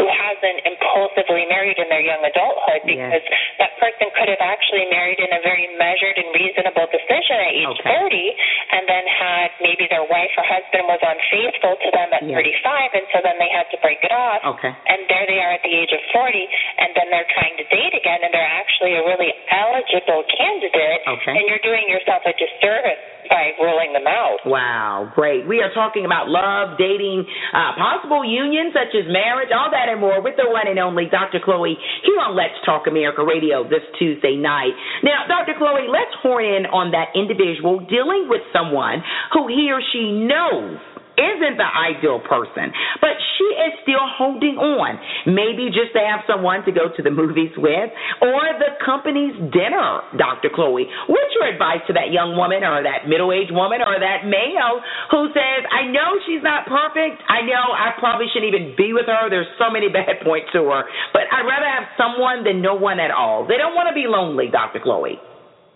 who 0.00 0.06
hasn't 0.08 0.58
impulsively 0.66 1.44
married 1.50 1.78
in 1.78 1.88
their 1.92 2.00
young 2.04 2.22
adulthood 2.24 2.82
because 2.86 3.22
Yes. 3.24 3.58
that 3.58 3.72
person 3.78 4.08
could 4.16 4.28
have 4.28 4.40
actually 4.42 4.86
married 4.90 5.20
in 5.20 5.30
a 5.32 5.40
very 5.44 5.68
measured 5.78 6.16
and 6.18 6.28
reasonable 6.34 6.86
decision 6.90 7.36
at 7.40 7.52
age 7.54 7.76
Okay. 7.80 7.96
30 7.96 8.36
and 8.72 8.82
then 8.88 9.04
had 9.06 9.50
maybe 9.60 9.86
their 9.88 10.04
wife 10.04 10.32
or 10.36 10.44
husband 10.44 10.84
was 10.88 11.00
unfaithful 11.02 11.76
to 11.76 11.88
them 11.92 12.08
at 12.12 12.22
Yeah. 12.24 12.36
35 12.40 12.94
and 12.94 13.06
so 13.12 13.20
then 13.22 13.36
they 13.38 13.48
had 13.52 13.68
to 13.70 13.78
break 13.84 14.00
it 14.02 14.12
off 14.12 14.40
Okay. 14.56 14.72
and 14.88 15.06
there 15.08 15.26
they 15.26 15.40
are 15.40 15.52
at 15.52 15.62
the 15.62 15.74
age 15.74 15.92
of 15.92 16.00
40 16.12 16.48
and 16.78 16.94
then 16.96 17.10
they're 17.10 17.28
trying 17.36 17.56
to 17.56 17.64
date 17.68 17.94
again 17.94 18.20
and 18.24 18.32
they're 18.34 18.54
actually 18.62 18.94
a 18.96 19.02
really 19.04 19.32
eligible 19.50 20.24
candidate 20.36 21.02
Okay. 21.06 21.34
and 21.36 21.48
you're 21.48 21.62
doing 21.64 21.88
yourself 21.88 22.22
a 22.26 22.29
disservice 22.36 23.00
by 23.30 23.54
ruling 23.62 23.94
them 23.94 24.10
out. 24.10 24.42
Wow, 24.42 25.06
great. 25.14 25.46
We 25.46 25.62
are 25.62 25.70
talking 25.70 26.04
about 26.04 26.26
love, 26.26 26.74
dating, 26.76 27.22
uh, 27.54 27.78
possible 27.78 28.26
unions 28.26 28.74
such 28.74 28.90
as 28.90 29.06
marriage, 29.06 29.54
all 29.54 29.70
that 29.70 29.86
and 29.86 30.02
more 30.02 30.18
with 30.18 30.34
the 30.34 30.50
one 30.50 30.66
and 30.66 30.82
only 30.82 31.06
Dr. 31.06 31.38
Chloe 31.38 31.78
here 32.02 32.18
on 32.18 32.34
Let's 32.34 32.58
Talk 32.66 32.90
America 32.90 33.22
Radio 33.22 33.62
this 33.62 33.86
Tuesday 34.02 34.34
night. 34.34 34.74
Now, 35.06 35.30
Dr. 35.30 35.54
Chloe, 35.56 35.86
let's 35.86 36.10
horn 36.20 36.42
in 36.42 36.66
on 36.74 36.90
that 36.90 37.14
individual 37.14 37.78
dealing 37.86 38.26
with 38.26 38.42
someone 38.50 38.98
who 39.30 39.46
he 39.46 39.70
or 39.70 39.78
she 39.94 40.10
knows 40.10 40.82
isn't 41.20 41.60
the 41.60 41.68
ideal 41.68 42.24
person, 42.24 42.72
but 43.04 43.12
she 43.36 43.46
is 43.68 43.72
still 43.84 44.02
holding 44.16 44.56
on. 44.56 44.96
Maybe 45.28 45.68
just 45.68 45.92
to 45.92 46.00
have 46.00 46.24
someone 46.24 46.64
to 46.64 46.72
go 46.72 46.88
to 46.88 47.00
the 47.04 47.12
movies 47.12 47.52
with 47.60 47.90
or 48.24 48.40
the 48.56 48.80
company's 48.80 49.36
dinner, 49.52 50.00
Dr. 50.16 50.48
Chloe. 50.48 50.88
What's 51.08 51.32
your 51.36 51.52
advice 51.52 51.84
to 51.88 51.92
that 51.94 52.10
young 52.10 52.36
woman 52.36 52.64
or 52.64 52.80
that 52.80 53.04
middle 53.04 53.30
aged 53.30 53.52
woman 53.52 53.84
or 53.84 54.00
that 54.00 54.24
male 54.24 54.80
who 55.12 55.28
says, 55.36 55.60
I 55.68 55.86
know 55.92 56.16
she's 56.24 56.42
not 56.42 56.64
perfect. 56.64 57.20
I 57.28 57.44
know 57.44 57.64
I 57.76 57.92
probably 58.00 58.26
shouldn't 58.32 58.48
even 58.48 58.74
be 58.76 58.96
with 58.96 59.06
her. 59.06 59.28
There's 59.28 59.50
so 59.60 59.68
many 59.68 59.92
bad 59.92 60.24
points 60.24 60.48
to 60.56 60.64
her, 60.72 60.82
but 61.12 61.28
I'd 61.28 61.44
rather 61.44 61.68
have 61.68 61.92
someone 62.00 62.42
than 62.44 62.64
no 62.64 62.74
one 62.74 62.98
at 62.98 63.12
all. 63.12 63.44
They 63.44 63.60
don't 63.60 63.76
want 63.76 63.92
to 63.92 63.94
be 63.94 64.08
lonely, 64.08 64.48
Dr. 64.48 64.80
Chloe. 64.80 65.20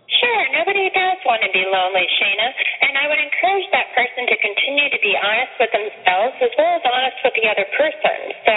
Sure, 0.04 0.44
nobody 0.52 0.92
does 0.92 1.16
want 1.24 1.40
to 1.48 1.50
be 1.56 1.64
lonely, 1.64 2.04
Shana, 2.20 2.48
and 2.84 2.92
I 3.00 3.08
would 3.08 3.16
encourage 3.24 3.64
that 3.72 3.88
person 3.96 4.28
to 4.28 4.36
continue 4.36 4.92
to 4.92 5.00
be 5.00 5.16
honest 5.16 5.56
with 5.56 5.72
themselves 5.72 6.36
as 6.44 6.52
well 6.60 6.76
as 6.76 6.84
honest 6.84 7.18
with 7.24 7.32
the 7.40 7.48
other 7.48 7.64
person. 7.72 8.36
So, 8.44 8.54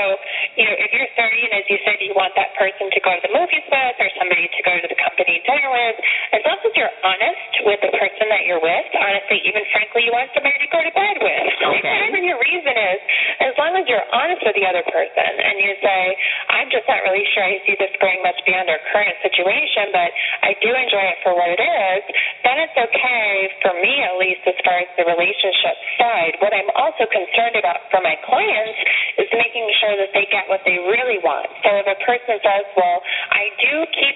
you 0.60 0.68
know, 0.68 0.76
if 0.76 0.91
you're 0.91 1.08
30 1.16 1.48
and 1.48 1.56
as 1.56 1.66
you 1.72 1.80
said 1.88 2.04
you 2.04 2.12
want 2.20 2.36
that 2.36 2.52
person 2.60 2.91
to 2.91 3.00
go 3.00 3.16
to 3.16 3.22
the 3.24 3.32
movies 3.32 3.64
with 3.64 3.95
or 3.95 4.10
somebody 4.20 4.52
to 4.52 4.62
go 4.68 4.76
to 4.76 4.88
the 4.91 5.00
company 5.00 5.39
dinner 5.48 5.72
with, 5.72 5.95
as 6.36 6.43
long 6.43 6.60
as 6.68 6.74
you're 6.76 6.95
honest 7.08 7.52
with 7.64 7.80
the 7.80 7.95
person 7.95 8.28
that 8.28 8.43
you're 8.43 8.60
with, 8.64 8.88
honestly, 9.00 9.39
even 9.48 9.64
frankly, 9.72 10.04
you 10.04 10.12
want 10.12 10.28
somebody 10.36 10.60
to 10.60 10.68
go 10.68 10.84
to 10.84 10.91
bed 10.91 11.16
with. 11.24 11.48
Okay. 11.78 11.93
Whatever 11.93 12.24
your 12.24 12.39
reason 12.41 12.74
is, 12.74 13.00
as 13.43 13.54
long 13.60 13.76
as 13.78 13.86
you're 13.86 14.08
honest 14.16 14.41
with 14.41 14.56
the 14.58 14.66
other 14.66 14.82
person 14.88 15.30
and 15.38 15.60
you 15.62 15.76
say, 15.84 16.02
I'm 16.50 16.72
just 16.74 16.88
not 16.89 17.06
really 17.06 17.22
sure 17.36 17.43
I 17.45 17.60
see 17.70 17.76
this 17.78 17.93
going 18.02 18.24
much 18.26 18.39
beyond 18.48 18.72
our 18.72 18.82
current 18.89 19.14
situation, 19.22 19.93
but 19.93 20.10
I 20.41 20.58
do 20.64 20.74
enjoy 20.74 21.06
it 21.14 21.20
for 21.22 21.37
what 21.38 21.54
it 21.54 21.62
is, 21.62 22.02
then 22.42 22.58
it's 22.66 22.74
okay 22.74 23.30
for 23.62 23.74
me 23.78 23.94
at 24.04 24.18
least 24.18 24.44
as 24.50 24.58
far 24.66 24.82
as 24.82 24.90
the 24.98 25.06
relationship 25.06 25.78
side. 26.02 26.34
What 26.42 26.52
I'm 26.52 26.70
also 26.74 27.06
concerned 27.08 27.56
about 27.56 27.86
for 27.94 28.02
my 28.02 28.18
clients 28.26 28.80
is 29.22 29.30
making 29.38 29.70
sure 29.80 29.96
that 30.02 30.12
they 30.18 30.26
get 30.34 30.50
what 30.50 30.66
they 30.66 30.82
really 30.82 31.22
want. 31.22 31.48
So 31.62 31.70
if 31.78 31.88
a 31.88 31.98
person 32.02 32.42
says, 32.42 32.66
well, 32.74 33.00
I 33.32 33.54
do 33.62 33.74
keep 33.94 34.16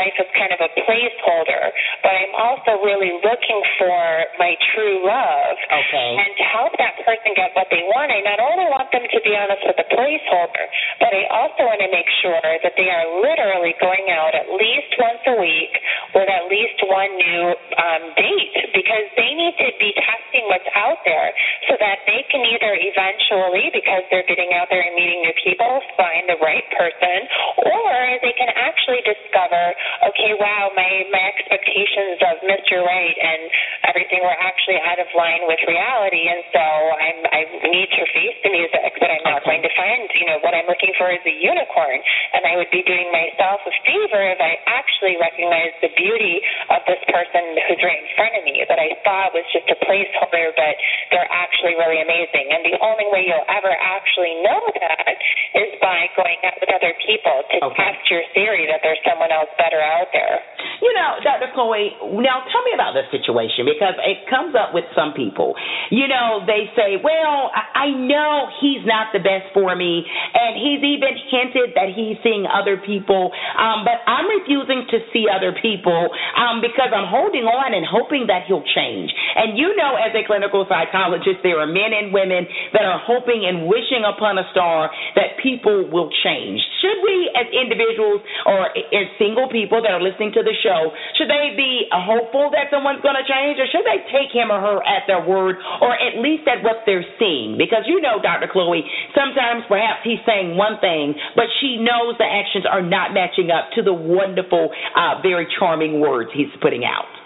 life 0.00 0.16
as 0.16 0.28
kind 0.32 0.52
of 0.56 0.60
a 0.64 0.70
placeholder, 0.80 1.62
but 2.00 2.16
I'm 2.16 2.32
also 2.32 2.80
really 2.80 3.12
looking 3.20 3.60
for 3.76 4.00
my 4.40 4.56
true 4.72 5.04
love. 5.04 5.56
Okay. 5.68 6.10
And 6.16 6.30
to 6.40 6.44
help 6.48 6.72
that 6.80 6.96
person 7.04 7.36
get 7.36 7.52
what 7.52 7.68
they 7.68 7.84
want, 7.92 8.08
I 8.08 8.24
not 8.24 8.40
only 8.40 8.64
want 8.72 8.88
them 8.96 9.04
to 9.04 9.18
be 9.20 9.36
honest 9.36 9.60
with 9.68 9.76
the 9.76 9.88
placeholder, 9.92 10.64
but 11.04 11.12
I 11.12 11.28
also 11.28 11.68
want 11.68 11.84
to 11.84 11.90
make 11.92 12.08
sure 12.24 12.40
that 12.40 12.74
they 12.80 12.88
are 12.88 13.06
literally 13.20 13.76
going 13.76 14.08
out 14.08 14.32
at 14.32 14.48
least 14.48 14.96
once 14.96 15.20
a 15.28 15.36
week 15.36 15.76
with 16.16 16.28
at 16.32 16.48
least 16.48 16.80
one 16.88 17.12
new 17.20 17.44
um, 17.76 18.02
date 18.16 18.56
because 18.72 19.06
they 19.20 19.36
need 19.36 19.54
to 19.60 19.68
be 19.76 19.92
testing 20.00 20.48
what's 20.48 20.70
out 20.72 21.04
there 21.04 21.30
so 21.68 21.76
that 21.76 22.00
they 22.08 22.24
can 22.32 22.40
either 22.46 22.72
eventually, 22.72 23.68
because 23.74 24.06
they're 24.08 24.26
getting 24.26 24.56
out 24.56 24.72
there 24.72 24.80
and 24.80 24.94
meeting 24.96 25.20
new 25.26 25.36
people, 25.42 25.82
find 25.98 26.24
the 26.30 26.38
right 26.40 26.64
person, 26.72 27.18
or 27.66 27.90
they 28.22 28.34
can 28.34 28.50
actually 28.56 29.02
discover, 29.02 29.74
okay, 30.10 30.32
wow, 30.38 30.70
my, 30.76 30.90
my 31.10 31.22
expectations 31.34 32.18
of 32.26 32.34
Mr. 32.46 32.82
Right 32.84 33.16
and 33.18 33.42
everything 33.90 34.20
were 34.22 34.36
actually 34.40 34.78
out 34.84 34.98
of 35.02 35.08
line 35.16 35.44
with 35.50 35.60
reality, 35.66 36.28
and 36.30 36.42
so 36.54 36.62
I'm, 36.62 37.18
I 37.34 37.40
need 37.68 37.90
to 37.94 38.02
face 38.14 38.38
the 38.44 38.52
music 38.52 38.92
that 39.00 39.10
I'm 39.10 39.24
not 39.26 39.42
going 39.44 39.62
to 39.62 39.72
find. 39.74 40.06
You 40.14 40.26
know, 40.30 40.38
what 40.44 40.54
I'm 40.54 40.66
looking 40.70 40.92
for 40.98 41.10
is 41.10 41.22
a 41.26 41.34
unicorn, 41.34 41.98
and 42.36 42.42
I 42.46 42.54
would 42.60 42.70
be 42.70 42.82
doing 42.86 43.08
myself 43.10 43.60
a 43.66 43.72
favor 43.84 44.22
if 44.30 44.40
I 44.40 44.58
actually 44.70 45.16
recognized 45.18 45.80
the 45.82 45.92
beauty 45.96 46.38
of 46.70 46.80
this 46.86 47.02
person 47.10 47.42
who's 47.68 47.82
right 47.82 48.00
in 48.00 48.10
front 48.14 48.34
of 48.38 48.42
me 48.46 48.62
that 48.68 48.78
I 48.78 48.94
thought 49.02 49.34
was 49.34 49.46
just 49.50 49.66
a 49.72 49.78
placeholder, 49.84 50.52
but 50.54 50.74
they're 51.10 51.30
actually 51.32 51.74
really 51.80 52.00
amazing. 52.04 52.52
And 52.52 52.62
the 52.68 52.76
only 52.84 53.08
way 53.10 53.24
you'll 53.26 53.48
ever 53.50 53.72
actually 53.80 54.34
know 54.44 54.60
that 54.80 55.14
is 55.58 55.70
by 55.82 56.06
going 56.14 56.38
out 56.46 56.56
with 56.60 56.70
other 56.70 56.92
people 57.02 57.42
to 57.50 57.56
Okay. 57.60 57.76
test 57.76 58.02
your 58.10 58.22
theory 58.32 58.64
that 58.70 58.80
there's 58.84 59.00
someone 59.04 59.32
else 59.32 59.50
better 59.58 59.79
out 59.82 60.12
there. 60.12 60.38
You 60.80 60.92
know, 60.96 61.20
Dr. 61.20 61.52
Chloe, 61.52 61.92
now 62.24 62.40
tell 62.48 62.64
me 62.64 62.72
about 62.72 62.96
this 62.96 63.08
situation 63.12 63.68
because 63.68 63.96
it 64.00 64.24
comes 64.28 64.56
up 64.56 64.72
with 64.72 64.88
some 64.96 65.12
people. 65.12 65.52
You 65.90 66.08
know, 66.08 66.44
they 66.48 66.72
say, 66.76 66.96
well, 67.00 67.52
I 67.52 67.70
I 67.80 67.88
know 67.96 68.52
he's 68.60 68.84
not 68.84 69.08
the 69.16 69.24
best 69.24 69.56
for 69.56 69.72
me, 69.72 70.04
and 70.04 70.52
he's 70.56 70.84
even 70.84 71.16
hinted 71.32 71.72
that 71.76 71.96
he's 71.96 72.20
seeing 72.20 72.44
other 72.44 72.76
people, 72.76 73.32
um, 73.56 73.88
but 73.88 74.04
I'm 74.04 74.28
refusing 74.28 74.84
to 74.90 74.98
see 75.16 75.24
other 75.32 75.56
people 75.56 76.12
um, 76.36 76.60
because 76.60 76.92
I'm 76.92 77.08
holding 77.08 77.48
on 77.48 77.72
and 77.72 77.88
hoping 77.88 78.28
that 78.28 78.44
he'll 78.44 78.66
change. 78.76 79.08
And 79.36 79.56
you 79.56 79.72
know, 79.76 79.96
as 79.96 80.12
a 80.12 80.26
clinical 80.26 80.66
psychologist, 80.68 81.40
there 81.40 81.56
are 81.62 81.70
men 81.70 81.96
and 81.96 82.12
women 82.12 82.44
that 82.76 82.84
are 82.84 83.00
hoping 83.00 83.48
and 83.48 83.64
wishing 83.64 84.04
upon 84.04 84.36
a 84.36 84.44
star 84.52 84.92
that 85.16 85.40
people 85.40 85.88
will 85.88 86.12
change. 86.20 86.60
Should 86.84 87.00
we, 87.00 87.32
as 87.32 87.48
individuals 87.48 88.20
or 88.44 88.76
as 88.76 89.06
single 89.16 89.48
people 89.48 89.69
that 89.78 89.94
are 89.94 90.02
listening 90.02 90.34
to 90.34 90.42
the 90.42 90.54
show, 90.58 90.90
should 91.14 91.30
they 91.30 91.54
be 91.54 91.86
hopeful 91.94 92.50
that 92.50 92.66
someone's 92.74 92.98
going 93.06 93.14
to 93.14 93.22
change, 93.22 93.62
or 93.62 93.70
should 93.70 93.86
they 93.86 94.02
take 94.10 94.34
him 94.34 94.50
or 94.50 94.58
her 94.58 94.82
at 94.82 95.06
their 95.06 95.22
word, 95.22 95.62
or 95.78 95.94
at 95.94 96.18
least 96.18 96.50
at 96.50 96.66
what 96.66 96.82
they're 96.82 97.06
seeing? 97.22 97.54
Because 97.54 97.86
you 97.86 98.02
know, 98.02 98.18
Dr. 98.18 98.50
Chloe, 98.50 98.82
sometimes 99.14 99.62
perhaps 99.70 100.02
he's 100.02 100.20
saying 100.26 100.58
one 100.58 100.82
thing, 100.82 101.14
but 101.38 101.46
she 101.62 101.78
knows 101.78 102.18
the 102.18 102.26
actions 102.26 102.66
are 102.66 102.82
not 102.82 103.14
matching 103.14 103.54
up 103.54 103.70
to 103.78 103.86
the 103.86 103.94
wonderful, 103.94 104.74
uh, 104.98 105.22
very 105.22 105.46
charming 105.54 106.02
words 106.02 106.34
he's 106.34 106.50
putting 106.58 106.82
out. 106.82 107.19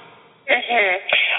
Mm-hmm. 0.44 0.92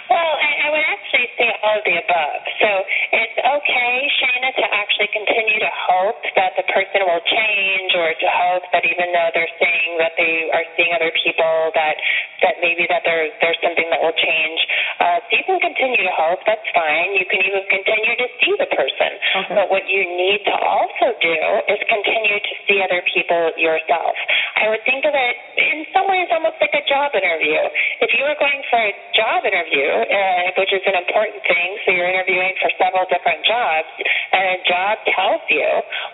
Well, 0.10 0.34
I, 0.41 0.49
I 0.66 0.68
would 0.74 0.86
actually 0.89 1.30
say 1.38 1.49
all 1.62 1.78
of 1.78 1.86
the 1.86 1.93
above. 2.01 2.41
So 2.58 2.70
it's 3.14 3.38
okay, 3.38 3.93
Shana, 4.18 4.49
to 4.58 4.66
actually 4.74 5.10
continue 5.14 5.62
to 5.62 5.70
hope 5.70 6.22
that 6.34 6.58
the 6.58 6.66
person 6.74 7.06
will 7.06 7.22
change, 7.30 7.93
or 7.93 8.10
to 8.18 8.30
hope 8.34 8.66
that 8.74 8.82
even 8.82 9.14
though 9.14 9.30
they're 9.38 9.56
saying 9.62 9.91
that 10.01 10.18
they 10.18 10.49
are 10.49 10.66
seeing 10.74 10.89
other 10.97 11.14
people, 11.22 11.70
that 11.78 12.01
that 12.41 12.58
maybe 12.66 12.89
that 12.89 13.06
there 13.06 13.30
there's 13.45 13.62
something 13.62 13.86
that 13.93 14.01
will 14.01 14.18
change. 14.18 14.60
Uh, 14.97 15.22
so 15.22 15.32
you 15.38 15.45
can 15.45 15.62
continue 15.62 16.01
to 16.01 16.14
hope. 16.18 16.41
That's 16.49 16.66
fine. 16.74 17.14
You 17.14 17.30
can 17.30 17.45
even 17.45 17.62
continue 17.70 18.16
to 18.26 18.28
see 18.41 18.53
the 18.58 18.70
person. 18.74 19.12
Okay. 19.45 19.53
But 19.53 19.70
what 19.70 19.86
you 19.86 20.01
need 20.01 20.41
to 20.49 20.56
also 20.66 21.14
do 21.22 21.38
is 21.70 21.78
continue 21.86 22.41
to 22.41 22.53
see 22.66 22.82
other 22.82 23.06
people 23.06 23.53
yourself. 23.62 24.18
I 24.58 24.74
would 24.74 24.82
think 24.82 25.06
of 25.06 25.14
it 25.14 25.36
in 25.62 25.86
some 25.93 26.10
ways 26.10 26.26
almost 26.34 26.58
like 26.58 26.74
a 26.74 26.82
job 26.89 27.14
interview. 27.14 27.62
If 28.01 28.10
you 28.18 28.26
were 28.26 28.38
going 28.41 28.66
for 28.74 28.82
a 28.82 28.95
job 29.16 29.48
interview, 29.48 29.88
uh, 29.88 30.52
which 30.60 30.76
is 30.76 30.84
an 30.86 31.00
important 31.00 31.39
thing, 31.48 31.70
so 31.88 31.96
you're 31.96 32.12
interviewing 32.12 32.52
for 32.60 32.68
several 32.76 33.08
different 33.08 33.39
jobs, 33.48 33.88
and 34.36 34.43
a 34.56 34.60
job 34.68 35.00
tells 35.16 35.43
you, 35.48 35.64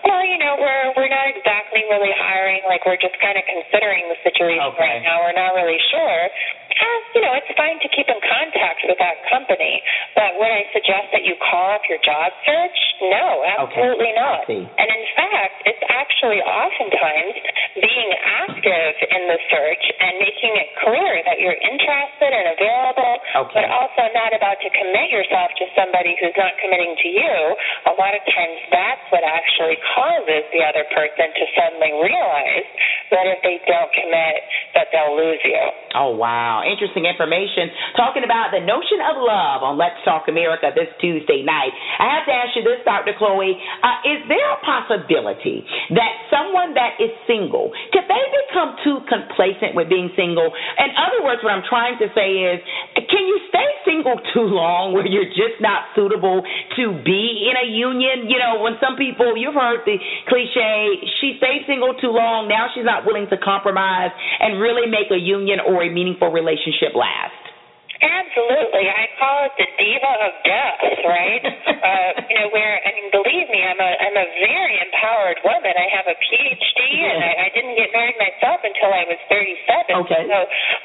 well, 0.06 0.22
you 0.22 0.38
know, 0.38 0.54
we're 0.60 0.94
we're 0.94 1.10
not 1.10 1.26
exactly 1.26 1.82
really 1.90 2.14
hiring, 2.14 2.62
like 2.70 2.86
we're 2.86 3.00
just 3.00 3.18
kind 3.18 3.34
of 3.34 3.44
considering 3.50 4.06
the 4.06 4.18
situation 4.22 4.62
Okay. 4.78 4.78
right 4.86 5.02
now. 5.02 5.18
We're 5.26 5.34
not 5.34 5.58
really 5.58 5.80
sure. 5.90 6.22
Uh, 6.72 6.98
you 7.14 7.20
know, 7.20 7.32
it's 7.36 7.52
fine 7.56 7.76
to 7.84 7.88
keep 7.92 8.08
in 8.08 8.20
contact 8.24 8.80
with 8.88 8.96
that 8.98 9.20
company, 9.28 9.82
but 10.16 10.36
would 10.40 10.48
I 10.50 10.64
suggest 10.72 11.12
that 11.12 11.22
you 11.24 11.36
call 11.38 11.76
up 11.76 11.84
your 11.88 12.00
job 12.00 12.32
search? 12.48 12.78
No, 13.02 13.42
absolutely 13.44 14.14
not. 14.14 14.46
And 14.46 14.88
in 14.88 15.04
fact, 15.18 15.66
it's 15.66 15.84
actually 15.90 16.38
oftentimes 16.40 17.34
being 17.76 18.10
active 18.46 18.94
in 19.10 19.22
the 19.26 19.38
search 19.50 19.84
and 19.98 20.22
making 20.22 20.54
it 20.56 20.70
clear 20.80 21.12
that 21.26 21.42
you're 21.42 21.58
interested 21.58 22.30
and 22.30 22.46
available, 22.54 23.14
Okay. 23.42 23.58
but 23.58 23.66
also 23.74 24.06
not 24.14 24.30
about 24.32 24.62
to 24.62 24.70
commit 24.70 25.10
yourself 25.10 25.50
to 25.58 25.66
somebody 25.74 26.14
who's 26.22 26.36
not 26.38 26.54
committing 26.62 26.94
to 27.02 27.08
you. 27.10 27.36
A 27.90 27.94
lot 27.98 28.14
of 28.14 28.22
times 28.30 28.56
that's 28.70 29.04
what 29.10 29.26
actually 29.26 29.76
causes 29.98 30.46
the 30.54 30.62
other 30.62 30.86
person 30.94 31.26
to 31.26 31.44
suddenly 31.58 31.92
realize 31.98 32.68
that 33.10 33.26
if 33.26 33.42
they 33.42 33.58
don't 33.66 33.90
commit, 33.92 34.38
that 34.78 34.88
they'll 34.94 35.16
lose 35.18 35.42
you. 35.42 35.62
Oh, 35.98 36.14
wow. 36.14 36.61
Interesting 36.64 37.04
information. 37.06 37.70
Talking 37.98 38.22
about 38.22 38.54
the 38.54 38.62
notion 38.62 39.02
of 39.02 39.18
love 39.18 39.66
on 39.66 39.74
Let's 39.76 39.98
Talk 40.06 40.30
America 40.30 40.70
this 40.70 40.88
Tuesday 41.02 41.42
night. 41.42 41.74
I 41.98 42.06
have 42.14 42.24
to 42.30 42.34
ask 42.34 42.54
you 42.54 42.62
this, 42.62 42.80
Dr. 42.86 43.12
Chloe. 43.18 43.58
Uh, 43.82 43.98
is 44.06 44.20
there 44.30 44.48
a 44.54 44.58
possibility 44.62 45.66
that 45.94 46.12
someone 46.30 46.74
that 46.78 46.96
is 47.02 47.10
single, 47.26 47.74
could 47.90 48.06
they 48.06 48.24
become 48.46 48.78
too 48.86 49.02
complacent 49.10 49.74
with 49.74 49.90
being 49.90 50.14
single? 50.14 50.54
In 50.78 50.90
other 50.94 51.26
words, 51.26 51.42
what 51.42 51.52
I'm 51.52 51.66
trying 51.66 51.98
to 51.98 52.08
say 52.14 52.54
is, 52.54 52.62
can 52.94 53.24
you 53.26 53.38
stay 53.50 53.68
single 53.84 54.16
too 54.30 54.46
long 54.46 54.94
where 54.94 55.06
you're 55.06 55.32
just 55.34 55.58
not 55.58 55.90
suitable 55.98 56.46
to 56.78 56.84
be 57.02 57.50
in 57.50 57.54
a 57.58 57.66
union? 57.66 58.30
You 58.30 58.38
know, 58.38 58.62
when 58.62 58.78
some 58.78 58.94
people, 58.94 59.34
you've 59.34 59.58
heard 59.58 59.82
the 59.84 59.98
cliche, 60.30 61.02
she 61.18 61.36
stayed 61.42 61.66
single 61.66 61.98
too 61.98 62.14
long, 62.14 62.46
now 62.46 62.70
she's 62.70 62.86
not 62.86 63.04
willing 63.04 63.26
to 63.30 63.38
compromise 63.38 64.14
and 64.40 64.60
really 64.62 64.86
make 64.86 65.10
a 65.10 65.18
union 65.18 65.58
or 65.58 65.82
a 65.82 65.90
meaningful 65.90 66.30
relationship 66.30 66.51
last. 66.94 67.42
Absolutely. 68.02 68.90
I 68.90 69.06
call 69.14 69.46
it 69.46 69.54
the 69.54 69.68
diva 69.78 70.12
of 70.26 70.32
death, 70.42 70.82
right? 71.06 71.44
uh, 71.86 72.10
you 72.26 72.34
know, 72.34 72.50
where 72.50 72.82
I 72.82 72.90
mean, 72.98 73.14
believe 73.14 73.46
me, 73.46 73.62
I'm 73.62 73.78
a 73.78 73.90
I'm 73.94 74.16
a 74.18 74.26
very 74.42 74.76
empowered 74.82 75.38
woman. 75.46 75.70
I 75.70 75.86
have 75.94 76.10
a 76.10 76.18
PhD, 76.18 76.80
and 76.98 77.22
I, 77.22 77.46
I 77.46 77.48
didn't 77.54 77.78
get 77.78 77.94
married 77.94 78.18
myself 78.18 78.58
until 78.66 78.90
I 78.90 79.06
was 79.06 79.22
37. 79.30 80.02
Okay. 80.02 80.22
So 80.26 80.38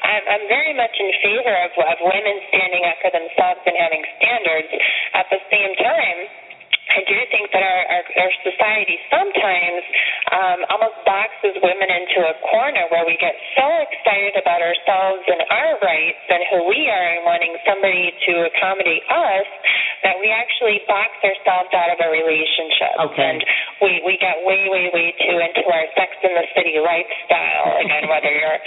I'm 0.06 0.24
I'm 0.30 0.44
very 0.46 0.78
much 0.78 0.94
in 0.94 1.10
favor 1.18 1.54
of 1.66 1.74
of 1.74 1.98
women 2.06 2.38
standing 2.54 2.86
up 2.86 3.02
for 3.02 3.10
themselves 3.10 3.66
and 3.66 3.74
having 3.74 4.02
standards. 4.22 4.70
At 5.18 5.26
the 5.34 5.42
same 5.50 5.74
time. 5.74 6.47
I 6.88 7.04
do 7.04 7.16
think 7.28 7.52
that 7.52 7.60
our, 7.60 7.82
our, 7.92 8.04
our 8.24 8.32
society 8.44 8.96
sometimes 9.12 9.82
um, 10.32 10.58
almost 10.72 10.98
boxes 11.04 11.54
women 11.60 11.88
into 11.88 12.24
a 12.24 12.34
corner 12.48 12.88
where 12.88 13.04
we 13.04 13.20
get 13.20 13.36
so 13.56 13.66
excited 13.84 14.40
about 14.40 14.64
ourselves 14.64 15.24
and 15.28 15.40
our 15.52 15.76
rights 15.84 16.24
and 16.32 16.40
who 16.48 16.64
we 16.68 16.88
are 16.88 17.06
and 17.16 17.22
wanting 17.28 17.54
somebody 17.68 18.12
to 18.24 18.32
accommodate 18.48 19.04
us 19.12 19.48
that 20.02 20.16
we 20.22 20.30
actually 20.30 20.80
box 20.86 21.10
ourselves 21.20 21.70
out 21.74 21.90
of 21.90 21.98
a 21.98 22.08
relationship. 22.08 22.92
Okay. 23.10 23.36
And 23.36 23.40
we, 23.82 23.90
we 24.06 24.14
get 24.16 24.38
way, 24.46 24.70
way, 24.70 24.90
way 24.94 25.10
too 25.18 25.36
into 25.36 25.62
our 25.66 25.86
sex 25.98 26.14
in 26.22 26.32
the 26.34 26.46
city 26.54 26.78
lifestyle. 26.78 27.82
Again, 27.82 28.06
whether 28.12 28.30
you're 28.30 28.60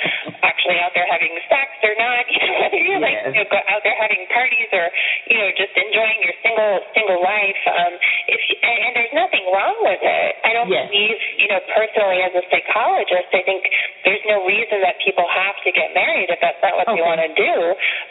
actually 0.43 0.77
out 0.83 0.91
there 0.93 1.07
having 1.07 1.31
sex 1.47 1.71
or 1.81 1.95
not, 1.95 2.23
you 2.33 2.41
know, 2.43 2.55
whether 2.61 2.79
you're 2.79 3.01
like 3.01 3.17
you 3.31 3.43
know, 3.47 3.61
out 3.71 3.81
there 3.81 3.97
having 3.97 4.27
parties 4.29 4.69
or 4.75 4.87
you 5.31 5.37
know 5.39 5.49
just 5.55 5.73
enjoying 5.73 6.19
your 6.21 6.35
single 6.43 6.73
single 6.93 7.19
life. 7.23 7.61
Um, 7.71 7.93
if 8.27 8.39
you, 8.49 8.55
and, 8.61 8.77
and 8.87 8.91
there's 8.97 9.15
nothing 9.15 9.45
wrong 9.51 9.77
with 9.83 10.01
it. 10.01 10.31
I 10.45 10.51
don't 10.55 10.69
Yes. 10.71 10.87
believe 10.87 11.17
you 11.41 11.47
know 11.49 11.59
personally 11.73 12.21
as 12.21 12.33
a 12.37 12.43
psychologist. 12.53 13.29
I 13.33 13.41
think 13.43 13.65
there's 14.05 14.23
no 14.29 14.45
reason 14.45 14.81
that 14.85 14.97
people 15.01 15.25
have 15.27 15.57
to 15.65 15.71
get 15.73 15.93
married 15.97 16.29
if 16.29 16.39
that's 16.39 16.61
not 16.61 16.77
what 16.77 16.87
they 16.93 17.01
want 17.01 17.19
to 17.21 17.31
do. 17.33 17.53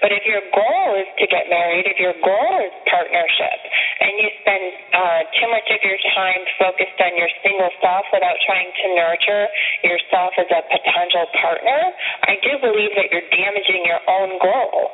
But 0.02 0.10
if 0.12 0.26
your 0.26 0.42
goal 0.52 0.98
is 0.98 1.08
to 1.20 1.26
get 1.30 1.46
married, 1.48 1.86
if 1.86 1.98
your 2.02 2.14
goal 2.24 2.52
is 2.66 2.74
partnership, 2.90 3.58
and 4.00 4.12
you 4.18 4.28
spend 4.42 4.64
uh, 4.94 5.20
too 5.38 5.48
much 5.52 5.68
of 5.70 5.80
your 5.84 5.98
time 6.16 6.42
focused 6.58 6.98
on 7.00 7.12
your 7.16 7.30
single 7.44 7.70
self 7.80 8.04
without 8.12 8.36
trying 8.46 8.70
to 8.70 8.84
nurture 8.96 9.44
yourself 9.84 10.32
as 10.40 10.48
a 10.50 10.62
potential 10.68 11.26
partner, 11.40 11.80
I 12.26 12.34
do 12.42 12.58
believe 12.60 12.92
that 12.96 13.08
you're 13.12 13.28
damaging 13.30 13.84
your 13.86 14.02
own 14.08 14.38
goal. 14.40 14.90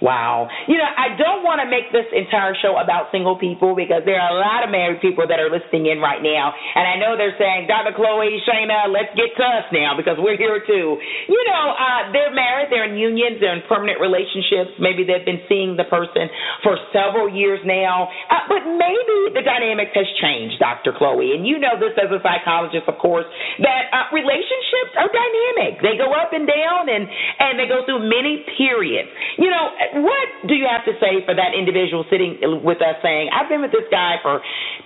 Wow. 0.00 0.48
You 0.68 0.78
know, 0.78 0.86
I 0.86 1.16
don't 1.16 1.42
want 1.44 1.60
to 1.60 1.68
make 1.68 1.92
this 1.92 2.08
entire 2.12 2.56
show 2.56 2.78
about 2.80 3.12
single 3.12 3.36
people 3.36 3.76
because 3.76 4.02
there 4.08 4.20
are 4.20 4.32
a 4.32 4.40
lot 4.40 4.64
of 4.64 4.70
married 4.70 5.00
people 5.00 5.26
that 5.28 5.40
are 5.40 5.50
listening 5.50 5.90
in 5.90 6.00
right 6.00 6.22
now. 6.22 6.52
And 6.54 6.84
I 6.86 6.96
know 6.96 7.16
they're 7.16 7.36
saying, 7.36 7.68
Dr. 7.68 7.92
Chloe, 7.96 8.40
Shana, 8.44 8.88
let's 8.88 9.12
get 9.16 9.32
to 9.36 9.44
us 9.44 9.66
now 9.72 9.96
because 9.96 10.16
we're 10.20 10.38
here 10.38 10.62
too. 10.64 10.96
You 11.28 11.42
know, 11.48 11.64
uh, 11.76 12.12
they're 12.12 12.34
married, 12.34 12.68
they're 12.70 12.88
in 12.88 12.96
unions, 12.96 13.40
they're 13.40 13.56
in 13.56 13.64
permanent 13.68 14.00
relationships. 14.00 14.76
Maybe 14.78 15.04
they've 15.04 15.24
been 15.24 15.42
seeing 15.48 15.76
the 15.76 15.88
person 15.88 16.28
for 16.62 16.76
several 16.92 17.28
years 17.28 17.60
now. 17.64 18.08
Uh, 18.28 18.46
but 18.48 18.62
maybe 18.64 19.34
the 19.36 19.44
dynamics 19.44 19.92
has 19.96 20.08
changed, 20.20 20.60
Dr. 20.60 20.92
Chloe. 20.96 21.32
And 21.34 21.46
you 21.46 21.58
know 21.58 21.76
this 21.76 21.96
as 21.96 22.10
a 22.12 22.20
psychologist, 22.20 22.86
of 22.88 22.96
course, 23.00 23.26
that 23.62 23.90
uh, 23.92 24.08
relationships 24.12 24.92
are 24.96 25.10
dynamic. 25.10 25.80
They 25.82 25.96
go 25.96 26.12
up 26.12 26.32
and 26.32 26.46
down 26.46 26.88
and, 26.88 27.04
and 27.06 27.58
they 27.58 27.66
go 27.66 27.84
through 27.84 28.06
many 28.06 28.44
periods. 28.56 29.08
You 29.38 29.50
know, 29.50 29.69
what 30.02 30.48
do 30.48 30.54
you 30.54 30.66
have 30.70 30.84
to 30.86 30.94
say 30.98 31.24
for 31.26 31.34
that 31.34 31.52
individual 31.56 32.04
sitting 32.08 32.38
with 32.62 32.78
us 32.82 32.96
saying, 33.02 33.30
I've 33.32 33.48
been 33.48 33.60
with 33.60 33.72
this 33.72 33.86
guy 33.90 34.16
for 34.22 34.40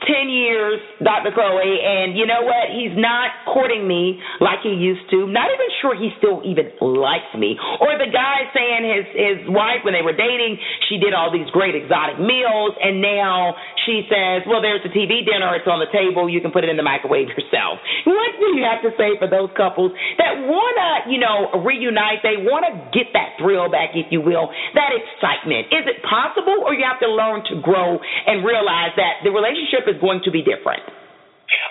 10 0.07 0.29
years, 0.29 0.81
Dr. 1.03 1.33
Chloe, 1.33 1.81
and 1.81 2.17
you 2.17 2.27
know 2.27 2.43
what? 2.43 2.73
He's 2.73 2.95
not 2.97 3.31
courting 3.49 3.87
me 3.87 4.21
like 4.41 4.61
he 4.63 4.75
used 4.75 5.09
to. 5.11 5.27
Not 5.29 5.49
even 5.53 5.69
sure 5.81 5.95
he 5.95 6.11
still 6.19 6.43
even 6.45 6.73
likes 6.81 7.31
me. 7.37 7.57
Or 7.81 7.97
the 7.97 8.11
guy 8.11 8.49
saying 8.53 8.83
his, 8.85 9.07
his 9.15 9.39
wife, 9.51 9.85
when 9.85 9.95
they 9.95 10.03
were 10.03 10.17
dating, 10.17 10.59
she 10.89 10.99
did 10.99 11.15
all 11.15 11.31
these 11.31 11.49
great 11.51 11.75
exotic 11.75 12.19
meals, 12.19 12.73
and 12.81 13.01
now 13.01 13.55
she 13.87 14.05
says, 14.09 14.43
well, 14.49 14.61
there's 14.61 14.83
a 14.85 14.93
TV 14.93 15.25
dinner, 15.25 15.53
it's 15.55 15.69
on 15.69 15.81
the 15.81 15.89
table, 15.93 16.29
you 16.29 16.41
can 16.41 16.51
put 16.51 16.65
it 16.65 16.71
in 16.73 16.77
the 16.77 16.85
microwave 16.85 17.29
yourself. 17.29 17.79
What 18.09 18.33
do 18.41 18.57
you 18.57 18.65
have 18.65 18.83
to 18.83 18.93
say 18.97 19.17
for 19.21 19.29
those 19.29 19.53
couples 19.57 19.93
that 20.19 20.41
want 20.45 20.75
to, 20.81 21.13
you 21.13 21.21
know, 21.21 21.63
reunite? 21.63 22.25
They 22.25 22.41
want 22.41 22.65
to 22.69 22.73
get 22.97 23.13
that 23.13 23.37
thrill 23.39 23.69
back, 23.71 23.93
if 23.95 24.09
you 24.11 24.21
will, 24.21 24.49
that 24.75 24.91
excitement. 24.93 25.69
Is 25.71 25.85
it 25.87 26.01
possible, 26.03 26.65
or 26.65 26.75
you 26.75 26.85
have 26.89 27.01
to 27.05 27.11
learn 27.11 27.45
to 27.53 27.61
grow 27.61 28.01
and 28.01 28.45
realize 28.45 28.97
that 28.97 29.23
the 29.23 29.31
relationship 29.31 29.87
is 29.87 30.01
going 30.01 30.25
to 30.25 30.33
be 30.33 30.41
different? 30.41 31.04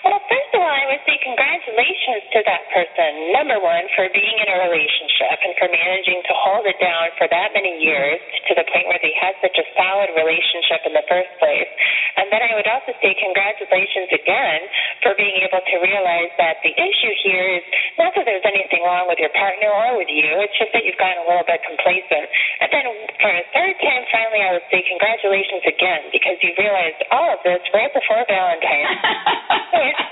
Well, 0.04 0.20
first 0.30 0.52
of 0.54 0.60
all, 0.62 0.70
I 0.70 0.86
would 0.94 1.02
say 1.08 1.18
congratulations 1.24 2.28
to 2.36 2.40
that 2.46 2.64
person, 2.76 3.34
number 3.34 3.58
one, 3.58 3.88
for 3.98 4.06
being 4.14 4.38
in 4.38 4.48
a 4.52 4.58
relationship 4.70 5.38
and 5.42 5.54
for 5.58 5.72
managing 5.72 6.22
to 6.28 6.34
hold 6.36 6.68
it 6.70 6.78
down 6.78 7.10
for 7.18 7.26
that 7.32 7.56
many 7.58 7.82
years 7.82 8.20
to 8.50 8.54
the 8.54 8.68
point 8.70 8.86
where 8.92 9.02
they 9.02 9.16
had 9.18 9.34
such 9.42 9.56
a 9.58 9.66
solid 9.74 10.14
relationship 10.14 10.86
in 10.86 10.94
the 10.94 11.06
first 11.10 11.32
place. 11.42 11.72
And 12.20 12.30
then 12.30 12.46
I 12.46 12.54
would 12.54 12.70
also 12.70 12.94
say 13.02 13.18
congratulations 13.18 14.12
again 14.14 14.60
for 15.02 15.18
being 15.18 15.40
able 15.42 15.64
to 15.64 15.76
realize 15.82 16.30
that 16.38 16.62
the 16.62 16.76
issue 16.76 17.14
here 17.26 17.48
is 17.58 17.66
not 17.98 18.14
that 18.14 18.30
there's 18.30 18.46
anything 18.46 18.86
wrong 18.86 19.10
with 19.10 19.18
your 19.18 19.34
partner 19.34 19.72
or 19.72 19.98
with 19.98 20.12
you, 20.12 20.30
it's 20.44 20.56
just 20.60 20.70
that 20.78 20.86
you've 20.86 21.00
gotten 21.02 21.24
a 21.24 21.28
little 21.28 21.48
bit 21.48 21.64
complacent. 21.66 22.28
And 22.62 22.70
then 22.70 22.86
for 23.24 23.32
a 23.32 23.44
third 23.56 23.76
time, 23.82 24.04
finally, 24.14 24.44
I 24.46 24.52
would 24.54 24.68
say 24.70 24.86
congratulations 24.86 25.66
again 25.66 26.12
because 26.14 26.38
you 26.46 26.54
realized 26.60 27.02
all 27.10 27.34
of 27.34 27.42
this 27.42 27.64
right 27.74 27.90
before 27.90 28.22
Valentine's. 28.30 29.62
It's, 29.72 30.03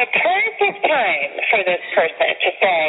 the 0.00 0.08
perfect 0.16 0.80
time 0.88 1.32
for 1.52 1.60
this 1.60 1.82
person 1.92 2.32
to 2.32 2.50
say, 2.56 2.84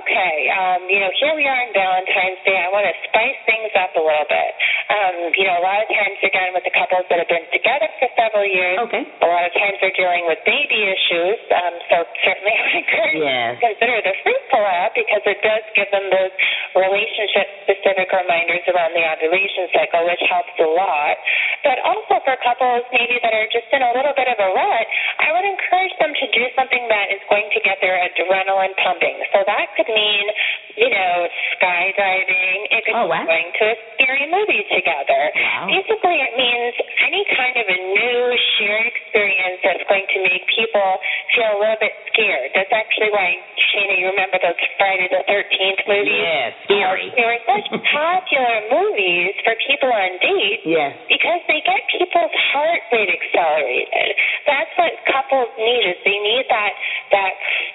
okay, 0.00 0.34
um, 0.56 0.80
you 0.88 0.96
know, 0.96 1.12
here 1.20 1.36
we 1.36 1.44
are 1.44 1.60
on 1.60 1.70
Valentine's 1.76 2.40
Day. 2.46 2.56
I 2.56 2.72
want 2.72 2.88
to 2.88 2.94
spice 3.04 3.36
things 3.44 3.68
up 3.76 3.92
a 3.92 4.00
little 4.00 4.24
bit. 4.32 4.52
Um, 4.88 5.14
you 5.36 5.44
know, 5.44 5.60
a 5.60 5.64
lot 5.64 5.84
of 5.84 5.88
times, 5.92 6.16
again, 6.24 6.56
with 6.56 6.64
the 6.64 6.72
couples 6.72 7.04
that 7.12 7.20
have 7.20 7.28
been 7.28 7.44
together 7.52 7.92
for 8.00 8.08
several 8.16 8.48
years, 8.48 8.80
Okay. 8.88 9.04
a 9.04 9.28
lot 9.28 9.44
of 9.44 9.52
times 9.52 9.76
they're 9.84 9.92
dealing 9.92 10.24
with 10.24 10.40
baby 10.48 10.88
issues. 10.88 11.36
Um, 11.52 11.74
so 11.92 11.96
certainly 12.24 12.54
I 12.56 12.60
would 12.64 12.76
encourage 12.80 13.20
Yes. 13.20 13.28
you 13.28 13.52
to 13.52 13.64
consider 13.68 13.94
app 14.00 14.08
because 14.98 15.22
it 15.30 15.38
does 15.46 15.62
give 15.78 15.86
them 15.94 16.10
those 16.10 16.34
relationship-specific 16.74 18.10
reminders 18.10 18.66
around 18.66 18.98
the 18.98 19.06
ovulation 19.06 19.70
cycle, 19.70 20.02
which 20.10 20.22
helps 20.26 20.52
a 20.58 20.66
lot. 20.66 21.14
But 21.62 21.78
also 21.86 22.18
for 22.26 22.34
couples 22.42 22.82
maybe 22.90 23.22
that 23.22 23.30
are 23.30 23.46
just 23.54 23.70
in 23.70 23.86
a 23.86 23.94
little 23.94 24.12
bit 24.18 24.26
of 24.26 24.38
a 24.42 24.50
rut, 24.50 24.86
I 25.22 25.30
would 25.30 25.46
encourage 25.46 25.94
them 26.02 26.10
to 26.10 26.26
do 26.34 26.44
something 26.58 26.84
that 26.90 27.14
is 27.14 27.22
going 27.30 27.46
to 27.54 27.60
get 27.62 27.78
their 27.78 27.94
adrenaline 27.94 28.74
pumping. 28.82 29.22
So 29.30 29.46
that 29.46 29.70
could 29.78 29.88
mean, 29.88 30.26
you 30.74 30.90
know, 30.90 31.30
skydiving. 31.56 32.58
It 32.74 32.80
could 32.84 32.98
oh, 32.98 33.06
be 33.06 33.22
going 33.22 33.50
to 33.62 33.64
a 33.70 33.76
scary 33.94 34.26
movie 34.26 34.66
together. 34.72 35.22
Wow. 35.34 35.70
Basically, 35.70 36.18
it 36.18 36.34
means 36.34 36.74
any 37.06 37.22
kind 37.38 37.54
of 37.58 37.66
a 37.70 37.78
new 37.94 38.22
shared 38.58 38.86
experience 38.90 39.62
that's 39.62 39.84
going 39.86 40.06
to 40.10 40.18
make 40.26 40.42
people 40.50 40.98
feel 41.34 41.54
a 41.54 41.58
little 41.58 41.80
bit 41.80 41.94
scared. 42.10 42.50
That's 42.54 42.72
actually 42.72 43.10
why, 43.14 43.38
Shana, 43.70 43.94
you 43.98 44.10
remember 44.10 44.38
those 44.42 44.58
Friday 44.88 45.08
the 45.12 45.20
13th 45.28 45.80
movies? 45.84 46.16
Yes, 46.16 46.56
scary. 46.64 47.12
They 47.12 47.26
were 47.28 47.42
such 47.44 47.68
popular 47.92 48.56
movies 48.72 49.36
for 49.44 49.52
people 49.68 49.92
on 49.92 50.16
dates 50.16 50.64
Yes. 50.64 50.96
because 51.12 51.44
they 51.44 51.60
get 51.60 51.76
people's 51.92 52.32
heart 52.56 52.80
rate 52.88 53.12
accelerated. 53.12 54.08
That's 54.48 54.72
what 54.80 54.96
couples 55.12 55.52
need 55.60 55.92
is 55.92 55.96
they 56.08 56.16
need 56.24 56.48
that 56.48 56.72
that 57.12 57.32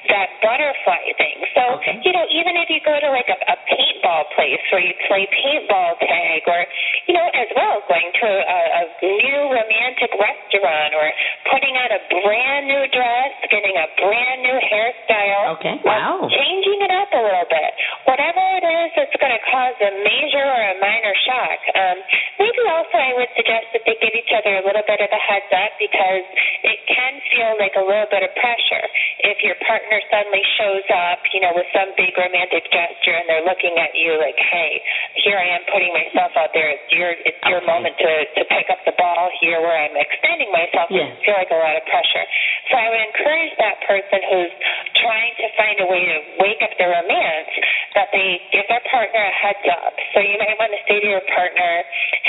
that 0.10 0.28
butterfly 0.42 1.06
thing. 1.22 1.38
So 1.54 1.62
Okay. 1.78 2.02
you 2.02 2.18
know, 2.18 2.26
even 2.34 2.58
if 2.58 2.66
you 2.74 2.82
go 2.82 2.98
to 2.98 3.10
like 3.14 3.30
a, 3.30 3.38
a 3.46 3.58
paintball 3.70 4.34
place 4.34 4.62
where 4.74 4.82
you 4.82 4.98
play 5.06 5.30
paintball 5.30 6.02
tag, 6.02 6.42
or 6.50 6.66
you 7.06 7.14
know, 7.14 7.30
as 7.38 7.50
well 7.54 7.78
going 7.86 8.10
to 8.10 8.30
a, 8.30 8.60
a 8.82 8.84
new 9.06 9.40
romantic 9.54 10.10
restaurant, 10.18 10.98
or 10.98 11.06
putting 11.54 11.78
on 11.78 11.90
a 11.94 12.02
brand 12.26 12.66
new 12.66 12.84
dress, 12.90 13.32
getting 13.54 13.78
a 13.78 13.86
brand 14.02 14.42
new 14.42 14.58
hairstyle, 14.66 15.62
Okay. 15.62 15.78
Wow. 15.86 16.26
changing 16.26 16.82
it 16.82 16.94
up 16.94 17.03
a 17.12 17.22
little 17.24 17.48
bit. 17.52 17.72
Whatever 18.08 18.42
it 18.60 18.66
is 18.66 18.88
that's 18.96 19.16
going 19.20 19.34
to 19.36 19.44
cause 19.52 19.76
a 19.84 19.92
major 20.06 20.44
or 20.46 20.62
a 20.72 20.76
minor 20.80 21.16
shock. 21.28 21.60
Um, 21.76 21.98
maybe 22.40 22.62
also 22.72 22.96
I 22.96 23.12
would 23.20 23.32
suggest 23.36 23.74
that 23.76 23.84
they 23.84 23.98
give 24.00 24.16
each 24.16 24.32
other 24.32 24.62
a 24.62 24.64
little 24.64 24.86
bit 24.88 25.02
of 25.04 25.10
a 25.12 25.22
heads 25.22 25.50
up 25.52 25.72
because 25.82 26.24
it 26.64 26.80
can 26.88 27.14
feel 27.34 27.52
like 27.60 27.76
a 27.76 27.84
little 27.84 28.08
bit 28.08 28.24
of 28.24 28.32
pressure 28.40 28.86
if 29.28 29.42
your 29.44 29.56
partner 29.68 30.00
suddenly 30.12 30.44
shows 30.60 30.86
up, 30.94 31.20
you 31.34 31.42
know, 31.44 31.52
with 31.56 31.68
some 31.76 31.92
big 31.98 32.14
romantic 32.16 32.64
gesture 32.72 33.16
and 33.18 33.26
they're 33.28 33.48
looking 33.48 33.76
at 33.82 33.92
you 33.98 34.16
like, 34.22 34.38
hey, 34.38 34.80
here 35.24 35.38
I 35.40 35.48
am 35.58 35.64
putting 35.72 35.92
myself 35.96 36.32
out 36.38 36.52
there. 36.54 36.70
It's 36.72 36.90
your 36.94 37.12
it's 37.26 37.42
your 37.50 37.60
Okay. 37.64 37.72
moment 37.72 37.96
to 37.98 38.12
to 38.40 38.42
pick 38.52 38.68
up 38.70 38.82
the 38.86 38.96
ball 38.98 39.30
here 39.42 39.60
where 39.62 39.74
I'm 39.76 39.96
extending 39.98 40.52
myself. 40.54 40.88
Yes. 40.94 41.10
I 41.12 41.26
feel 41.26 41.36
like 41.38 41.52
a 41.52 41.60
lot 41.60 41.76
of 41.78 41.84
pressure. 41.88 42.26
So 42.70 42.78
I 42.78 42.88
would 42.94 43.04
encourage 43.10 43.54
that 43.60 43.78
person 43.88 44.20
who's 44.30 44.54
trying 45.02 45.34
to 45.42 45.48
find 45.58 45.76
a 45.82 45.88
way 45.90 46.02
to 46.06 46.18
wake 46.44 46.62
up 46.64 46.74
their 46.78 46.93
romance 46.94 47.54
that 47.98 48.14
they 48.14 48.38
give 48.54 48.70
their 48.70 48.84
partner 48.94 49.22
a 49.22 49.34
heads 49.34 49.66
up. 49.74 49.94
So 50.14 50.22
you 50.22 50.38
might 50.38 50.58
want 50.62 50.74
to 50.78 50.82
say 50.86 51.02
to 51.02 51.10
your 51.10 51.26
partner, 51.34 51.72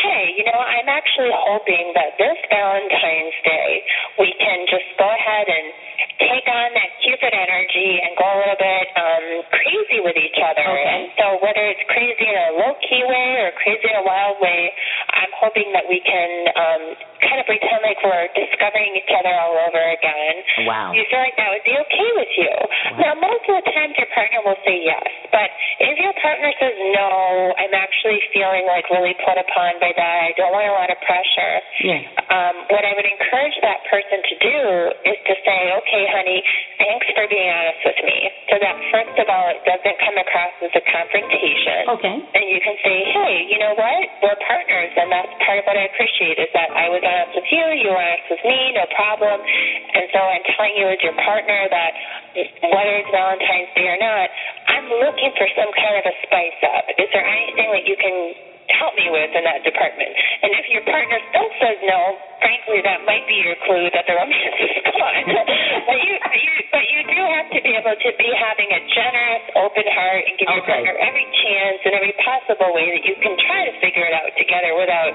hey, 0.00 0.32
you 0.40 0.44
know, 0.48 0.56
I'm 0.56 0.88
actually 0.88 1.32
hoping 1.32 1.92
that 1.92 2.16
this 2.16 2.38
Valentine's 2.48 3.38
Day 3.44 3.84
we 4.18 4.30
can 4.40 4.64
just 4.70 4.88
go 4.96 5.08
ahead 5.08 5.46
and 5.48 5.66
take 6.20 6.46
on 6.48 6.68
that 6.74 6.90
Cupid 7.04 7.36
energy 7.36 8.00
and 8.00 8.16
go 8.16 8.24
a 8.24 8.36
little 8.40 8.56
bit 8.56 8.86
um, 8.96 9.26
crazy 9.52 10.00
with 10.00 10.16
each 10.16 10.40
other. 10.40 10.64
Okay. 10.64 10.88
And 10.88 11.04
so 11.20 11.26
whether 11.44 11.60
it's 11.68 11.84
crazy 11.92 12.24
in 12.24 12.32
a 12.32 12.50
low 12.64 12.72
key 12.80 13.04
way 13.04 13.44
or 13.44 13.52
crazy 13.60 13.84
in 13.84 13.96
a 14.00 14.06
wild 14.08 14.40
way, 14.40 14.72
I'm 15.12 15.32
hoping 15.36 15.68
that 15.76 15.84
we 15.84 16.00
can 16.00 16.30
um, 16.56 16.82
kind 17.24 17.40
of 17.40 17.46
pretend 17.48 17.80
like 17.82 18.00
we're 18.04 18.28
discovering 18.36 18.94
each 18.96 19.12
other 19.12 19.32
all 19.32 19.56
over 19.56 19.82
again. 19.82 20.34
Wow. 20.68 20.92
You 20.92 21.02
feel 21.08 21.20
like 21.20 21.36
that 21.40 21.50
would 21.50 21.66
be 21.66 21.74
okay 21.74 22.10
with 22.16 22.32
you? 22.36 22.54
Wow. 22.54 23.00
Now, 23.00 23.12
most 23.18 23.44
of 23.48 23.54
the 23.60 23.66
times 23.72 23.96
your 23.96 24.10
partner 24.12 24.40
will 24.44 24.60
say 24.62 24.76
yes, 24.84 25.08
but 25.32 25.48
if 25.80 25.96
your 25.98 26.14
partner 26.20 26.52
says 26.60 26.76
no, 26.94 27.52
I'm 27.58 27.74
actually 27.74 28.20
feeling 28.30 28.68
like 28.68 28.86
really 28.92 29.16
put 29.24 29.36
upon 29.40 29.80
by 29.80 29.92
that. 29.96 30.16
I 30.28 30.32
don't 30.36 30.52
want 30.52 30.68
a 30.68 30.76
lot 30.76 30.90
of 30.92 30.98
pressure. 31.02 31.54
Yes. 31.82 32.04
Um, 32.30 32.54
what 32.70 32.84
I 32.84 32.92
would 32.94 33.08
encourage 33.08 33.56
that 33.64 33.82
person 33.88 34.18
to 34.20 34.34
do 34.40 34.58
is 35.08 35.18
to 35.28 35.34
say, 35.44 35.60
okay, 35.82 36.04
honey, 36.12 36.40
thanks 36.78 37.06
for 37.14 37.24
being 37.26 37.50
honest 37.50 37.82
with 37.84 38.00
me. 38.04 38.18
So 38.52 38.54
that 38.60 38.76
first 38.92 39.16
of 39.18 39.26
all, 39.30 39.46
it 39.50 39.60
doesn't 39.66 39.98
come 40.02 40.16
across 40.20 40.54
as 40.62 40.72
a 40.74 40.84
confrontation. 40.86 41.80
Okay. 41.98 42.16
And 42.20 42.44
you 42.50 42.60
can 42.60 42.76
say, 42.84 42.96
hey, 43.10 43.34
you 43.50 43.58
know 43.58 43.74
what? 43.74 44.02
We're 44.22 44.40
partners, 44.46 44.92
and 44.94 45.10
that's 45.10 45.32
part 45.44 45.58
of 45.60 45.64
what 45.66 45.76
I 45.76 45.88
appreciate 45.90 46.38
is 46.38 46.50
that 46.54 46.70
I 46.74 46.90
was 46.90 47.02
honest 47.14 47.38
with 47.38 47.48
you, 47.54 47.64
you 47.78 47.88
were 47.94 48.02
honest 48.02 48.26
with 48.26 48.42
me, 48.42 48.74
no 48.74 48.84
problem. 48.98 49.38
And 49.38 50.04
so 50.10 50.18
I'm 50.18 50.44
telling 50.58 50.74
you 50.74 50.90
as 50.90 50.98
your 51.06 51.14
partner 51.22 51.60
that 51.70 51.92
whether 52.74 52.94
it's 52.98 53.10
Valentine's 53.14 53.70
Day 53.78 53.86
or 53.86 53.98
not, 54.02 54.26
I'm 54.66 54.86
looking 54.90 55.30
for 55.38 55.46
some 55.54 55.70
kind 55.78 55.94
of 56.02 56.04
a 56.10 56.14
spice 56.26 56.60
up. 56.74 56.84
Is 56.98 57.08
there 57.14 57.22
anything 57.22 57.70
that 57.70 57.86
you 57.86 57.94
can 57.94 58.16
help 58.72 58.96
me 58.96 59.08
with 59.12 59.30
in 59.34 59.44
that 59.44 59.64
department? 59.64 60.12
And 60.44 60.50
if 60.56 60.66
your 60.72 60.84
partner 60.88 61.18
still 61.32 61.50
says 61.60 61.78
no, 61.84 62.00
frankly, 62.40 62.84
that 62.84 63.04
might 63.08 63.24
be 63.24 63.40
your 63.40 63.56
clue 63.64 63.88
that 63.92 64.04
the 64.04 64.14
romance 64.16 64.58
is 64.60 64.76
gone. 64.84 65.26
but 65.88 65.98
you, 66.00 66.14
you, 66.20 66.52
but 66.68 66.84
you 66.92 67.00
do 67.08 67.20
have 67.40 67.48
to 67.52 67.60
be 67.64 67.72
able 67.76 67.96
to 67.96 68.10
be 68.20 68.28
having 68.36 68.68
a 68.72 68.80
generous, 68.92 69.44
open 69.56 69.86
heart 69.96 70.22
and 70.28 70.34
give 70.36 70.48
your 70.52 70.64
partner 70.64 70.94
every 71.00 71.26
chance 71.44 71.80
and 71.88 71.92
every 71.96 72.14
possible 72.20 72.72
way 72.72 72.92
that 72.92 73.04
you 73.04 73.16
can 73.20 73.32
try 73.48 73.64
to 73.68 73.72
figure 73.80 74.04
it 74.04 74.14
out 74.16 74.32
together 74.36 74.76
without 74.76 75.12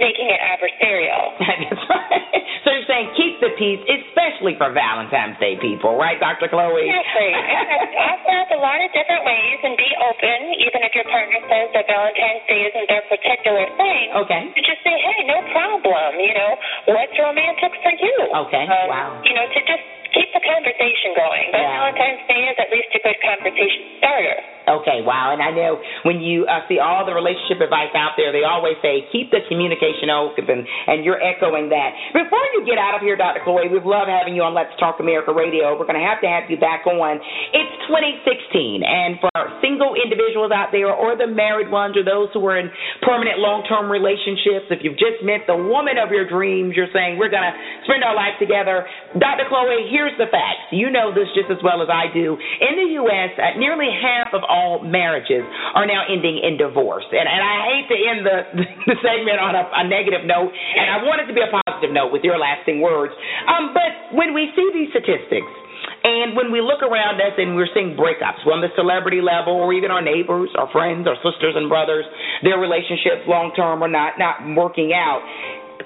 making 0.00 0.28
it 0.32 0.40
adversarial. 0.40 1.36
That's 1.40 1.84
right. 1.88 2.24
So 2.64 2.68
you're 2.76 2.88
saying 2.88 3.08
keep 3.16 3.40
the 3.40 3.52
peace, 3.56 3.80
especially 3.88 4.56
for 4.60 4.72
Valentine's 4.72 5.40
Day 5.40 5.56
people, 5.60 5.96
right, 5.96 6.20
Dr. 6.20 6.48
Chloe? 6.48 6.88
Exactly. 6.88 7.32
And 7.80 7.92
offer 7.96 8.34
up 8.34 8.50
a 8.52 8.60
lot 8.60 8.80
of 8.82 8.90
different 8.92 9.24
ways 9.24 9.58
and 9.64 9.76
be 9.76 9.90
open, 10.00 10.38
even 10.58 10.80
if 10.84 10.92
your 10.94 11.06
partner 11.08 11.40
says 11.48 11.68
that 11.72 11.84
Valentine's 11.86 12.44
Day 12.48 12.60
isn't 12.68 12.88
their 12.90 13.06
particular 13.06 13.70
thing. 13.78 14.04
Okay. 14.26 14.42
To 14.50 14.60
just 14.66 14.82
say, 14.82 14.94
hey, 14.98 15.18
no 15.30 15.38
problem. 15.54 16.18
You 16.18 16.34
know, 16.34 16.50
what's 16.90 17.14
romantic 17.14 17.70
for 17.86 17.94
you? 17.94 18.16
Okay. 18.50 18.66
Um, 18.66 18.90
Wow. 18.90 19.22
You 19.22 19.34
know, 19.38 19.46
to 19.46 19.60
just 19.62 19.86
keep 20.14 20.28
the 20.34 20.42
conversation 20.42 21.14
going. 21.16 21.46
But 21.52 21.62
Yeah. 21.62 21.76
Valentine's 21.80 22.22
Day 22.28 22.42
is 22.50 22.56
at 22.58 22.70
least 22.70 22.90
a 22.94 23.00
good 23.02 23.18
conversation 23.22 23.82
starter. 23.98 24.38
Okay, 24.70 25.02
wow. 25.02 25.34
And 25.34 25.42
I 25.42 25.50
know 25.50 25.82
when 26.06 26.22
you 26.22 26.46
uh, 26.46 26.62
see 26.70 26.78
all 26.78 27.02
the 27.02 27.16
relationship 27.16 27.58
advice 27.58 27.90
out 27.96 28.14
there, 28.14 28.30
they 28.30 28.46
always 28.46 28.78
say 28.84 29.02
keep 29.10 29.32
the 29.34 29.42
communication 29.50 30.12
open, 30.12 30.62
and 30.62 31.02
you're 31.02 31.18
echoing 31.18 31.72
that. 31.74 31.90
Before 32.14 32.44
you 32.54 32.62
get 32.62 32.78
out 32.78 32.94
of 32.94 33.02
here, 33.02 33.18
Dr. 33.18 33.42
Chloe, 33.42 33.66
we've 33.66 33.88
loved 33.88 34.06
having 34.06 34.36
you 34.36 34.46
on 34.46 34.54
Let's 34.54 34.70
Talk 34.78 35.02
America 35.02 35.34
Radio. 35.34 35.74
We're 35.74 35.90
going 35.90 35.98
to 35.98 36.06
have 36.06 36.22
to 36.22 36.30
have 36.30 36.46
you 36.46 36.60
back 36.60 36.86
on. 36.86 37.18
It's 37.50 37.74
2016, 37.90 38.84
and 38.86 39.18
for 39.18 39.32
single 39.58 39.98
individuals 39.98 40.54
out 40.54 40.70
there, 40.70 40.92
or 40.92 41.18
the 41.18 41.26
married 41.26 41.72
ones, 41.72 41.98
or 41.98 42.04
those 42.06 42.30
who 42.30 42.44
are 42.46 42.60
in 42.60 42.70
permanent 43.02 43.42
long-term 43.42 43.90
relationships, 43.90 44.70
if 44.70 44.86
you've 44.86 45.00
just 45.00 45.24
met 45.26 45.50
the 45.50 45.56
woman 45.56 45.98
of 45.98 46.14
your 46.14 46.28
dreams, 46.28 46.78
you're 46.78 46.92
saying 46.94 47.18
we're 47.18 47.32
going 47.32 47.46
to 47.46 47.54
spend 47.90 48.04
our 48.06 48.14
life 48.14 48.38
together. 48.38 48.86
Dr. 49.18 49.50
Chloe, 49.50 49.90
here's 50.00 50.16
the 50.16 50.32
facts. 50.32 50.72
You 50.72 50.88
know 50.88 51.12
this 51.12 51.28
just 51.36 51.52
as 51.52 51.60
well 51.60 51.84
as 51.84 51.92
I 51.92 52.08
do. 52.08 52.40
In 52.40 52.72
the 52.80 52.88
U.S., 53.04 53.36
uh, 53.36 53.60
nearly 53.60 53.92
half 53.92 54.32
of 54.32 54.40
all 54.48 54.80
marriages 54.80 55.44
are 55.76 55.84
now 55.84 56.08
ending 56.08 56.40
in 56.40 56.56
divorce. 56.56 57.04
And, 57.12 57.28
and 57.28 57.42
I 57.44 57.56
hate 57.68 57.86
to 57.92 57.98
end 58.00 58.20
the, 58.24 58.38
the 58.88 58.96
segment 59.04 59.36
on 59.36 59.52
a, 59.52 59.68
a 59.68 59.84
negative 59.84 60.24
note, 60.24 60.48
and 60.56 60.88
I 60.88 61.04
want 61.04 61.20
it 61.20 61.28
to 61.28 61.36
be 61.36 61.44
a 61.44 61.52
positive 61.52 61.92
note 61.92 62.16
with 62.16 62.24
your 62.24 62.40
lasting 62.40 62.80
words. 62.80 63.12
Um, 63.44 63.76
but 63.76 64.16
when 64.16 64.32
we 64.32 64.48
see 64.56 64.68
these 64.72 64.88
statistics, 64.96 65.52
and 66.00 66.32
when 66.32 66.48
we 66.48 66.64
look 66.64 66.80
around 66.80 67.20
us 67.20 67.36
and 67.36 67.56
we're 67.56 67.68
seeing 67.76 67.92
breakups 67.92 68.40
on 68.48 68.64
the 68.64 68.72
celebrity 68.72 69.20
level, 69.20 69.52
or 69.52 69.72
even 69.76 69.92
our 69.92 70.00
neighbors, 70.00 70.48
our 70.56 70.68
friends, 70.72 71.04
our 71.04 71.16
sisters 71.20 71.52
and 71.56 71.68
brothers, 71.68 72.08
their 72.40 72.56
relationships 72.56 73.28
long 73.28 73.52
term 73.52 73.84
are 73.84 73.90
not 73.90 74.16
not 74.16 74.40
working 74.56 74.96
out. 74.96 75.20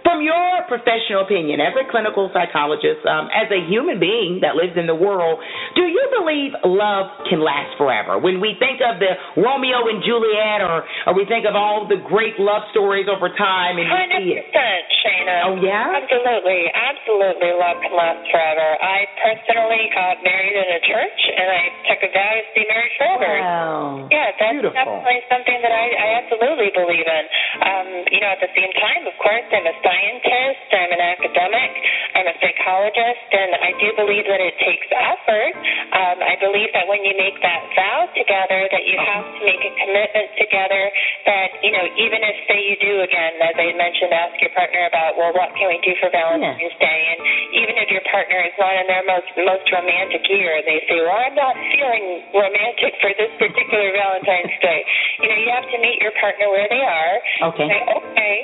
From 0.04 0.20
your 0.20 0.62
professional 0.68 1.24
opinion, 1.24 1.64
as 1.64 1.72
a 1.80 1.88
clinical 1.88 2.28
psychologist, 2.36 3.00
um, 3.08 3.32
as 3.32 3.48
a 3.48 3.64
human 3.64 3.96
being 3.96 4.44
that 4.44 4.52
lives 4.52 4.76
in 4.76 4.84
the 4.84 4.94
world, 4.94 5.40
do 5.74 5.88
you 5.88 6.04
believe 6.12 6.52
love 6.60 7.08
can 7.32 7.40
last 7.40 7.72
forever? 7.80 8.20
When 8.20 8.36
we 8.36 8.52
think 8.60 8.84
of 8.84 9.00
the 9.00 9.16
Romeo 9.40 9.88
and 9.88 10.04
Juliet, 10.04 10.60
or, 10.60 10.84
or 11.08 11.12
we 11.16 11.24
think 11.24 11.48
of 11.48 11.56
all 11.56 11.88
the 11.88 11.98
great 12.04 12.36
love 12.36 12.68
stories 12.70 13.08
over 13.08 13.32
time, 13.32 13.80
and 13.80 13.88
we 13.88 14.36
see 14.36 14.44
it. 14.44 14.52
Shana. 14.52 15.36
Oh, 15.48 15.56
yeah? 15.60 15.96
Absolutely. 15.96 16.68
Absolutely. 16.72 17.50
Love 17.56 17.80
can 17.80 17.92
last 17.96 18.24
forever. 18.28 18.68
I 18.80 19.08
personally 19.24 19.88
got 19.92 20.20
married 20.20 20.56
in 20.56 20.68
a 20.68 20.80
church, 20.84 21.20
and 21.32 21.48
I 21.48 21.62
took 21.88 22.00
a 22.04 22.10
vow 22.12 22.32
to 22.44 22.52
be 22.52 22.64
married 22.68 22.94
forever. 23.00 23.32
Wow. 23.40 24.08
Yeah, 24.12 24.36
that's 24.36 24.52
Beautiful. 24.52 24.76
definitely 24.76 25.20
something 25.32 25.58
that 25.64 25.72
I, 25.72 25.86
I 25.96 26.08
absolutely 26.24 26.70
believe 26.76 27.08
in. 27.08 27.24
Um, 27.62 27.88
you 28.10 28.20
know, 28.20 28.30
at 28.34 28.42
the 28.42 28.50
same 28.56 28.72
time, 28.80 29.06
of 29.06 29.14
course, 29.22 29.46
I'm 29.54 29.66
a 29.66 29.76
scientist, 29.84 30.66
I'm 30.74 30.90
an 30.90 31.02
academic, 31.04 31.70
I'm 32.14 32.30
a 32.30 32.36
psychologist, 32.38 33.26
and 33.34 33.50
I 33.58 33.70
do 33.82 33.90
believe 33.98 34.24
that 34.30 34.38
it 34.38 34.54
takes 34.62 34.86
effort. 34.94 35.54
Um, 35.90 36.22
I 36.22 36.38
believe 36.38 36.70
that 36.70 36.86
when 36.86 37.02
you 37.02 37.14
make 37.18 37.34
that 37.42 37.62
vow 37.74 38.06
together, 38.14 38.70
that 38.70 38.84
you 38.86 38.94
have 39.02 39.26
to 39.26 39.40
make 39.42 39.58
a 39.58 39.72
commitment 39.82 40.30
together 40.38 40.82
that, 41.26 41.58
you 41.66 41.74
know, 41.74 41.82
even 41.98 42.22
if, 42.22 42.36
say, 42.46 42.62
you 42.62 42.78
do, 42.78 43.02
again, 43.02 43.34
as 43.42 43.58
I 43.58 43.74
mentioned, 43.74 44.14
ask 44.14 44.38
your 44.38 44.54
partner 44.54 44.86
about, 44.86 45.18
well, 45.18 45.34
what 45.34 45.50
can 45.58 45.66
we 45.66 45.82
do 45.82 45.90
for 45.98 46.06
Valentine's 46.14 46.78
Day? 46.78 47.00
And 47.14 47.20
even 47.66 47.74
if 47.82 47.90
your 47.90 48.04
partner 48.06 48.38
is 48.46 48.54
not 48.62 48.78
in 48.78 48.86
their 48.86 49.02
most, 49.10 49.30
most 49.34 49.66
romantic 49.74 50.22
year, 50.30 50.54
and 50.62 50.66
they 50.70 50.86
say, 50.86 51.02
well, 51.02 51.18
I'm 51.18 51.34
not 51.34 51.58
feeling 51.74 52.30
romantic 52.30 52.94
for 53.02 53.10
this 53.18 53.32
particular 53.42 53.90
Valentine's 53.90 54.54
Day, 54.62 54.80
you 55.18 55.26
know, 55.30 55.38
you 55.42 55.50
have 55.50 55.66
to 55.66 55.78
meet 55.82 55.98
your 55.98 56.14
partner 56.22 56.46
where 56.46 56.70
they 56.70 56.84
are. 56.84 57.14
Okay. 57.50 57.66
Say, 57.66 57.80
okay, 57.90 58.36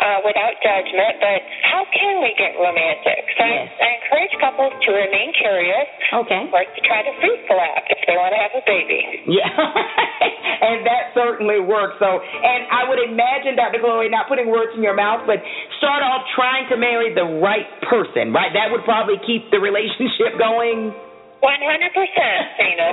uh, 0.00 0.18
without 0.24 0.56
judgment, 0.64 1.20
but 1.20 1.40
how 1.68 1.84
can 1.92 2.24
we 2.24 2.32
get 2.40 2.56
romantic? 2.56 3.17
So 3.38 3.44
Yes. 3.44 3.68
I, 3.80 3.84
I 3.84 3.88
encourage 4.02 4.34
couples 4.40 4.72
to 4.84 4.88
remain 4.94 5.32
curious. 5.36 5.88
Okay. 6.24 6.42
Or 6.52 6.62
to 6.64 6.80
try 6.86 7.02
to 7.04 7.12
Fruitful 7.18 7.58
app 7.58 7.84
if 7.90 7.98
they 8.06 8.14
want 8.14 8.30
to 8.32 8.40
have 8.40 8.54
a 8.54 8.62
baby. 8.64 9.02
Yeah, 9.26 9.50
and 10.70 10.86
that 10.86 11.10
certainly 11.18 11.58
works. 11.58 11.98
So, 11.98 12.06
and 12.22 12.60
I 12.70 12.86
would 12.88 13.02
imagine, 13.02 13.58
Dr. 13.58 13.82
Chloe, 13.82 14.06
not 14.08 14.30
putting 14.30 14.46
words 14.48 14.70
in 14.78 14.82
your 14.86 14.94
mouth, 14.94 15.26
but 15.26 15.42
start 15.82 16.00
off 16.06 16.22
trying 16.38 16.70
to 16.70 16.76
marry 16.78 17.10
the 17.12 17.26
right 17.42 17.66
person, 17.90 18.30
right? 18.30 18.54
That 18.54 18.70
would 18.70 18.86
probably 18.86 19.18
keep 19.26 19.50
the 19.50 19.58
relationship 19.58 20.38
going. 20.40 20.94
100%, 21.42 22.58
Shana. 22.58 22.88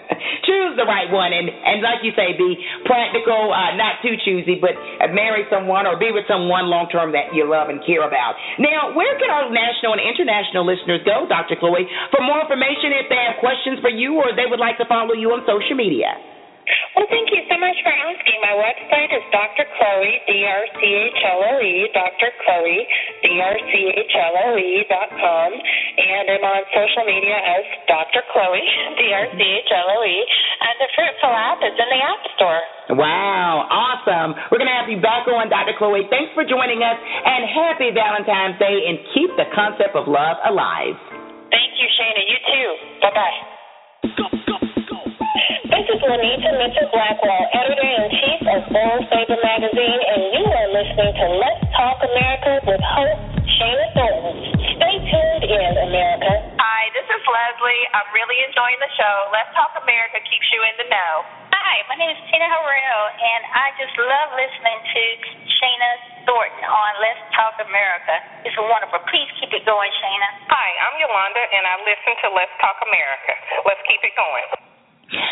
Choose 0.44 0.76
the 0.76 0.84
right 0.84 1.08
one, 1.08 1.32
and 1.32 1.48
and 1.48 1.80
like 1.80 2.04
you 2.04 2.12
say, 2.12 2.36
be 2.36 2.52
practical, 2.84 3.56
uh, 3.56 3.72
not 3.76 4.04
too 4.04 4.20
choosy, 4.20 4.60
but 4.60 4.76
marry 5.16 5.48
someone 5.48 5.88
or 5.88 5.96
be 5.96 6.12
with 6.12 6.28
someone 6.28 6.68
long 6.68 6.92
term 6.92 7.16
that 7.16 7.32
you 7.32 7.48
love 7.48 7.72
and 7.72 7.80
care 7.88 8.04
about. 8.04 8.36
Now, 8.60 8.92
where 8.92 9.16
can 9.16 9.32
our 9.32 9.48
national 9.48 9.96
and 9.96 10.02
international 10.04 10.68
listeners 10.68 11.00
go, 11.08 11.24
Dr. 11.24 11.56
Chloe, 11.56 11.88
for 12.12 12.20
more 12.20 12.44
information 12.44 12.92
if 13.00 13.08
they 13.08 13.16
have 13.16 13.40
questions 13.40 13.80
for 13.80 13.88
you 13.88 14.20
or 14.20 14.36
they 14.36 14.44
would 14.44 14.60
like 14.60 14.76
to 14.76 14.84
follow 14.84 15.16
you 15.16 15.32
on 15.32 15.40
social 15.48 15.76
media? 15.76 16.12
Well, 16.96 17.06
thank 17.10 17.30
you 17.30 17.42
so 17.48 17.56
much 17.58 17.78
for 17.82 17.92
asking. 17.92 18.38
My 18.42 18.54
website 18.58 19.10
is 19.14 19.24
Dr. 19.30 19.64
Chloe, 19.78 20.12
D-R-C-H-L-O-E, 20.26 21.74
Dr. 21.94 22.28
Chloe, 22.44 22.80
D-R-C-H-L-O-E 23.22 24.70
dot 24.90 25.10
com, 25.14 25.50
and 25.54 26.24
I'm 26.30 26.44
on 26.44 26.62
social 26.74 27.04
media 27.06 27.38
as 27.38 27.64
Dr. 27.86 28.22
Chloe, 28.34 28.62
D-R-C-H-L-O-E, 29.00 30.18
and 30.60 30.74
the 30.82 30.88
Fruitful 30.94 31.34
app 31.34 31.60
is 31.62 31.74
in 31.78 31.88
the 31.88 32.00
App 32.02 32.22
Store. 32.36 32.62
Wow, 32.98 33.70
awesome. 33.70 34.34
We're 34.50 34.58
going 34.58 34.70
to 34.70 34.78
have 34.78 34.90
you 34.90 34.98
back 34.98 35.30
on, 35.30 35.46
Dr. 35.46 35.78
Chloe. 35.78 36.06
Thanks 36.10 36.34
for 36.34 36.42
joining 36.42 36.82
us, 36.82 36.98
and 36.98 37.46
happy 37.46 37.94
Valentine's 37.94 38.58
Day, 38.58 38.90
and 38.90 38.98
keep 39.14 39.30
the 39.38 39.46
concept 39.54 39.94
of 39.94 40.10
love 40.10 40.42
alive. 40.42 40.98
Thank 41.54 41.78
you, 41.78 41.86
Shana. 41.94 42.22
You 42.26 42.38
too. 42.46 42.68
Bye-bye. 43.02 44.66
This 45.40 45.88
is 45.88 46.00
Lanita 46.04 46.52
Mitchell 46.60 46.92
Blackwell, 46.92 47.44
editor-in-chief 47.56 48.44
of 48.44 48.60
Born 48.76 49.00
Saber 49.08 49.40
magazine, 49.40 50.00
and 50.12 50.20
you 50.36 50.44
are 50.44 50.68
listening 50.68 51.16
to 51.16 51.26
Let's 51.40 51.64
Talk 51.72 51.96
America 52.04 52.60
with 52.68 52.82
host 52.84 53.24
Shana 53.56 53.88
Thornton. 53.96 54.36
Stay 54.76 54.96
tuned 55.00 55.44
in, 55.48 55.72
America. 55.80 56.32
Hi, 56.60 56.82
this 56.92 57.08
is 57.08 57.22
Leslie. 57.24 57.84
I'm 57.96 58.04
really 58.12 58.36
enjoying 58.52 58.84
the 58.84 58.92
show. 59.00 59.16
Let's 59.32 59.48
Talk 59.56 59.80
America 59.80 60.20
keeps 60.28 60.44
you 60.52 60.60
in 60.60 60.76
the 60.76 60.92
know. 60.92 61.24
Hi, 61.56 61.88
my 61.88 61.96
name 61.96 62.12
is 62.12 62.20
Tina 62.28 62.44
Harrell, 62.44 63.04
and 63.16 63.42
I 63.56 63.72
just 63.80 63.96
love 63.96 64.28
listening 64.36 64.78
to 64.92 65.02
Shana 65.56 65.90
Thornton 66.28 66.68
on 66.68 66.90
Let's 67.00 67.24
Talk 67.32 67.56
America. 67.64 68.44
It's 68.44 68.60
wonderful. 68.60 69.00
Please 69.08 69.32
keep 69.40 69.56
it 69.56 69.64
going, 69.64 69.88
Shana. 70.04 70.28
Hi, 70.52 70.68
I'm 70.84 71.00
Yolanda, 71.00 71.42
and 71.48 71.64
I 71.64 71.80
listen 71.88 72.12
to 72.28 72.36
Let's 72.36 72.52
Talk 72.60 72.76
America. 72.84 73.32
Let's 73.64 73.80
keep 73.88 74.04
it 74.04 74.12
going. 74.20 74.68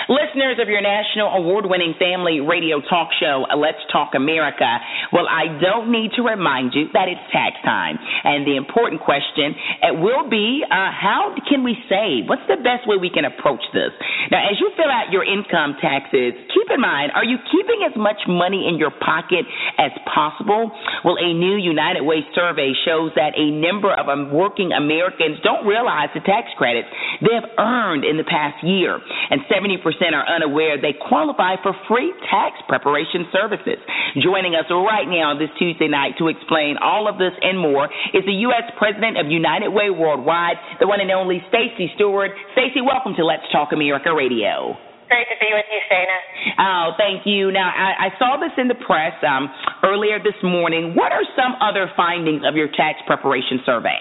Listeners 0.09 0.59
of 0.59 0.67
your 0.67 0.83
national 0.83 1.31
award 1.39 1.63
winning 1.67 1.95
family 1.99 2.41
radio 2.43 2.83
talk 2.83 3.15
show, 3.15 3.47
Let's 3.55 3.79
Talk 3.93 4.19
America, 4.19 4.67
well, 5.13 5.31
I 5.31 5.47
don't 5.61 5.93
need 5.93 6.19
to 6.19 6.23
remind 6.23 6.75
you 6.75 6.91
that 6.99 7.07
it's 7.07 7.23
tax 7.31 7.55
time. 7.63 7.95
And 8.25 8.43
the 8.43 8.57
important 8.57 9.03
question 9.03 9.55
it 9.87 9.95
will 9.95 10.27
be 10.27 10.67
uh, 10.67 10.91
how 10.91 11.35
can 11.47 11.63
we 11.63 11.79
save? 11.87 12.27
What's 12.27 12.47
the 12.51 12.59
best 12.59 12.91
way 12.91 12.99
we 12.99 13.11
can 13.11 13.23
approach 13.23 13.63
this? 13.71 13.95
Now, 14.35 14.43
as 14.51 14.59
you 14.59 14.75
fill 14.75 14.91
out 14.91 15.15
your 15.15 15.23
income 15.23 15.79
taxes, 15.79 16.35
keep 16.51 16.69
in 16.75 16.81
mind 16.81 17.15
are 17.15 17.25
you 17.25 17.39
keeping 17.53 17.87
as 17.87 17.95
much 17.95 18.19
money 18.27 18.67
in 18.67 18.83
your 18.83 18.91
pocket 18.91 19.47
as 19.79 19.95
possible? 20.09 20.75
Well, 21.05 21.23
a 21.23 21.31
new 21.31 21.55
United 21.55 22.03
Way 22.03 22.27
survey 22.35 22.75
shows 22.83 23.15
that 23.15 23.39
a 23.39 23.47
number 23.55 23.95
of 23.95 24.11
um, 24.11 24.35
working 24.35 24.75
Americans 24.75 25.39
don't 25.47 25.67
realize 25.67 26.11
the 26.15 26.25
tax 26.27 26.51
credits 26.59 26.89
they 27.23 27.35
have 27.35 27.47
earned 27.59 28.03
in 28.03 28.19
the 28.19 28.27
past 28.27 28.59
year. 28.67 28.99
And 29.31 29.45
70% 29.47 29.68
are 29.77 30.25
unaware 30.25 30.81
they 30.81 30.97
qualify 30.97 31.61
for 31.63 31.77
free 31.87 32.13
tax 32.31 32.57
preparation 32.69 33.29
services. 33.33 33.77
Joining 34.17 34.55
us 34.55 34.65
right 34.71 35.05
now 35.05 35.37
this 35.37 35.51
Tuesday 35.59 35.89
night 35.89 36.17
to 36.19 36.29
explain 36.29 36.77
all 36.81 37.09
of 37.09 37.19
this 37.19 37.33
and 37.43 37.59
more 37.59 37.91
is 38.15 38.25
the 38.25 38.39
U.S. 38.49 38.65
President 38.79 39.19
of 39.19 39.29
United 39.29 39.69
Way 39.69 39.91
Worldwide, 39.91 40.57
the 40.81 40.87
one 40.87 41.01
and 41.01 41.11
only 41.11 41.45
Stacey 41.49 41.93
Stewart. 41.95 42.31
Stacey, 42.53 42.81
welcome 42.81 43.13
to 43.17 43.25
Let's 43.25 43.45
Talk 43.53 43.73
America 43.73 44.15
Radio. 44.15 44.77
Great 45.09 45.29
to 45.29 45.37
be 45.41 45.49
with 45.53 45.65
you, 45.73 45.81
Shana. 45.89 46.19
Oh, 46.61 46.93
thank 46.97 47.25
you. 47.25 47.51
Now, 47.51 47.73
I, 47.73 48.09
I 48.09 48.19
saw 48.19 48.37
this 48.37 48.53
in 48.57 48.69
the 48.69 48.77
press 48.77 49.17
um, 49.25 49.49
earlier 49.83 50.21
this 50.21 50.37
morning. 50.45 50.93
What 50.95 51.13
are 51.13 51.25
some 51.33 51.57
other 51.65 51.91
findings 51.97 52.43
of 52.45 52.57
your 52.57 52.69
tax 52.69 53.01
preparation 53.07 53.61
survey? 53.65 53.97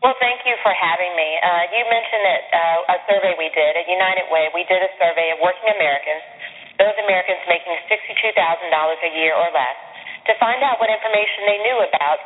Well, 0.00 0.16
thank 0.16 0.40
you 0.48 0.56
for 0.64 0.72
having 0.72 1.12
me. 1.12 1.28
Uh, 1.44 1.76
you 1.76 1.84
mentioned 1.92 2.24
that 2.24 2.42
uh, 2.56 2.96
a 2.96 2.98
survey 3.04 3.36
we 3.36 3.52
did 3.52 3.76
at 3.76 3.84
United 3.84 4.32
Way, 4.32 4.48
we 4.56 4.64
did 4.64 4.80
a 4.80 4.88
survey 4.96 5.28
of 5.36 5.44
working 5.44 5.68
Americans, 5.76 6.24
those 6.80 6.96
Americans 7.04 7.44
making 7.44 7.76
$62,000 7.84 8.32
a 8.32 9.10
year 9.12 9.36
or 9.36 9.52
less, 9.52 9.76
to 10.24 10.32
find 10.40 10.64
out 10.64 10.80
what 10.80 10.88
information 10.88 11.44
they 11.44 11.60
knew 11.68 11.84
about 11.84 12.16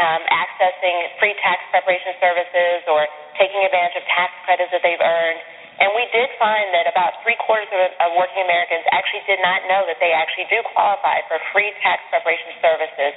um, 0.00 0.24
accessing 0.32 0.96
free 1.20 1.36
tax 1.44 1.60
preparation 1.68 2.16
services 2.24 2.88
or 2.88 3.04
taking 3.36 3.60
advantage 3.68 4.00
of 4.00 4.04
tax 4.08 4.32
credits 4.48 4.72
that 4.72 4.80
they've 4.80 5.04
earned. 5.04 5.44
And 5.76 5.92
we 5.92 6.08
did 6.16 6.32
find 6.40 6.72
that 6.72 6.88
about 6.88 7.20
three 7.20 7.36
quarters 7.44 7.68
of, 7.68 7.80
of 8.00 8.16
working 8.16 8.48
Americans 8.48 8.88
actually 8.96 9.28
did 9.28 9.44
not 9.44 9.68
know 9.68 9.84
that 9.92 10.00
they 10.00 10.16
actually 10.16 10.48
do 10.48 10.64
qualify 10.72 11.20
for 11.28 11.36
free 11.52 11.68
tax 11.84 12.00
preparation 12.08 12.56
services 12.64 13.12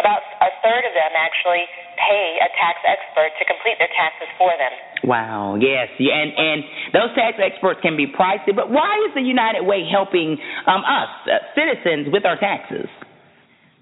about 0.00 0.24
a 0.40 0.50
third 0.64 0.82
of 0.88 0.92
them 0.96 1.12
actually 1.16 1.64
pay 2.00 2.40
a 2.40 2.48
tax 2.56 2.80
expert 2.86 3.30
to 3.36 3.44
complete 3.44 3.76
their 3.76 3.92
taxes 3.92 4.28
for 4.40 4.52
them. 4.56 4.72
Wow, 5.04 5.58
yes, 5.58 5.90
and 5.98 6.30
and 6.32 6.58
those 6.94 7.10
tax 7.18 7.36
experts 7.42 7.82
can 7.82 7.98
be 7.98 8.06
pricey, 8.06 8.54
but 8.54 8.70
why 8.70 8.94
is 9.08 9.12
the 9.18 9.24
United 9.24 9.66
Way 9.66 9.84
helping 9.84 10.38
um, 10.70 10.82
us 10.86 11.10
uh, 11.26 11.42
citizens 11.58 12.08
with 12.14 12.24
our 12.24 12.38
taxes? 12.38 12.86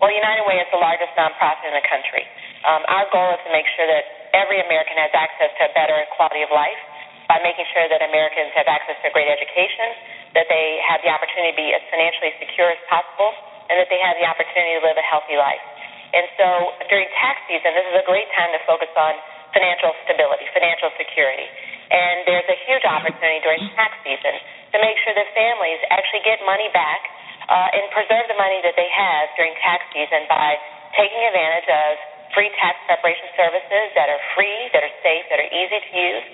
Well, 0.01 0.09
United 0.09 0.49
Way 0.49 0.57
is 0.65 0.69
the 0.73 0.81
largest 0.81 1.13
nonprofit 1.13 1.61
in 1.69 1.77
the 1.77 1.85
country. 1.85 2.25
Um, 2.65 2.81
our 2.89 3.05
goal 3.13 3.37
is 3.37 3.41
to 3.45 3.53
make 3.53 3.69
sure 3.77 3.85
that 3.85 4.33
every 4.33 4.65
American 4.65 4.97
has 4.97 5.13
access 5.13 5.53
to 5.61 5.69
a 5.69 5.73
better 5.77 5.97
quality 6.17 6.41
of 6.41 6.49
life 6.49 6.81
by 7.29 7.37
making 7.45 7.69
sure 7.71 7.85
that 7.85 8.01
Americans 8.01 8.51
have 8.57 8.67
access 8.67 8.97
to 9.05 9.07
a 9.07 9.15
great 9.15 9.29
education, 9.29 9.93
that 10.35 10.49
they 10.49 10.81
have 10.89 11.05
the 11.05 11.13
opportunity 11.13 11.53
to 11.53 11.59
be 11.61 11.69
as 11.77 11.85
financially 11.93 12.33
secure 12.41 12.73
as 12.73 12.81
possible, 12.89 13.31
and 13.71 13.79
that 13.79 13.93
they 13.93 14.01
have 14.03 14.19
the 14.19 14.27
opportunity 14.27 14.81
to 14.81 14.83
live 14.83 14.99
a 14.99 15.07
healthy 15.07 15.39
life. 15.39 15.63
And 16.11 16.27
so 16.35 16.47
during 16.91 17.07
tax 17.19 17.39
season, 17.47 17.71
this 17.75 17.87
is 17.87 17.97
a 17.99 18.07
great 18.07 18.27
time 18.35 18.51
to 18.51 18.61
focus 18.67 18.91
on 18.99 19.15
financial 19.55 19.95
stability, 20.07 20.47
financial 20.55 20.91
security. 20.99 21.47
And 21.91 22.23
there's 22.27 22.47
a 22.47 22.59
huge 22.67 22.87
opportunity 22.87 23.43
during 23.43 23.63
tax 23.75 23.95
season 24.07 24.35
to 24.75 24.77
make 24.79 24.99
sure 25.03 25.15
that 25.15 25.27
families 25.35 25.81
actually 25.91 26.23
get 26.23 26.39
money 26.47 26.71
back 26.71 27.03
uh, 27.51 27.75
and 27.75 27.83
preserve 27.91 28.31
the 28.31 28.39
money 28.39 28.63
that 28.63 28.79
they 28.79 28.87
have 28.91 29.27
during 29.35 29.55
tax 29.59 29.83
season 29.91 30.27
by 30.31 30.55
taking 30.95 31.19
advantage 31.27 31.67
of 31.67 31.99
free 32.31 32.51
tax 32.63 32.79
preparation 32.87 33.27
services 33.35 33.91
that 33.99 34.07
are 34.07 34.23
free, 34.39 34.71
that 34.71 34.87
are 34.87 34.97
safe, 35.03 35.27
that 35.35 35.43
are 35.43 35.51
easy 35.51 35.79
to 35.83 35.93
use, 35.99 36.27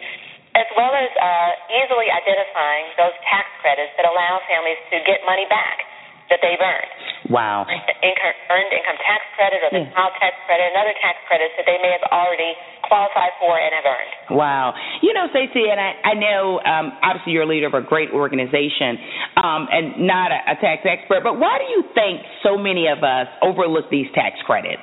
as 0.52 0.68
well 0.76 0.92
as 0.92 1.08
uh, 1.16 1.52
easily 1.72 2.12
identifying 2.12 2.92
those 3.00 3.16
tax 3.24 3.48
credits 3.64 3.92
that 3.96 4.04
allow 4.04 4.40
families 4.44 4.80
to 4.92 5.00
get 5.08 5.24
money 5.24 5.48
back 5.48 5.84
that 6.30 6.42
they've 6.42 6.58
earned. 6.60 6.92
Wow. 7.30 7.66
Income, 7.66 8.36
earned 8.50 8.70
income 8.70 8.98
tax 9.02 9.22
credit 9.34 9.58
or 9.66 9.70
the 9.74 9.82
Yeah. 9.86 9.94
child 9.94 10.12
tax 10.22 10.34
credit 10.46 10.66
and 10.70 10.76
other 10.78 10.94
tax 11.02 11.18
credits 11.26 11.54
that 11.58 11.66
they 11.66 11.78
may 11.82 11.90
have 11.90 12.06
already 12.14 12.54
qualified 12.86 13.34
for 13.42 13.58
and 13.58 13.74
have 13.74 13.86
earned. 13.86 14.14
Wow. 14.30 14.74
You 15.02 15.10
know, 15.14 15.26
Stacey, 15.30 15.70
and 15.70 15.78
I, 15.80 15.94
I 16.06 16.14
know 16.14 16.60
um, 16.62 16.86
obviously 17.02 17.32
you're 17.34 17.42
a 17.42 17.50
leader 17.50 17.66
of 17.66 17.74
a 17.74 17.82
great 17.82 18.10
organization 18.14 18.98
um, 19.42 19.66
and 19.70 20.06
not 20.06 20.30
a, 20.30 20.54
a 20.54 20.56
tax 20.62 20.86
expert, 20.86 21.22
but 21.26 21.38
why 21.38 21.58
do 21.58 21.66
you 21.70 21.82
think 21.94 22.22
so 22.46 22.54
many 22.56 22.86
of 22.86 23.02
us 23.02 23.26
overlook 23.42 23.90
these 23.90 24.06
tax 24.14 24.38
credits? 24.46 24.82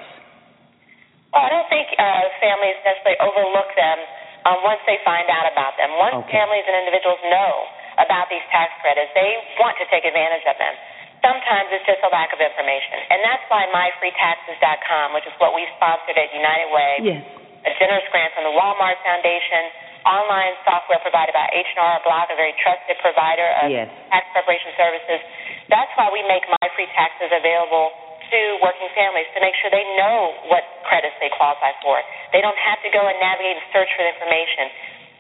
Well, 1.31 1.43
I 1.43 1.49
don't 1.49 1.69
think 1.71 1.87
uh, 1.97 2.23
families 2.43 2.77
necessarily 2.85 3.19
overlook 3.23 3.71
them 3.75 3.97
um, 4.45 4.59
once 4.67 4.83
they 4.85 4.99
find 5.07 5.25
out 5.31 5.47
about 5.47 5.73
them. 5.79 5.89
Once 5.97 6.27
Okay. 6.27 6.35
families 6.43 6.65
and 6.67 6.75
individuals 6.83 7.19
know 7.31 7.51
about 8.03 8.27
these 8.29 8.43
tax 8.51 8.69
credits, 8.83 9.09
they 9.15 9.31
want 9.63 9.79
to 9.79 9.85
take 9.89 10.03
advantage 10.03 10.43
of 10.45 10.59
them. 10.59 10.75
Sometimes 11.24 11.71
it's 11.71 11.88
just 11.88 12.03
a 12.03 12.11
lack 12.11 12.36
of 12.36 12.39
information. 12.43 12.99
And 13.07 13.24
that's 13.24 13.47
why 13.47 13.63
MyFreeTaxes.com, 13.71 15.15
which 15.15 15.24
is 15.24 15.32
what 15.39 15.55
we 15.55 15.63
sponsored 15.80 16.19
at 16.19 16.30
United 16.36 16.69
Way, 16.76 16.91
Yes. 17.15 17.24
a 17.63 17.71
generous 17.80 18.03
grant 18.11 18.36
from 18.36 18.43
the 18.43 18.51
Walmart 18.51 18.99
Foundation, 19.07 19.71
online 20.03 20.51
software 20.67 20.99
provided 20.99 21.32
by 21.32 21.47
H&R 21.55 22.03
Block, 22.03 22.28
a 22.28 22.36
very 22.36 22.51
trusted 22.59 22.99
provider 22.99 23.47
of 23.63 23.71
Yes. 23.71 23.88
tax 24.11 24.28
preparation 24.36 24.76
services. 24.76 25.19
That's 25.71 25.91
why 25.95 26.11
we 26.11 26.21
make 26.28 26.43
My 26.59 26.67
Free 26.76 26.91
Taxes 26.91 27.32
available 27.32 27.95
to 28.28 28.39
working 28.59 28.89
families 28.91 29.28
to 29.34 29.39
make 29.39 29.55
sure 29.63 29.71
they 29.71 29.88
know 29.95 30.36
what 30.51 30.63
credits 30.84 31.15
they 31.24 31.30
qualify 31.30 31.71
for. 31.80 32.03
They 32.36 32.41
don't 32.41 32.57
have 32.59 32.84
to 32.84 32.89
go 32.91 32.99
and 33.07 33.15
navigate 33.24 33.55
and 33.55 33.65
search 33.71 33.88
for 33.95 34.03
the 34.03 34.11
information. 34.11 34.67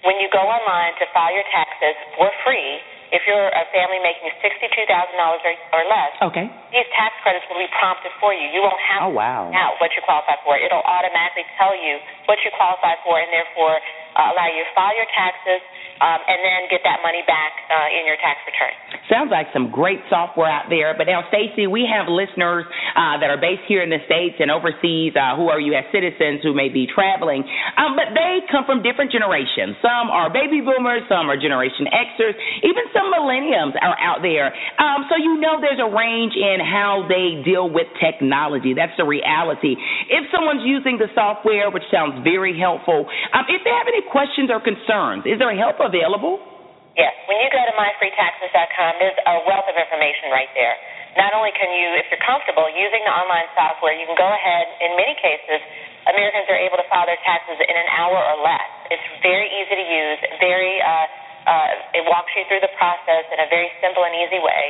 When 0.03 0.19
you 0.19 0.27
go 0.27 0.43
online 0.43 0.95
to 0.99 1.05
file 1.15 1.31
your 1.31 1.47
taxes 1.47 1.95
for 2.19 2.27
free, 2.43 2.83
if 3.13 3.21
you're 3.29 3.53
a 3.53 3.65
family 3.69 4.01
making 4.01 4.33
$62,000 4.41 4.89
or 4.89 5.81
less, 5.85 6.13
okay. 6.33 6.49
these 6.73 6.89
tax 6.97 7.13
credits 7.21 7.45
will 7.45 7.61
be 7.61 7.69
prompted 7.77 8.09
for 8.17 8.33
you. 8.33 8.49
You 8.49 8.65
won't 8.65 8.81
have 8.81 9.05
oh, 9.05 9.13
wow. 9.13 9.53
to 9.53 9.53
out 9.53 9.77
what 9.77 9.93
you 9.93 10.01
qualify 10.01 10.33
for. 10.41 10.57
It'll 10.57 10.81
automatically 10.81 11.45
tell 11.61 11.77
you 11.77 12.01
what 12.25 12.41
you 12.41 12.49
qualify 12.57 12.97
for 13.05 13.21
and 13.21 13.29
therefore 13.29 13.77
uh, 14.17 14.33
allow 14.33 14.49
you 14.49 14.65
to 14.65 14.71
file 14.73 14.97
your 14.97 15.07
taxes 15.13 15.61
um, 16.03 16.19
and 16.27 16.39
then 16.43 16.67
get 16.67 16.83
that 16.83 16.99
money 16.99 17.23
back 17.23 17.55
uh, 17.71 17.87
in 17.95 18.03
your 18.03 18.19
tax 18.19 18.43
return. 18.43 18.75
Sounds 19.07 19.31
like 19.31 19.47
some 19.55 19.71
great 19.71 20.03
software 20.11 20.51
out 20.51 20.67
there. 20.67 20.91
But 20.91 21.07
now, 21.07 21.23
Stacey, 21.31 21.67
we 21.67 21.87
have 21.87 22.11
listeners 22.11 22.67
uh, 22.95 23.23
that 23.23 23.31
are 23.31 23.39
based 23.39 23.63
here 23.71 23.79
in 23.79 23.87
the 23.87 24.03
States 24.03 24.35
and 24.43 24.51
overseas 24.51 25.15
uh, 25.15 25.39
who 25.39 25.47
are 25.47 25.63
U.S. 25.71 25.87
citizens 25.95 26.43
who 26.43 26.51
may 26.51 26.67
be 26.67 26.83
traveling, 26.91 27.47
um, 27.79 27.95
but 27.95 28.11
they 28.11 28.43
come 28.51 28.67
from 28.67 28.83
different 28.83 29.15
generations. 29.15 29.79
Some 29.79 30.11
are 30.11 30.27
baby 30.27 30.59
boomers, 30.59 31.07
some 31.07 31.31
are 31.31 31.39
Generation 31.39 31.87
Xers, 31.87 32.35
even 32.67 32.83
some 32.91 33.07
millenniums 33.07 33.75
are 33.79 33.95
out 34.03 34.19
there. 34.19 34.51
Um, 34.79 35.07
so 35.07 35.15
you 35.15 35.39
know 35.39 35.63
there's 35.63 35.79
a 35.79 35.87
range 35.87 36.35
in 36.35 36.59
how 36.59 37.07
they 37.07 37.39
deal 37.47 37.71
with 37.71 37.87
technology. 38.03 38.75
That's 38.75 38.95
the 38.99 39.07
reality. 39.07 39.79
If 40.11 40.27
someone's 40.35 40.67
using 40.67 40.99
the 40.99 41.07
software, 41.15 41.71
which 41.71 41.87
sounds 41.87 42.19
very 42.27 42.59
helpful, 42.59 43.07
um, 43.31 43.43
if 43.47 43.63
they 43.63 43.71
have 43.71 43.87
any 43.87 44.03
questions 44.11 44.51
or 44.51 44.59
concerns, 44.59 45.23
is 45.23 45.39
there 45.39 45.51
a 45.51 45.59
help 45.59 45.79
available? 45.93 46.41
Yes. 46.97 47.13
When 47.29 47.37
you 47.37 47.49
go 47.53 47.61
to 47.61 47.73
myfreetaxes.com, 47.77 48.91
there's 48.97 49.17
a 49.29 49.45
wealth 49.45 49.69
of 49.69 49.77
information 49.77 50.33
right 50.33 50.49
there. 50.57 50.73
Not 51.13 51.37
only 51.37 51.53
can 51.53 51.69
you, 51.69 51.93
if 52.01 52.09
you're 52.09 52.25
comfortable 52.25 52.65
using 52.73 53.05
the 53.05 53.13
online 53.13 53.45
software, 53.53 53.93
you 53.93 54.09
can 54.09 54.17
go 54.17 54.25
ahead, 54.25 54.65
in 54.81 54.97
many 54.97 55.13
cases, 55.21 55.61
Americans 56.09 56.49
are 56.49 56.57
able 56.57 56.81
to 56.81 56.87
file 56.89 57.05
their 57.05 57.21
taxes 57.21 57.61
in 57.61 57.75
an 57.77 57.89
hour 57.93 58.17
or 58.17 58.41
less. 58.41 58.69
It's 58.89 59.07
very 59.21 59.45
easy 59.45 59.77
to 59.77 59.85
use, 59.85 60.19
very, 60.41 60.81
uh, 60.81 61.05
uh, 61.45 61.97
it 62.01 62.03
walks 62.09 62.33
you 62.33 62.41
through 62.49 62.65
the 62.65 62.73
process 62.81 63.29
in 63.29 63.37
a 63.41 63.47
very 63.49 63.69
simple 63.77 64.01
and 64.01 64.13
easy 64.17 64.41
way. 64.41 64.65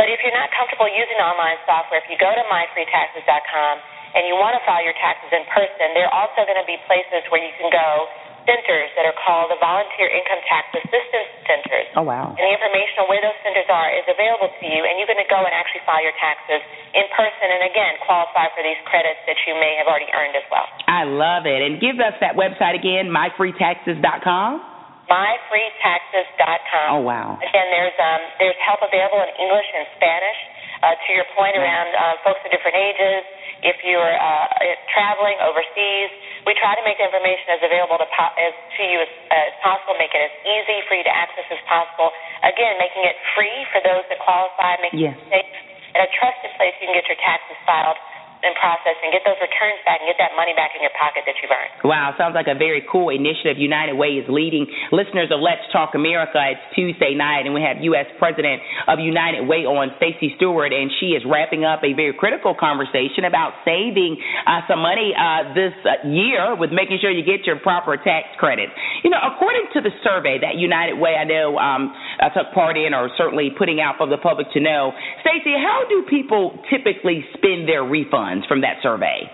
But 0.00 0.08
if 0.08 0.24
you're 0.24 0.34
not 0.34 0.48
comfortable 0.56 0.88
using 0.88 1.16
the 1.20 1.28
online 1.28 1.60
software, 1.68 2.00
if 2.00 2.08
you 2.08 2.16
go 2.16 2.32
to 2.32 2.44
myfreetaxes.com 2.48 3.74
and 4.16 4.24
you 4.24 4.36
want 4.36 4.56
to 4.56 4.62
file 4.64 4.80
your 4.80 4.96
taxes 4.96 5.28
in 5.28 5.44
person, 5.52 5.92
there 5.92 6.08
are 6.08 6.24
also 6.24 6.48
going 6.48 6.58
to 6.58 6.68
be 6.68 6.80
places 6.88 7.20
where 7.28 7.44
you 7.44 7.52
can 7.60 7.68
go 7.68 8.08
centers 8.46 8.90
that 8.98 9.06
are 9.06 9.16
called 9.22 9.50
the 9.50 9.60
Volunteer 9.62 10.10
Income 10.10 10.42
Tax 10.46 10.70
Assistance 10.74 11.30
Centers. 11.46 11.88
Oh, 11.94 12.06
wow. 12.06 12.34
And 12.34 12.42
the 12.42 12.52
information 12.52 13.04
on 13.04 13.06
where 13.06 13.22
those 13.22 13.38
centers 13.46 13.68
are 13.70 13.90
is 13.94 14.06
available 14.08 14.50
to 14.50 14.64
you, 14.66 14.80
and 14.86 14.98
you're 14.98 15.10
going 15.10 15.22
to 15.22 15.30
go 15.30 15.40
and 15.40 15.52
actually 15.54 15.82
file 15.86 16.02
your 16.02 16.16
taxes 16.18 16.62
in 16.94 17.06
person 17.14 17.46
and, 17.48 17.62
again, 17.68 17.98
qualify 18.02 18.50
for 18.54 18.62
these 18.66 18.78
credits 18.88 19.22
that 19.30 19.38
you 19.46 19.54
may 19.58 19.78
have 19.78 19.86
already 19.86 20.10
earned 20.10 20.34
as 20.34 20.46
well. 20.50 20.66
I 20.90 21.06
love 21.06 21.46
it. 21.46 21.62
And 21.62 21.78
give 21.78 22.02
us 22.02 22.14
that 22.20 22.34
website 22.34 22.74
again, 22.74 23.10
myfreetaxes.com. 23.10 24.72
MyFreeTaxes.com. 25.12 26.88
Oh 26.88 27.02
wow! 27.04 27.36
Again, 27.42 27.68
there's 27.74 27.92
um, 28.00 28.22
there's 28.38 28.56
help 28.64 28.80
available 28.80 29.20
in 29.20 29.28
English 29.34 29.68
and 29.74 29.84
Spanish. 29.98 30.40
Uh, 30.82 30.98
to 30.98 31.08
your 31.14 31.26
point 31.38 31.54
around 31.54 31.94
uh, 31.94 32.18
folks 32.26 32.42
of 32.42 32.50
different 32.50 32.74
ages, 32.74 33.22
if 33.62 33.78
you're 33.86 34.14
uh, 34.18 34.46
traveling 34.90 35.38
overseas, 35.38 36.10
we 36.46 36.52
try 36.58 36.74
to 36.74 36.82
make 36.82 36.98
the 36.98 37.06
information 37.06 37.54
as 37.54 37.62
available 37.62 37.98
to, 38.02 38.08
po- 38.10 38.34
as, 38.34 38.54
to 38.78 38.82
you 38.82 38.98
as, 38.98 39.12
as 39.30 39.54
possible, 39.62 39.94
make 39.98 40.10
it 40.10 40.22
as 40.26 40.34
easy 40.42 40.82
for 40.90 40.98
you 40.98 41.04
to 41.06 41.14
access 41.14 41.46
as 41.50 41.62
possible. 41.70 42.10
Again, 42.42 42.78
making 42.82 43.06
it 43.06 43.14
free 43.38 43.62
for 43.70 43.78
those 43.82 44.02
that 44.10 44.18
qualify, 44.18 44.78
making 44.82 45.06
yes. 45.06 45.14
it 45.14 45.22
safe, 45.30 45.54
and 45.94 46.02
a 46.02 46.10
trusted 46.10 46.50
place 46.58 46.74
you 46.82 46.90
can 46.90 46.96
get 46.98 47.06
your 47.06 47.20
taxes 47.22 47.58
filed 47.62 47.98
and 48.42 48.52
process 48.58 48.98
and 49.06 49.14
get 49.14 49.22
those 49.22 49.38
returns 49.38 49.78
back 49.86 50.02
and 50.02 50.10
get 50.10 50.18
that 50.18 50.34
money 50.34 50.50
back 50.58 50.74
in 50.74 50.82
your 50.82 50.90
pocket 50.98 51.22
that 51.30 51.38
you've 51.38 51.54
earned. 51.54 51.70
Wow, 51.86 52.10
sounds 52.18 52.34
like 52.34 52.50
a 52.50 52.58
very 52.58 52.82
cool 52.90 53.14
initiative. 53.14 53.54
United 53.54 53.94
Way 53.94 54.18
is 54.18 54.26
leading 54.26 54.66
listeners 54.90 55.30
of 55.30 55.38
Let's 55.38 55.62
Talk 55.70 55.94
America. 55.94 56.42
It's 56.42 56.62
Tuesday 56.74 57.14
night, 57.14 57.46
and 57.46 57.54
we 57.54 57.62
have 57.62 57.78
U.S. 57.94 58.10
President 58.18 58.58
of 58.90 58.98
United 58.98 59.46
Way 59.46 59.62
on, 59.62 59.94
Stacey 60.02 60.34
Stewart, 60.36 60.74
and 60.74 60.90
she 60.98 61.14
is 61.14 61.22
wrapping 61.22 61.62
up 61.62 61.86
a 61.86 61.94
very 61.94 62.14
critical 62.18 62.54
conversation 62.54 63.22
about 63.22 63.54
saving 63.62 64.18
uh, 64.46 64.66
some 64.66 64.82
money 64.82 65.14
uh, 65.14 65.54
this 65.54 65.74
uh, 65.86 66.02
year 66.10 66.58
with 66.58 66.74
making 66.74 66.98
sure 66.98 67.14
you 67.14 67.22
get 67.22 67.46
your 67.46 67.62
proper 67.62 67.94
tax 67.94 68.26
credit. 68.42 68.66
You 69.06 69.10
know, 69.10 69.22
according 69.22 69.70
to 69.74 69.80
the 69.80 69.94
survey 70.02 70.42
that 70.42 70.58
United 70.58 70.98
Way, 70.98 71.14
I 71.14 71.24
know, 71.24 71.58
um, 71.62 71.94
I 72.18 72.26
took 72.34 72.50
part 72.50 72.74
in, 72.74 72.90
or 72.90 73.06
certainly 73.14 73.54
putting 73.54 73.78
out 73.78 74.02
for 74.02 74.10
the 74.10 74.18
public 74.18 74.50
to 74.54 74.60
know, 74.60 74.90
Stacey, 75.22 75.54
how 75.54 75.86
do 75.86 76.02
people 76.10 76.58
typically 76.66 77.22
spend 77.38 77.70
their 77.70 77.86
refunds? 77.86 78.31
From 78.48 78.64
that 78.64 78.80
survey? 78.80 79.28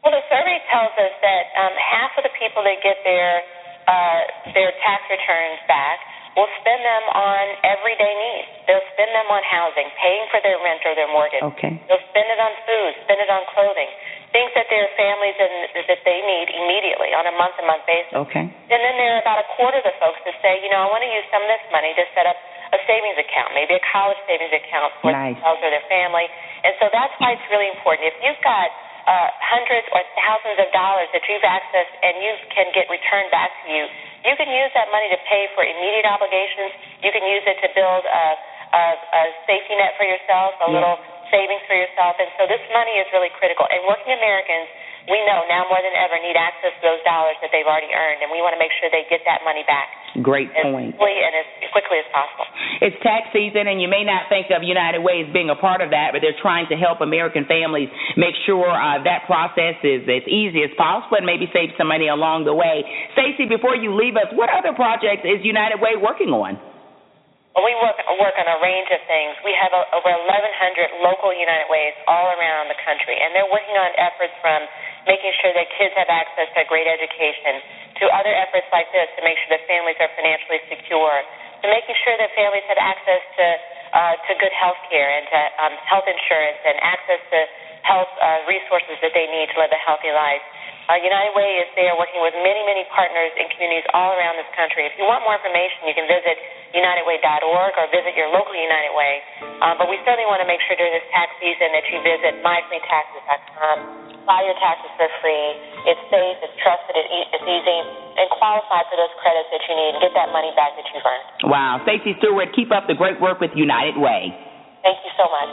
Well, 0.00 0.14
the 0.14 0.24
survey 0.30 0.62
tells 0.70 0.94
us 0.96 1.12
that 1.20 1.44
um, 1.58 1.74
half 1.76 2.14
of 2.16 2.22
the 2.22 2.32
people 2.38 2.62
that 2.64 2.78
get 2.80 3.02
their 3.02 3.42
uh, 3.86 4.22
their 4.54 4.70
tax 4.82 5.02
returns 5.10 5.60
back 5.66 5.98
will 6.36 6.50
spend 6.60 6.84
them 6.84 7.04
on 7.16 7.44
everyday 7.64 8.12
needs. 8.12 8.48
They'll 8.68 8.84
spend 8.92 9.08
them 9.08 9.24
on 9.32 9.40
housing, 9.48 9.88
paying 9.96 10.28
for 10.28 10.38
their 10.44 10.60
rent 10.60 10.84
or 10.84 10.92
their 10.92 11.08
mortgage. 11.08 11.40
Okay. 11.40 11.80
They'll 11.88 12.06
spend 12.12 12.28
it 12.28 12.36
on 12.36 12.52
food, 12.68 12.92
spend 13.08 13.24
it 13.24 13.30
on 13.32 13.42
clothing, 13.56 13.88
things 14.36 14.52
that 14.52 14.68
their 14.68 14.84
families 15.00 15.32
and 15.40 15.72
that 15.88 16.02
they 16.04 16.20
need 16.20 16.52
immediately 16.52 17.16
on 17.16 17.24
a 17.24 17.34
month-to-month 17.40 17.88
basis. 17.88 18.12
Okay. 18.28 18.44
And 18.44 18.80
then 18.84 18.94
there 19.00 19.16
are 19.16 19.22
about 19.24 19.40
a 19.40 19.48
quarter 19.56 19.80
of 19.80 19.86
the 19.88 19.96
folks 19.96 20.20
that 20.28 20.36
say, 20.44 20.60
you 20.60 20.68
know, 20.68 20.84
I 20.84 20.88
want 20.92 21.08
to 21.08 21.10
use 21.10 21.24
some 21.32 21.40
of 21.40 21.48
this 21.48 21.64
money 21.72 21.96
to 21.96 22.04
set 22.12 22.28
up 22.28 22.36
a 22.76 22.78
savings 22.84 23.16
account, 23.16 23.56
maybe 23.56 23.72
a 23.80 23.84
college 23.88 24.20
savings 24.28 24.52
account 24.52 24.92
for 25.00 25.16
nice. 25.16 25.40
themselves 25.40 25.64
or 25.64 25.72
their 25.72 25.88
family. 25.88 26.28
And 26.66 26.74
so 26.82 26.90
that's 26.90 27.14
why 27.22 27.38
it's 27.38 27.46
really 27.46 27.70
important. 27.70 28.10
If 28.10 28.18
you've 28.26 28.42
got 28.42 28.68
uh, 29.06 29.30
hundreds 29.38 29.86
or 29.94 30.02
thousands 30.18 30.58
of 30.58 30.68
dollars 30.74 31.06
that 31.14 31.22
you've 31.30 31.46
accessed 31.46 31.94
and 32.02 32.18
you 32.18 32.34
can 32.50 32.74
get 32.74 32.90
returned 32.90 33.30
back 33.30 33.54
to 33.62 33.66
you, 33.70 33.86
you 34.26 34.34
can 34.34 34.50
use 34.50 34.74
that 34.74 34.90
money 34.90 35.06
to 35.14 35.18
pay 35.30 35.46
for 35.54 35.62
immediate 35.62 36.10
obligations. 36.10 36.74
You 37.06 37.14
can 37.14 37.22
use 37.22 37.46
it 37.46 37.62
to 37.62 37.70
build 37.70 38.02
a, 38.02 38.26
a, 38.74 38.82
a 38.98 39.22
safety 39.46 39.78
net 39.78 39.94
for 39.94 40.02
yourself, 40.02 40.58
a 40.58 40.66
yeah. 40.66 40.74
little 40.74 40.98
savings 41.30 41.62
for 41.70 41.78
yourself. 41.78 42.18
And 42.18 42.26
so 42.34 42.50
this 42.50 42.62
money 42.74 42.98
is 42.98 43.06
really 43.14 43.30
critical. 43.38 43.62
And 43.70 43.86
working 43.86 44.10
Americans 44.10 44.66
we 45.06 45.22
know 45.22 45.46
now 45.46 45.66
more 45.70 45.78
than 45.78 45.94
ever 45.94 46.18
need 46.18 46.34
access 46.34 46.74
to 46.74 46.82
those 46.82 47.02
dollars 47.06 47.38
that 47.38 47.54
they've 47.54 47.66
already 47.66 47.94
earned, 47.94 48.26
and 48.26 48.30
we 48.30 48.42
want 48.42 48.58
to 48.58 48.60
make 48.60 48.74
sure 48.74 48.90
they 48.90 49.06
get 49.06 49.22
that 49.22 49.46
money 49.46 49.62
back. 49.62 49.86
Great 50.22 50.48
as 50.54 50.64
point. 50.64 50.96
Quickly 50.96 51.16
and 51.20 51.34
as 51.36 51.46
quickly 51.72 51.98
as 52.00 52.08
possible. 52.14 52.46
It's 52.80 52.96
tax 53.04 53.28
season, 53.32 53.68
and 53.68 53.80
you 53.80 53.88
may 53.88 54.04
not 54.04 54.32
think 54.32 54.48
of 54.48 54.64
United 54.64 55.04
Way 55.04 55.24
as 55.26 55.30
being 55.32 55.50
a 55.52 55.58
part 55.58 55.84
of 55.84 55.90
that, 55.92 56.12
but 56.12 56.24
they're 56.24 56.38
trying 56.40 56.68
to 56.72 56.76
help 56.76 57.00
American 57.04 57.44
families 57.44 57.88
make 58.16 58.34
sure 58.48 58.68
uh, 58.68 59.02
that 59.04 59.28
process 59.28 59.76
is 59.84 60.08
as 60.08 60.24
easy 60.28 60.64
as 60.64 60.72
possible 60.76 61.20
and 61.20 61.26
maybe 61.28 61.48
save 61.52 61.72
some 61.76 61.88
money 61.88 62.08
along 62.08 62.48
the 62.48 62.54
way. 62.54 62.84
Stacey, 63.12 63.44
before 63.44 63.76
you 63.76 63.92
leave 63.92 64.16
us, 64.16 64.28
what 64.32 64.48
other 64.48 64.72
projects 64.72 65.24
is 65.24 65.44
United 65.44 65.80
Way 65.80 66.00
working 66.00 66.32
on? 66.32 66.56
Well, 67.56 67.64
we 67.64 67.72
work 67.80 67.96
work 68.20 68.36
on 68.36 68.44
a 68.44 68.60
range 68.60 68.92
of 68.92 69.00
things. 69.08 69.32
We 69.40 69.56
have 69.56 69.72
a, 69.72 69.88
over 69.96 70.12
1,100 70.12 71.00
local 71.00 71.32
United 71.32 71.72
Ways 71.72 71.96
all 72.04 72.28
around 72.36 72.68
the 72.68 72.76
country, 72.84 73.16
and 73.16 73.32
they're 73.32 73.48
working 73.48 73.72
on 73.80 73.96
efforts 73.96 74.36
from 74.44 74.60
making 75.06 75.32
sure 75.38 75.54
that 75.54 75.70
kids 75.78 75.94
have 75.94 76.10
access 76.10 76.50
to 76.52 76.58
a 76.62 76.68
great 76.68 76.90
education, 76.90 77.62
to 78.02 78.04
other 78.12 78.34
efforts 78.34 78.66
like 78.74 78.90
this 78.90 79.08
to 79.16 79.22
make 79.22 79.38
sure 79.42 79.56
that 79.56 79.64
families 79.70 79.96
are 80.02 80.10
financially 80.18 80.60
secure, 80.68 81.22
to 81.62 81.66
making 81.70 81.96
sure 82.04 82.14
that 82.18 82.30
families 82.36 82.66
have 82.68 82.78
access 82.78 83.22
to 83.38 83.46
uh, 83.96 84.14
to 84.28 84.34
good 84.36 84.52
health 84.52 84.76
care 84.90 85.08
and 85.08 85.24
to 85.30 85.40
um, 85.62 85.74
health 85.86 86.04
insurance 86.04 86.58
and 86.66 86.76
access 86.82 87.22
to 87.32 87.38
health 87.86 88.10
uh, 88.18 88.42
resources 88.50 88.98
that 89.00 89.14
they 89.14 89.30
need 89.30 89.46
to 89.54 89.56
live 89.62 89.70
a 89.70 89.80
healthy 89.80 90.10
life. 90.10 90.42
Uh, 90.86 91.02
United 91.02 91.34
Way 91.34 91.66
is 91.66 91.68
there 91.74 91.98
working 91.98 92.22
with 92.22 92.30
many, 92.46 92.62
many 92.62 92.86
partners 92.94 93.34
in 93.34 93.50
communities 93.50 93.82
all 93.90 94.14
around 94.14 94.38
this 94.38 94.46
country. 94.54 94.86
If 94.86 94.94
you 94.94 95.02
want 95.02 95.26
more 95.26 95.34
information, 95.34 95.82
you 95.82 95.98
can 95.98 96.06
visit 96.06 96.38
UnitedWay.org 96.78 97.74
or 97.74 97.90
visit 97.90 98.14
your 98.14 98.30
local 98.30 98.54
United 98.54 98.94
Way. 98.94 99.18
Um, 99.66 99.82
but 99.82 99.90
we 99.90 99.98
certainly 100.06 100.30
want 100.30 100.46
to 100.46 100.48
make 100.48 100.62
sure 100.62 100.78
during 100.78 100.94
this 100.94 101.02
tax 101.10 101.34
season 101.42 101.74
that 101.74 101.90
you 101.90 101.98
visit 102.06 102.38
myfreetaxes.com, 102.38 103.76
file 104.30 104.46
your 104.46 104.54
taxes 104.62 104.94
for 104.94 105.10
free. 105.18 105.58
It's 105.90 105.98
safe, 106.06 106.38
it's 106.46 106.54
trusted, 106.62 106.94
it's 106.94 107.46
easy, 107.50 107.80
and 108.22 108.30
qualify 108.38 108.86
for 108.86 108.94
those 108.94 109.10
credits 109.18 109.50
that 109.50 109.66
you 109.66 109.74
need 109.74 109.90
and 109.98 110.06
get 110.06 110.14
that 110.14 110.30
money 110.30 110.54
back 110.54 110.78
that 110.78 110.86
you've 110.94 111.02
earned. 111.02 111.50
Wow. 111.50 111.82
Stacey 111.82 112.14
Stewart, 112.22 112.54
keep 112.54 112.70
up 112.70 112.86
the 112.86 112.94
great 112.94 113.18
work 113.18 113.42
with 113.42 113.50
United 113.58 113.98
Way. 113.98 114.30
Thank 114.86 115.02
you 115.02 115.10
so 115.18 115.26
much. 115.34 115.50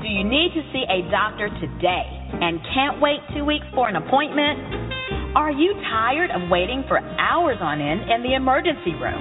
Do 0.00 0.08
you 0.08 0.24
need 0.24 0.56
to 0.56 0.64
see 0.72 0.88
a 0.88 1.04
doctor 1.12 1.52
today 1.60 2.15
and 2.32 2.60
can't 2.74 3.00
wait 3.00 3.20
two 3.34 3.44
weeks 3.44 3.66
for 3.74 3.88
an 3.88 3.96
appointment? 3.96 5.36
Are 5.36 5.50
you 5.50 5.74
tired 5.92 6.30
of 6.30 6.48
waiting 6.48 6.84
for 6.88 6.98
hours 6.98 7.58
on 7.60 7.80
end 7.80 8.10
in 8.10 8.22
the 8.22 8.34
emergency 8.34 8.96
room? 8.96 9.20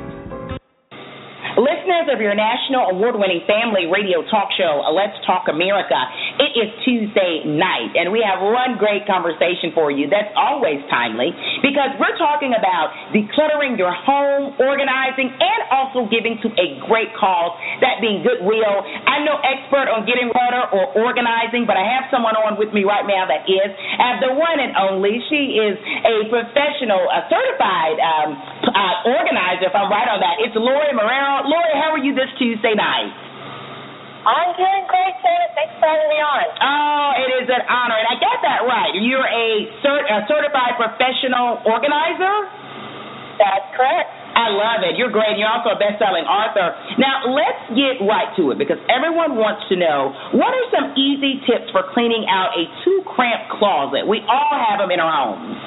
Listeners 1.60 2.08
of 2.08 2.24
your 2.24 2.32
national 2.40 2.96
award 2.96 3.20
winning 3.20 3.44
family 3.44 3.84
radio 3.92 4.24
talk 4.32 4.48
show, 4.56 4.80
Let's 4.96 5.20
Talk 5.28 5.52
America, 5.52 6.00
it 6.40 6.56
is 6.56 6.72
Tuesday 6.88 7.44
night, 7.44 8.00
and 8.00 8.16
we 8.16 8.24
have 8.24 8.40
one 8.40 8.80
great 8.80 9.04
conversation 9.04 9.76
for 9.76 9.92
you 9.92 10.08
that's 10.08 10.32
always 10.40 10.80
timely 10.88 11.36
because 11.60 11.92
we're 12.00 12.16
talking 12.16 12.56
about 12.56 12.96
decluttering 13.12 13.76
your 13.76 13.92
home, 13.92 14.56
organizing, 14.56 15.36
and 15.36 15.62
also 15.68 16.08
giving 16.08 16.40
to 16.40 16.48
a 16.56 16.80
great 16.88 17.12
cause, 17.20 17.52
that 17.84 18.00
being 18.00 18.24
goodwill. 18.24 18.80
I'm 19.04 19.28
no 19.28 19.36
expert 19.44 19.92
on 19.92 20.08
getting 20.08 20.32
clutter 20.32 20.64
or 20.72 20.96
organizing, 20.96 21.68
but 21.68 21.76
I 21.76 21.84
have 21.84 22.08
someone 22.08 22.40
on 22.40 22.56
with 22.56 22.72
me 22.72 22.88
right 22.88 23.04
now 23.04 23.28
that 23.28 23.44
is, 23.52 23.68
and 23.68 24.24
the 24.24 24.32
one 24.32 24.64
and 24.64 24.80
only. 24.80 25.20
She 25.28 25.60
is 25.60 25.76
a 26.08 26.24
professional, 26.32 27.04
a 27.12 27.28
certified 27.28 28.00
um, 28.00 28.30
uh, 28.72 29.10
organizer, 29.10 29.70
if 29.70 29.76
I'm 29.76 29.90
right 29.90 30.10
on 30.10 30.22
that. 30.22 30.42
It's 30.42 30.56
Lori 30.56 30.94
Marrero. 30.94 31.46
Lori, 31.46 31.74
how 31.78 31.94
are 31.94 32.02
you 32.02 32.14
this 32.14 32.30
Tuesday 32.38 32.74
night? 32.78 33.12
I'm 34.20 34.52
doing 34.60 34.84
great, 34.86 35.16
Shanna. 35.24 35.48
Thanks 35.56 35.74
for 35.80 35.88
having 35.88 36.12
me 36.12 36.20
on. 36.20 36.46
Oh, 36.60 37.10
it 37.24 37.30
is 37.40 37.48
an 37.48 37.64
honor. 37.72 37.98
And 37.98 38.08
I 38.08 38.16
got 38.20 38.38
that 38.44 38.62
right. 38.68 38.92
You're 39.00 39.26
a, 39.26 39.48
cert, 39.80 40.04
a 40.06 40.28
certified 40.28 40.76
professional 40.76 41.64
organizer? 41.64 42.36
That's 43.40 43.72
correct. 43.74 44.12
I 44.36 44.52
love 44.52 44.84
it. 44.88 44.96
You're 45.00 45.12
great. 45.12 45.40
You're 45.40 45.52
also 45.52 45.76
a 45.76 45.80
best-selling 45.80 46.28
author. 46.28 46.76
Now, 47.00 47.28
let's 47.32 47.64
get 47.76 48.00
right 48.04 48.32
to 48.40 48.52
it 48.52 48.60
because 48.60 48.80
everyone 48.88 49.36
wants 49.36 49.68
to 49.72 49.76
know 49.76 50.16
what 50.32 50.52
are 50.52 50.68
some 50.72 50.96
easy 50.96 51.44
tips 51.48 51.72
for 51.72 51.88
cleaning 51.92 52.28
out 52.28 52.56
a 52.56 52.68
too 52.88 53.04
cramped 53.08 53.52
closet? 53.56 54.08
We 54.08 54.24
all 54.28 54.56
have 54.56 54.80
them 54.80 54.92
in 54.92 55.00
our 55.00 55.12
homes. 55.12 55.59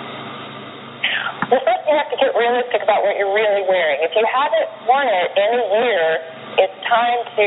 First 1.52 1.84
you 1.84 1.92
have 2.00 2.08
to 2.08 2.16
get 2.16 2.32
realistic 2.32 2.80
about 2.80 3.04
what 3.04 3.12
you're 3.20 3.28
really 3.28 3.68
wearing. 3.68 4.00
If 4.00 4.16
you 4.16 4.24
haven't 4.24 4.72
worn 4.88 5.04
it 5.04 5.36
in 5.36 5.50
a 5.52 5.68
year, 5.84 6.04
it's 6.56 6.78
time 6.88 7.20
to 7.36 7.46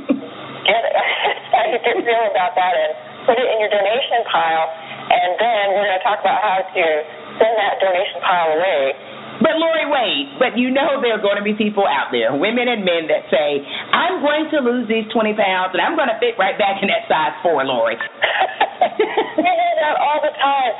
get 0.64 0.80
it's 1.28 1.48
time 1.52 1.68
to 1.76 1.80
get 1.84 1.92
real 2.00 2.24
about 2.32 2.56
that 2.56 2.72
and 2.72 2.96
put 3.28 3.36
it 3.36 3.44
in 3.44 3.56
your 3.60 3.68
donation 3.68 4.24
pile. 4.32 4.64
And 5.12 5.36
then 5.36 5.76
we're 5.76 5.84
going 5.84 6.00
to 6.00 6.06
talk 6.08 6.24
about 6.24 6.40
how 6.40 6.64
to 6.64 6.84
send 7.36 7.52
that 7.60 7.84
donation 7.84 8.24
pile 8.24 8.56
away. 8.56 8.96
But 9.44 9.60
Lori, 9.60 9.92
wait. 9.92 10.40
But 10.40 10.56
you 10.56 10.72
know 10.72 11.04
there 11.04 11.20
are 11.20 11.20
going 11.20 11.36
to 11.36 11.44
be 11.44 11.52
people 11.52 11.84
out 11.84 12.08
there, 12.16 12.32
women 12.32 12.64
and 12.64 12.80
men, 12.80 13.12
that 13.12 13.28
say, 13.28 13.60
"I'm 13.92 14.24
going 14.24 14.48
to 14.56 14.64
lose 14.64 14.88
these 14.88 15.04
20 15.12 15.36
pounds, 15.36 15.76
and 15.76 15.84
I'm 15.84 16.00
going 16.00 16.08
to 16.08 16.16
fit 16.16 16.40
right 16.40 16.56
back 16.56 16.80
in 16.80 16.88
that 16.88 17.04
size 17.12 17.36
four, 17.44 17.60
Lori." 17.60 18.00
we 19.38 19.46
hear 19.46 19.74
that 19.80 19.96
all 20.00 20.20
the 20.22 20.34
time. 20.34 20.72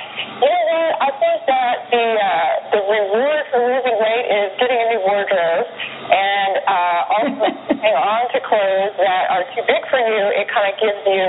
You 0.43 0.51
know 0.51 0.67
what? 0.67 0.93
I 1.01 1.11
think 1.19 1.39
that 1.47 1.77
the 1.91 2.07
uh, 2.19 2.51
the 2.75 2.81
reward 2.85 3.43
for 3.51 3.61
losing 3.63 3.97
weight 3.99 4.27
is 4.29 4.49
getting 4.59 4.79
a 4.79 4.87
new 4.95 5.03
wardrobe, 5.07 5.67
and 6.11 6.53
uh, 6.67 7.01
also 7.15 7.45
hang 7.85 7.97
on 7.97 8.23
to 8.35 8.39
clothes 8.43 8.95
that 8.99 9.25
are 9.31 9.45
too 9.55 9.65
big 9.67 9.83
for 9.89 10.01
you. 10.01 10.23
It 10.35 10.47
kind 10.51 10.67
of 10.69 10.75
gives 10.81 11.03
you 11.07 11.25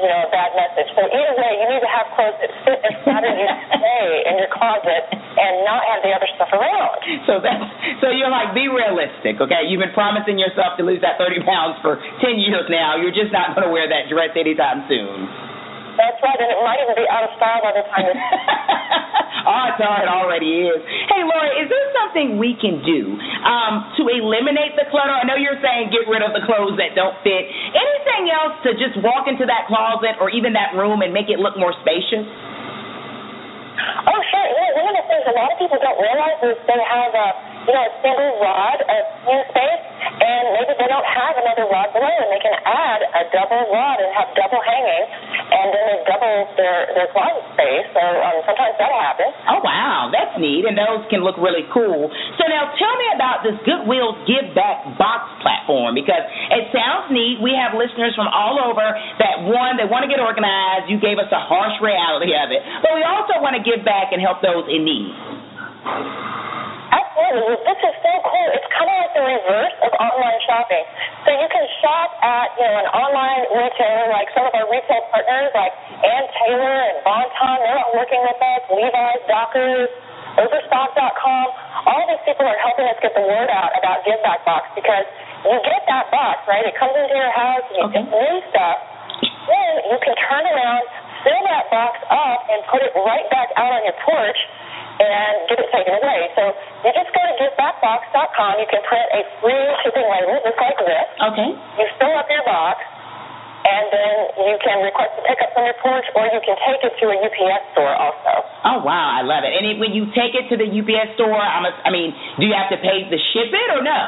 you 0.00 0.08
know, 0.08 0.24
a 0.24 0.30
bad 0.32 0.56
message. 0.56 0.88
So 0.96 1.04
either 1.04 1.34
way, 1.36 1.52
you 1.60 1.66
need 1.68 1.84
to 1.84 1.92
have 1.92 2.08
clothes 2.16 2.38
that 2.40 2.52
fit 2.64 2.80
and 2.80 2.94
flatter 3.04 3.28
you 3.28 3.48
stay 3.76 4.06
in 4.24 4.40
your 4.40 4.48
closet 4.48 5.04
and 5.12 5.52
not 5.68 5.84
have 5.84 6.00
the 6.00 6.12
other 6.16 6.28
stuff 6.36 6.48
around. 6.52 6.96
So 7.28 7.40
that's 7.44 7.64
so 8.00 8.08
you're 8.08 8.32
like, 8.32 8.56
be 8.56 8.72
realistic, 8.72 9.40
okay? 9.40 9.68
You've 9.68 9.84
been 9.84 9.96
promising 9.96 10.40
yourself 10.40 10.80
to 10.80 10.82
lose 10.84 11.00
that 11.04 11.20
30 11.20 11.44
pounds 11.44 11.76
for 11.84 12.00
10 12.00 12.40
years 12.40 12.68
now. 12.72 12.96
You're 12.96 13.16
just 13.16 13.32
not 13.32 13.52
going 13.52 13.68
to 13.68 13.72
wear 13.72 13.88
that 13.88 14.08
dress 14.08 14.32
anytime 14.32 14.88
soon. 14.88 15.28
That's 15.96 16.18
right, 16.24 16.40
and 16.40 16.50
it 16.50 16.60
might 16.64 16.80
even 16.80 16.96
be 16.96 17.06
out 17.08 17.24
of 17.28 17.32
style 17.36 17.60
by 17.60 17.72
the 17.76 17.84
time 17.92 18.06
it's. 18.08 18.16
Odds 19.42 19.80
are 19.82 20.06
it 20.06 20.10
already 20.10 20.70
is. 20.70 20.78
Hey, 21.10 21.26
Lori, 21.26 21.50
is 21.58 21.66
there 21.66 21.88
something 21.98 22.38
we 22.38 22.54
can 22.62 22.78
do 22.86 23.18
um, 23.42 23.90
to 23.98 24.06
eliminate 24.06 24.78
the 24.78 24.86
clutter? 24.86 25.10
I 25.10 25.26
know 25.26 25.34
you're 25.34 25.58
saying 25.58 25.90
get 25.90 26.06
rid 26.06 26.22
of 26.22 26.30
the 26.30 26.46
clothes 26.46 26.78
that 26.78 26.94
don't 26.94 27.18
fit. 27.26 27.42
Anything 27.74 28.30
else 28.30 28.54
to 28.62 28.70
just 28.78 28.94
walk 29.02 29.26
into 29.26 29.42
that 29.50 29.66
closet 29.66 30.16
or 30.22 30.30
even 30.30 30.54
that 30.54 30.78
room 30.78 31.02
and 31.02 31.10
make 31.10 31.26
it 31.26 31.42
look 31.42 31.58
more 31.58 31.74
spacious? 31.82 32.22
Oh, 34.06 34.20
sure. 34.30 34.46
You 34.46 34.56
know, 34.62 34.70
one 34.78 34.86
of 34.94 34.96
the 35.02 35.04
things 35.10 35.24
a 35.26 35.34
lot 35.34 35.50
of 35.50 35.58
people 35.58 35.78
don't 35.82 35.98
realize 35.98 36.38
is 36.46 36.54
they 36.70 36.78
have 36.78 37.10
a, 37.10 37.28
you 37.66 37.72
know, 37.72 37.84
a 37.86 37.92
single 38.02 38.32
rod 38.42 38.78
of 38.82 39.02
new 39.26 39.40
space, 39.54 39.82
and 40.02 40.42
maybe 40.58 40.72
they 40.78 40.90
don't 40.90 41.06
have 41.06 41.34
another 41.38 41.70
rod 41.70 41.94
below, 41.94 42.10
and 42.10 42.30
they 42.34 42.42
can 42.42 42.56
add 42.66 43.00
a 43.06 43.22
double 43.30 43.62
rod 43.70 44.02
and 44.02 44.10
have 44.18 44.34
double 44.34 44.58
hanging, 44.62 45.04
and 45.52 45.66
then 45.70 45.84
they 45.86 45.98
double 46.10 46.36
their 46.58 46.78
their 46.94 47.08
closet 47.14 47.46
space. 47.54 47.86
So 47.94 48.02
um, 48.02 48.36
sometimes 48.46 48.74
that 48.82 48.90
happens. 48.90 49.34
Oh 49.46 49.60
wow, 49.62 50.10
that's 50.10 50.34
neat, 50.42 50.66
and 50.66 50.74
those 50.74 51.06
can 51.06 51.22
look 51.22 51.38
really 51.38 51.66
cool. 51.70 52.10
So 52.38 52.42
now 52.50 52.74
tell 52.74 52.94
me 52.98 53.06
about 53.14 53.46
this 53.46 53.56
Goodwill 53.62 54.18
Give 54.26 54.50
Back 54.58 54.98
box 54.98 55.30
platform 55.42 55.94
because 55.94 56.22
it 56.50 56.70
sounds 56.74 57.14
neat. 57.14 57.38
We 57.38 57.54
have 57.54 57.78
listeners 57.78 58.14
from 58.18 58.26
all 58.26 58.58
over 58.58 58.84
that 59.22 59.46
one 59.46 59.78
they 59.78 59.86
want 59.86 60.02
to 60.02 60.10
get 60.10 60.18
organized. 60.18 60.90
You 60.90 60.98
gave 60.98 61.22
us 61.22 61.30
a 61.30 61.42
harsh 61.42 61.78
reality 61.78 62.34
of 62.34 62.50
it, 62.50 62.60
but 62.82 62.90
we 62.98 63.06
also 63.06 63.38
want 63.38 63.54
to 63.54 63.62
give 63.62 63.86
back 63.86 64.10
and 64.10 64.18
help 64.18 64.42
those 64.42 64.66
in 64.66 64.82
need. 64.82 65.14
Absolutely. 67.12 67.60
This 67.68 67.80
is 67.84 67.94
so 68.00 68.12
cool. 68.24 68.48
It's 68.56 68.68
kind 68.72 68.88
of 68.88 68.96
like 68.96 69.12
the 69.12 69.24
reverse 69.24 69.76
of 69.84 69.90
online 70.00 70.40
shopping. 70.48 70.84
So 71.24 71.30
you 71.36 71.48
can 71.52 71.64
shop 71.84 72.08
at, 72.24 72.48
you 72.56 72.64
know, 72.64 72.76
an 72.82 72.88
online 72.96 73.42
retailer 73.52 74.08
like 74.08 74.32
some 74.32 74.48
of 74.48 74.52
our 74.56 74.64
retail 74.72 75.04
partners 75.12 75.52
like 75.52 75.72
Ann 76.00 76.24
Taylor 76.40 76.76
and 76.88 76.96
Bon-Ton. 77.04 77.56
They're 77.60 77.78
all 77.84 77.92
working 77.92 78.22
with 78.24 78.40
us. 78.40 78.62
Levi's, 78.72 79.22
Dockers, 79.28 79.90
Overstock.com. 80.40 81.46
All 81.84 82.02
these 82.08 82.24
people 82.24 82.48
are 82.48 82.60
helping 82.64 82.88
us 82.88 82.96
get 83.04 83.12
the 83.12 83.24
word 83.28 83.52
out 83.52 83.76
about 83.76 84.00
Give 84.08 84.16
Back 84.24 84.44
Box 84.48 84.72
because 84.72 85.04
you 85.44 85.56
get 85.60 85.84
that 85.92 86.08
box, 86.08 86.48
right? 86.48 86.64
It 86.64 86.72
comes 86.80 86.96
into 86.96 87.12
your 87.12 87.34
house, 87.36 87.66
you 87.76 87.84
Okay. 87.92 88.00
get 88.00 88.08
new 88.08 88.36
stuff. 88.48 88.78
Then 89.44 89.72
you 89.92 89.98
can 90.00 90.14
turn 90.16 90.44
around, 90.48 90.84
fill 91.26 91.42
that 91.44 91.68
box 91.68 92.00
up, 92.08 92.48
and 92.48 92.64
put 92.72 92.80
it 92.80 92.94
right 92.96 93.28
back 93.28 93.52
out 93.60 93.76
on 93.76 93.82
your 93.84 93.98
porch 94.06 94.38
and 95.02 95.34
get 95.50 95.58
it 95.58 95.68
taken 95.74 95.98
away. 95.98 96.30
So 96.38 96.42
you 96.86 96.90
just 96.94 97.10
go 97.10 97.22
to 97.22 97.34
givebackbox.com. 97.38 98.52
You 98.62 98.68
can 98.70 98.82
print 98.86 99.06
a 99.10 99.20
free 99.42 99.66
shipping 99.82 100.06
label 100.06 100.38
just 100.46 100.58
like 100.58 100.78
this. 100.78 101.06
Okay. 101.18 101.50
You 101.78 101.84
fill 101.98 102.14
up 102.14 102.30
your 102.30 102.44
box, 102.46 102.78
and 103.66 103.84
then 103.90 104.14
you 104.46 104.56
can 104.62 104.82
request 104.82 105.18
a 105.18 105.22
pickup 105.26 105.50
from 105.54 105.64
your 105.66 105.78
porch, 105.82 106.06
or 106.14 106.26
you 106.30 106.40
can 106.42 106.56
take 106.66 106.82
it 106.82 106.94
to 106.98 107.04
a 107.10 107.16
UPS 107.18 107.62
store 107.74 107.94
also. 107.94 108.32
Oh 108.66 108.78
wow, 108.86 109.18
I 109.18 109.22
love 109.26 109.42
it. 109.42 109.52
And 109.54 109.66
it, 109.66 109.76
when 109.82 109.90
you 109.94 110.06
take 110.14 110.34
it 110.38 110.46
to 110.50 110.56
the 110.58 110.66
UPS 110.66 111.18
store, 111.18 111.34
I'm 111.34 111.66
a, 111.66 111.72
I 111.86 111.90
mean, 111.90 112.14
do 112.38 112.46
you 112.46 112.54
have 112.54 112.70
to 112.70 112.78
pay 112.78 113.06
to 113.06 113.18
ship 113.34 113.50
it 113.50 113.68
or 113.74 113.82
no? 113.82 114.02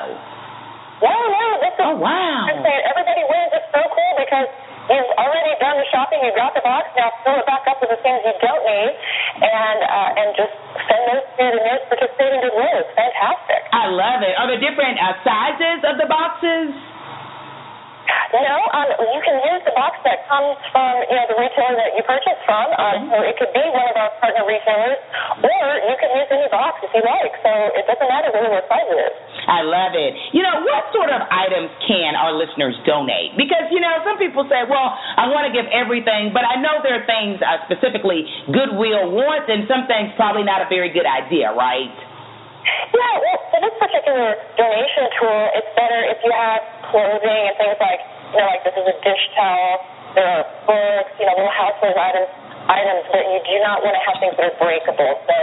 No, 1.03 1.11
no, 1.11 1.47
this 1.61 1.75
is. 1.75 1.83
Oh 1.85 1.99
wow. 1.99 2.47
Everybody 2.49 3.23
wins. 3.27 3.51
It's 3.53 3.71
so 3.75 3.83
cool 3.83 4.15
because 4.17 4.49
you've 4.91 5.15
already 5.17 5.55
done 5.61 5.77
the 5.81 5.89
shopping. 5.91 6.21
You 6.23 6.33
got 6.37 6.53
the 6.53 6.65
box. 6.65 6.93
Now 6.97 7.13
fill 7.25 7.39
it 7.41 7.47
back 7.47 7.65
up 7.69 7.81
with 7.81 7.91
the 7.91 8.01
things 8.05 8.21
you 8.25 8.35
don't 8.41 8.65
need, 8.65 8.93
and 9.41 9.79
uh, 9.85 10.19
and 10.21 10.29
just 10.37 10.55
send 10.87 11.03
those 11.09 11.25
to 11.25 11.45
the 11.57 11.63
nearest 11.63 11.87
participating 11.89 12.41
Goodwill. 12.45 12.77
It's 12.85 12.95
fantastic. 12.95 13.61
I 13.73 13.91
love 13.91 14.21
it. 14.23 14.35
Are 14.37 14.47
there 14.49 14.61
different 14.61 14.97
uh, 15.01 15.17
sizes 15.25 15.81
of 15.85 15.95
the 15.99 16.09
boxes? 16.09 16.94
No, 18.35 18.57
um, 18.75 18.89
you 19.15 19.21
can 19.23 19.39
use 19.47 19.63
the 19.63 19.75
box 19.79 20.03
that 20.03 20.27
comes 20.27 20.59
from 20.75 21.07
you 21.07 21.15
know 21.15 21.27
the 21.31 21.39
retailer 21.39 21.79
that 21.79 21.95
you 21.95 22.03
purchased 22.03 22.43
from. 22.43 22.67
Um, 22.75 23.15
so 23.15 23.23
it 23.23 23.39
could 23.39 23.55
be 23.55 23.63
one 23.71 23.87
of 23.87 23.95
our 23.95 24.11
partner 24.19 24.43
retailers, 24.43 24.99
or 25.39 25.71
you 25.87 25.95
can 26.03 26.11
use 26.19 26.29
any 26.35 26.51
box 26.51 26.83
if 26.83 26.91
you 26.91 27.03
like. 27.07 27.31
So 27.47 27.51
it 27.79 27.87
doesn't 27.87 28.11
matter 28.11 28.35
really 28.35 28.51
what 28.51 28.67
size 28.67 28.91
it 28.91 28.99
is. 28.99 29.15
I 29.47 29.61
love 29.61 29.93
it. 29.93 30.13
You 30.33 30.41
know, 30.41 30.65
what 30.65 30.89
sort 30.91 31.13
of 31.13 31.21
items 31.29 31.69
can 31.85 32.17
our 32.17 32.33
listeners 32.33 32.73
donate? 32.89 33.37
Because, 33.37 33.69
you 33.69 33.81
know, 33.81 33.93
some 34.01 34.17
people 34.17 34.49
say, 34.49 34.65
well, 34.65 34.97
I 34.97 35.29
want 35.29 35.45
to 35.45 35.53
give 35.53 35.69
everything, 35.69 36.33
but 36.33 36.49
I 36.49 36.57
know 36.61 36.81
there 36.81 37.05
are 37.05 37.07
things 37.07 37.41
uh, 37.45 37.61
specifically 37.69 38.25
Goodwill 38.49 39.13
wants, 39.13 39.47
and 39.53 39.69
some 39.69 39.85
things 39.85 40.17
probably 40.17 40.49
not 40.49 40.65
a 40.65 40.69
very 40.73 40.89
good 40.91 41.07
idea, 41.07 41.53
right? 41.53 41.93
Yeah, 42.97 43.15
well, 43.21 43.39
for 43.53 43.61
this 43.61 43.77
particular 43.77 44.41
donation 44.57 45.05
tool, 45.21 45.43
it's 45.53 45.71
better 45.77 46.01
if 46.09 46.19
you 46.25 46.33
have 46.33 46.65
clothing 46.89 47.43
and 47.53 47.55
things 47.61 47.77
like, 47.77 48.01
know, 48.39 48.47
like 48.51 48.63
this 48.67 48.77
is 48.77 48.87
a 48.87 48.97
dish 49.03 49.25
towel, 49.35 49.83
there 50.15 50.27
are 50.27 50.45
books, 50.67 51.13
you 51.19 51.27
know, 51.27 51.35
little 51.35 51.55
household 51.55 51.99
items, 51.99 52.31
items, 52.71 53.03
but 53.11 53.23
you 53.29 53.41
do 53.43 53.57
not 53.63 53.83
want 53.83 53.95
to 53.99 54.03
have 54.07 54.17
things 54.23 54.35
that 54.39 54.47
are 54.55 54.59
breakable. 54.63 55.15
So 55.27 55.37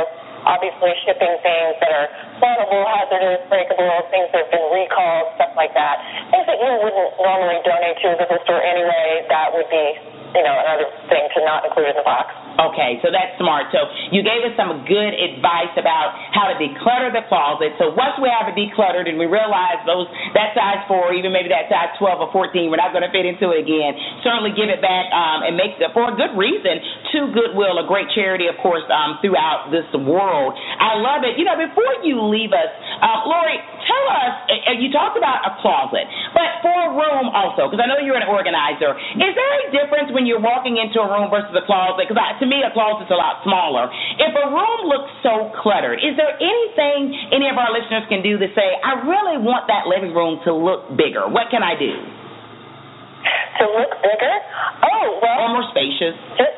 obviously 0.47 0.91
shipping 1.05 1.35
things 1.45 1.73
that 1.83 1.91
are 1.91 2.07
flammable, 2.41 2.83
hazardous, 2.87 3.45
breakable, 3.51 3.93
things 4.09 4.31
that 4.33 4.47
have 4.47 4.51
been 4.51 4.67
recalled, 4.73 5.35
stuff 5.37 5.53
like 5.53 5.75
that. 5.77 6.01
Things 6.33 6.47
that 6.47 6.57
you 6.57 6.71
wouldn't 6.81 7.11
normally 7.19 7.59
donate 7.67 7.99
to 8.01 8.13
a 8.13 8.17
business 8.17 8.41
store 8.47 8.63
anyway, 8.63 9.27
that 9.29 9.53
would 9.53 9.69
be 9.69 9.85
you 10.31 10.43
know, 10.43 10.55
another 10.55 10.87
thing 11.11 11.27
to 11.35 11.39
not 11.43 11.67
include 11.67 11.91
in 11.91 11.97
the 11.99 12.07
box. 12.07 12.31
Okay, 12.59 12.99
so 12.99 13.07
that's 13.11 13.37
smart. 13.39 13.71
So 13.71 13.87
you 14.11 14.19
gave 14.23 14.43
us 14.43 14.53
some 14.59 14.83
good 14.83 15.13
advice 15.15 15.71
about 15.79 16.15
how 16.35 16.51
to 16.51 16.55
declutter 16.59 17.11
the 17.11 17.23
closet. 17.31 17.75
So 17.79 17.95
once 17.95 18.19
we 18.19 18.27
have 18.27 18.51
it 18.51 18.55
decluttered 18.59 19.07
and 19.07 19.15
we 19.15 19.25
realize 19.29 19.79
those 19.87 20.07
that 20.35 20.51
size 20.51 20.83
four, 20.89 21.15
even 21.15 21.31
maybe 21.31 21.47
that 21.49 21.71
size 21.71 21.95
twelve 21.95 22.19
or 22.19 22.29
fourteen, 22.35 22.67
we're 22.67 22.81
not 22.81 22.91
going 22.91 23.07
to 23.07 23.13
fit 23.13 23.23
into 23.23 23.55
it 23.55 23.63
again. 23.63 23.95
Certainly 24.25 24.53
give 24.59 24.67
it 24.67 24.83
back 24.83 25.07
um, 25.15 25.47
and 25.47 25.55
make 25.55 25.79
it 25.79 25.91
for 25.95 26.11
a 26.11 26.15
good 26.15 26.35
reason 26.35 26.79
to 27.15 27.19
Goodwill, 27.31 27.79
a 27.79 27.87
great 27.87 28.07
charity, 28.13 28.47
of 28.47 28.55
course, 28.59 28.83
um, 28.91 29.17
throughout 29.23 29.71
this 29.71 29.87
world. 29.95 30.55
I 30.57 30.99
love 30.99 31.23
it. 31.23 31.39
You 31.39 31.45
know, 31.47 31.57
before 31.57 32.03
you 32.03 32.19
leave 32.23 32.51
us, 32.55 32.71
uh, 33.01 33.27
Lori, 33.27 33.57
tell 33.87 34.05
us. 34.11 34.33
You 34.79 34.91
talked 34.91 35.17
about 35.17 35.43
a 35.47 35.57
closet, 35.59 36.05
but 36.35 36.61
for 36.63 36.71
a 36.71 36.91
room 36.95 37.31
also, 37.33 37.67
because 37.67 37.81
I 37.81 37.87
know 37.89 37.99
you're 37.99 38.19
an 38.19 38.27
organizer. 38.27 38.95
Is 39.17 39.33
there 39.33 39.51
a 39.61 39.67
difference 39.73 40.09
when 40.13 40.29
you're 40.29 40.41
walking 40.41 40.77
into 40.77 41.01
a 41.01 41.07
room 41.07 41.31
versus 41.31 41.51
a 41.57 41.65
closet? 41.65 42.05
Because 42.07 42.17
to 42.41 42.49
me, 42.49 42.65
a 42.65 42.73
closet's 42.73 43.13
a 43.13 43.15
lot 43.15 43.45
smaller. 43.45 43.85
If 44.17 44.33
a 44.33 44.45
room 44.49 44.89
looks 44.89 45.13
so 45.21 45.53
cluttered, 45.61 46.01
is 46.01 46.17
there 46.17 46.33
anything 46.41 47.13
any 47.29 47.47
of 47.47 47.55
our 47.61 47.69
listeners 47.69 48.09
can 48.09 48.25
do 48.25 48.41
to 48.41 48.49
say, 48.57 48.67
I 48.81 49.05
really 49.05 49.37
want 49.37 49.69
that 49.69 49.85
living 49.85 50.11
room 50.11 50.41
to 50.49 50.51
look 50.51 50.89
bigger? 50.97 51.29
What 51.29 51.53
can 51.53 51.61
I 51.61 51.77
do? 51.77 51.93
To 53.61 53.65
look 53.77 53.93
bigger? 54.01 54.35
Oh, 54.81 55.21
well. 55.21 55.37
Or 55.45 55.61
more 55.61 55.67
spacious. 55.69 56.17
Just, 56.41 56.57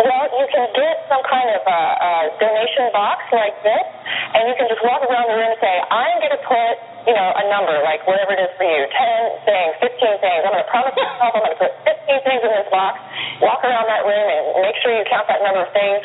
well, 0.00 0.24
you 0.32 0.46
can 0.48 0.66
get 0.72 1.04
some 1.12 1.20
kind 1.28 1.52
of 1.52 1.60
a, 1.68 1.80
a 2.00 2.12
donation 2.40 2.88
box 2.96 3.28
like 3.36 3.60
this, 3.60 3.86
and 4.32 4.48
you 4.48 4.54
can 4.56 4.66
just 4.72 4.80
walk 4.80 5.04
around 5.04 5.28
the 5.28 5.36
room 5.36 5.52
and 5.52 5.60
say, 5.60 5.74
I'm 5.92 6.16
going 6.24 6.32
to 6.32 6.44
put 6.48 6.74
you 7.06 7.14
know, 7.14 7.28
a 7.34 7.44
number, 7.50 7.74
like 7.82 8.06
whatever 8.06 8.34
it 8.38 8.42
is 8.46 8.52
for 8.54 8.66
you, 8.66 8.86
10 8.86 9.42
things, 9.42 9.72
15 9.82 10.22
things. 10.22 10.40
I'm 10.46 10.54
going 10.54 10.62
to 10.62 10.70
promise 10.70 10.94
myself 10.94 11.34
I'm 11.34 11.42
going 11.42 11.56
to 11.58 11.62
put 11.66 11.72
15 11.82 12.26
things 12.26 12.42
in 12.46 12.52
this 12.62 12.70
box, 12.92 13.40
walk 13.40 13.60
around 13.64 13.88
that 13.88 14.04
room 14.04 14.26
and 14.28 14.62
make 14.62 14.76
sure 14.84 14.92
you 14.92 15.04
count 15.08 15.26
that 15.28 15.40
number 15.40 15.64
of 15.64 15.72
things. 15.72 16.00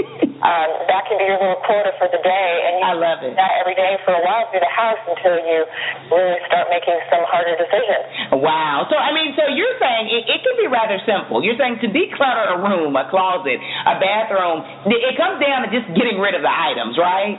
um, 0.48 0.68
that 0.88 1.04
can 1.06 1.20
be 1.20 1.28
your 1.28 1.36
little 1.36 1.60
quota 1.68 1.92
for 2.00 2.08
the 2.08 2.20
day. 2.24 2.50
And 2.66 2.72
you 2.80 2.84
I 2.84 2.92
love 2.96 3.20
it. 3.20 3.36
that 3.36 3.52
every 3.60 3.76
day 3.76 4.00
for 4.04 4.16
a 4.16 4.22
while 4.24 4.48
through 4.48 4.64
the 4.64 4.72
house 4.72 5.00
until 5.04 5.36
you 5.44 5.68
really 6.08 6.40
start 6.48 6.72
making 6.72 6.96
some 7.12 7.22
harder 7.28 7.54
decisions. 7.60 8.40
Wow. 8.40 8.88
So, 8.88 8.96
I 8.96 9.12
mean, 9.12 9.36
so 9.36 9.44
you're 9.52 9.76
saying 9.76 10.08
it, 10.08 10.24
it 10.28 10.40
can 10.40 10.56
be 10.56 10.66
rather 10.66 10.96
simple. 11.04 11.44
You're 11.44 11.60
saying 11.60 11.80
to 11.84 11.88
declutter 11.92 12.56
a 12.56 12.58
room, 12.64 12.96
a 12.96 13.04
closet, 13.12 13.60
a 13.60 13.94
bathroom, 14.00 14.64
it 14.88 15.14
comes 15.20 15.38
down 15.38 15.66
to 15.66 15.68
just 15.68 15.86
getting 15.92 16.18
rid 16.18 16.32
of 16.32 16.42
the 16.42 16.52
items, 16.52 16.96
right? 16.96 17.36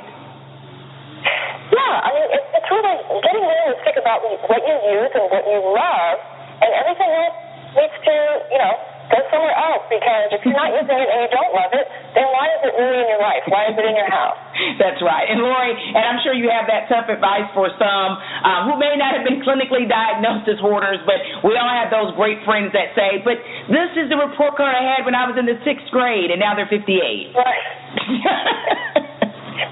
Yeah, 1.71 2.03
I 2.03 2.09
mean, 2.11 2.27
it's, 2.35 2.49
it's 2.51 2.67
really 2.67 2.97
getting 3.23 3.45
realistic 3.47 3.95
about 3.95 4.19
what 4.27 4.61
you 4.67 4.75
use 4.91 5.11
and 5.15 5.25
what 5.31 5.47
you 5.47 5.59
love, 5.63 6.17
and 6.59 6.69
everything 6.75 7.07
else 7.07 7.37
needs 7.79 7.95
to, 8.03 8.15
you 8.51 8.59
know, 8.59 8.75
go 9.11 9.19
somewhere 9.27 9.53
else 9.53 9.83
because 9.91 10.31
if 10.31 10.41
you're 10.47 10.55
not 10.55 10.71
using 10.71 10.95
it 10.95 11.09
and 11.11 11.19
you 11.27 11.31
don't 11.31 11.51
love 11.51 11.71
it, 11.75 11.85
then 12.15 12.25
why 12.31 12.47
is 12.55 12.61
it 12.63 12.73
really 12.79 12.99
in 13.03 13.07
your 13.11 13.19
life? 13.21 13.43
Why 13.51 13.67
is 13.67 13.75
it 13.75 13.83
in 13.83 13.95
your 13.95 14.07
house? 14.09 14.39
That's 14.79 15.03
right. 15.03 15.27
And 15.27 15.43
Lori, 15.43 15.75
and 15.75 16.03
I'm 16.07 16.19
sure 16.23 16.31
you 16.31 16.47
have 16.49 16.65
that 16.71 16.87
tough 16.87 17.11
advice 17.11 17.51
for 17.51 17.67
some 17.75 18.11
um, 18.47 18.71
who 18.71 18.79
may 18.79 18.95
not 18.95 19.13
have 19.19 19.27
been 19.27 19.43
clinically 19.43 19.85
diagnosed 19.85 20.47
as 20.47 20.57
hoarders, 20.63 21.03
but 21.03 21.19
we 21.43 21.59
all 21.59 21.69
have 21.69 21.91
those 21.91 22.15
great 22.15 22.39
friends 22.47 22.71
that 22.71 22.95
say, 22.95 23.19
but 23.21 23.37
this 23.67 23.91
is 23.99 24.07
the 24.07 24.17
report 24.17 24.55
card 24.55 24.73
I 24.73 24.83
had 24.95 25.03
when 25.03 25.13
I 25.13 25.27
was 25.27 25.35
in 25.35 25.45
the 25.45 25.59
sixth 25.67 25.91
grade, 25.91 26.31
and 26.31 26.39
now 26.39 26.55
they're 26.55 26.71
58. 26.71 27.35
Right. 27.35 27.63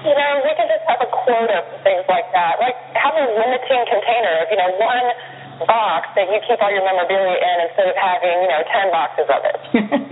you 0.04 0.14
know, 0.14 0.32
we 0.44 0.52
can 0.56 0.68
just 0.68 0.84
have 0.88 1.00
a 1.00 1.10
quota 1.24 1.64
for 1.66 1.78
things 1.84 2.04
like 2.08 2.28
that. 2.32 2.60
Like 2.60 2.76
have 2.96 3.16
a 3.16 3.26
limiting 3.26 3.84
container 3.88 4.34
of, 4.44 4.46
you 4.52 4.58
know, 4.60 4.70
one 4.80 5.06
box 5.66 6.12
that 6.16 6.26
you 6.28 6.38
keep 6.44 6.58
all 6.60 6.72
your 6.72 6.84
memorabilia 6.84 7.36
in 7.36 7.56
instead 7.68 7.88
of 7.88 7.96
having, 7.96 8.36
you 8.44 8.50
know, 8.50 8.62
ten 8.68 8.86
boxes 8.92 9.28
of 9.28 9.40
it. 9.44 9.58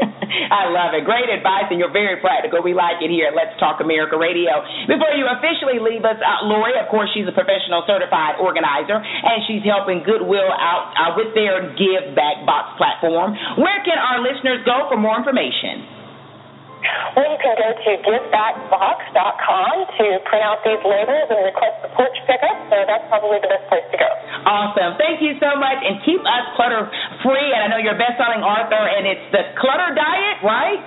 I 0.52 0.68
love 0.68 0.92
it. 0.92 1.08
Great 1.08 1.28
advice, 1.32 1.72
and 1.72 1.80
you're 1.80 1.92
very 1.92 2.20
practical. 2.20 2.60
We 2.60 2.76
like 2.76 3.00
it 3.00 3.08
here 3.08 3.32
at 3.32 3.34
Let's 3.34 3.56
Talk 3.56 3.80
America 3.80 4.20
Radio. 4.20 4.60
Before 4.84 5.12
you 5.16 5.24
officially 5.24 5.80
leave 5.80 6.04
us, 6.04 6.20
uh, 6.20 6.44
Lori, 6.44 6.76
of 6.76 6.88
course, 6.92 7.08
she's 7.16 7.26
a 7.26 7.34
professional 7.34 7.84
certified 7.88 8.36
organizer, 8.40 9.00
and 9.00 9.38
she's 9.48 9.64
helping 9.64 10.04
Goodwill 10.04 10.52
out 10.52 10.92
uh, 10.94 11.16
with 11.16 11.32
their 11.32 11.72
Give 11.74 12.12
Back 12.12 12.44
Box 12.44 12.76
platform. 12.76 13.32
Where 13.56 13.80
can 13.84 13.96
our 13.96 14.20
listeners 14.20 14.60
go 14.68 14.86
for 14.92 15.00
more 15.00 15.16
information? 15.16 15.97
Or 17.18 17.24
you 17.26 17.38
can 17.42 17.54
go 17.58 17.68
to 17.74 17.90
givebackbox.com 18.06 19.72
to 19.98 20.04
print 20.30 20.44
out 20.46 20.62
these 20.62 20.82
labels 20.86 21.26
and 21.26 21.40
request 21.42 21.82
the 21.82 21.90
porch 21.98 22.14
pickup. 22.30 22.54
So 22.70 22.76
that's 22.86 23.06
probably 23.10 23.42
the 23.42 23.50
best 23.50 23.66
place 23.66 23.86
to 23.90 23.98
go. 23.98 24.10
Awesome. 24.46 24.94
Thank 24.98 25.18
you 25.18 25.34
so 25.42 25.58
much. 25.58 25.82
And 25.82 25.98
keep 26.06 26.22
us 26.22 26.44
clutter 26.54 26.86
free. 27.26 27.50
And 27.50 27.66
I 27.66 27.66
know 27.68 27.78
you're 27.82 27.98
a 27.98 28.00
best 28.00 28.16
selling 28.20 28.46
author, 28.46 28.78
and 28.78 29.04
it's 29.06 29.26
the 29.34 29.42
Clutter 29.58 29.90
Diet, 29.98 30.38
right? 30.46 30.82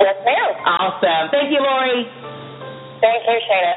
Yes, 0.00 0.16
ma'am. 0.26 0.52
Awesome. 0.68 1.32
Thank 1.32 1.48
you, 1.54 1.62
Lori. 1.62 2.04
Thank 3.00 3.22
you, 3.24 3.38
Shana. 3.48 3.74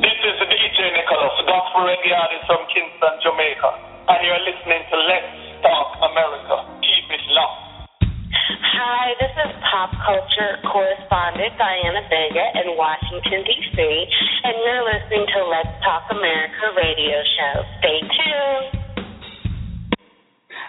This 0.00 0.18
is 0.24 0.34
the 0.40 0.48
DJ 0.48 0.78
Nicholas, 0.94 1.34
gospel 1.44 1.84
reggae 1.84 2.14
artist 2.14 2.46
from 2.46 2.62
Kingston, 2.72 3.14
Jamaica. 3.20 3.70
And 4.08 4.18
you're 4.24 4.44
listening 4.46 4.82
to 4.88 4.96
Let's 4.96 5.28
Talk 5.60 6.00
America. 6.00 6.64
Keep 6.80 7.12
it 7.12 7.24
locked. 7.34 7.77
Hi, 8.48 9.12
this 9.20 9.28
is 9.44 9.52
pop 9.60 9.92
culture 10.08 10.56
correspondent 10.64 11.52
Diana 11.60 12.00
Vega 12.08 12.64
in 12.64 12.80
Washington, 12.80 13.44
D.C., 13.44 13.76
and 13.76 14.54
you're 14.64 14.88
listening 14.88 15.26
to 15.36 15.44
Let's 15.52 15.76
Talk 15.84 16.08
America 16.08 16.72
radio 16.72 17.20
show. 17.36 17.60
Stay 17.80 18.00
tuned. 18.00 18.87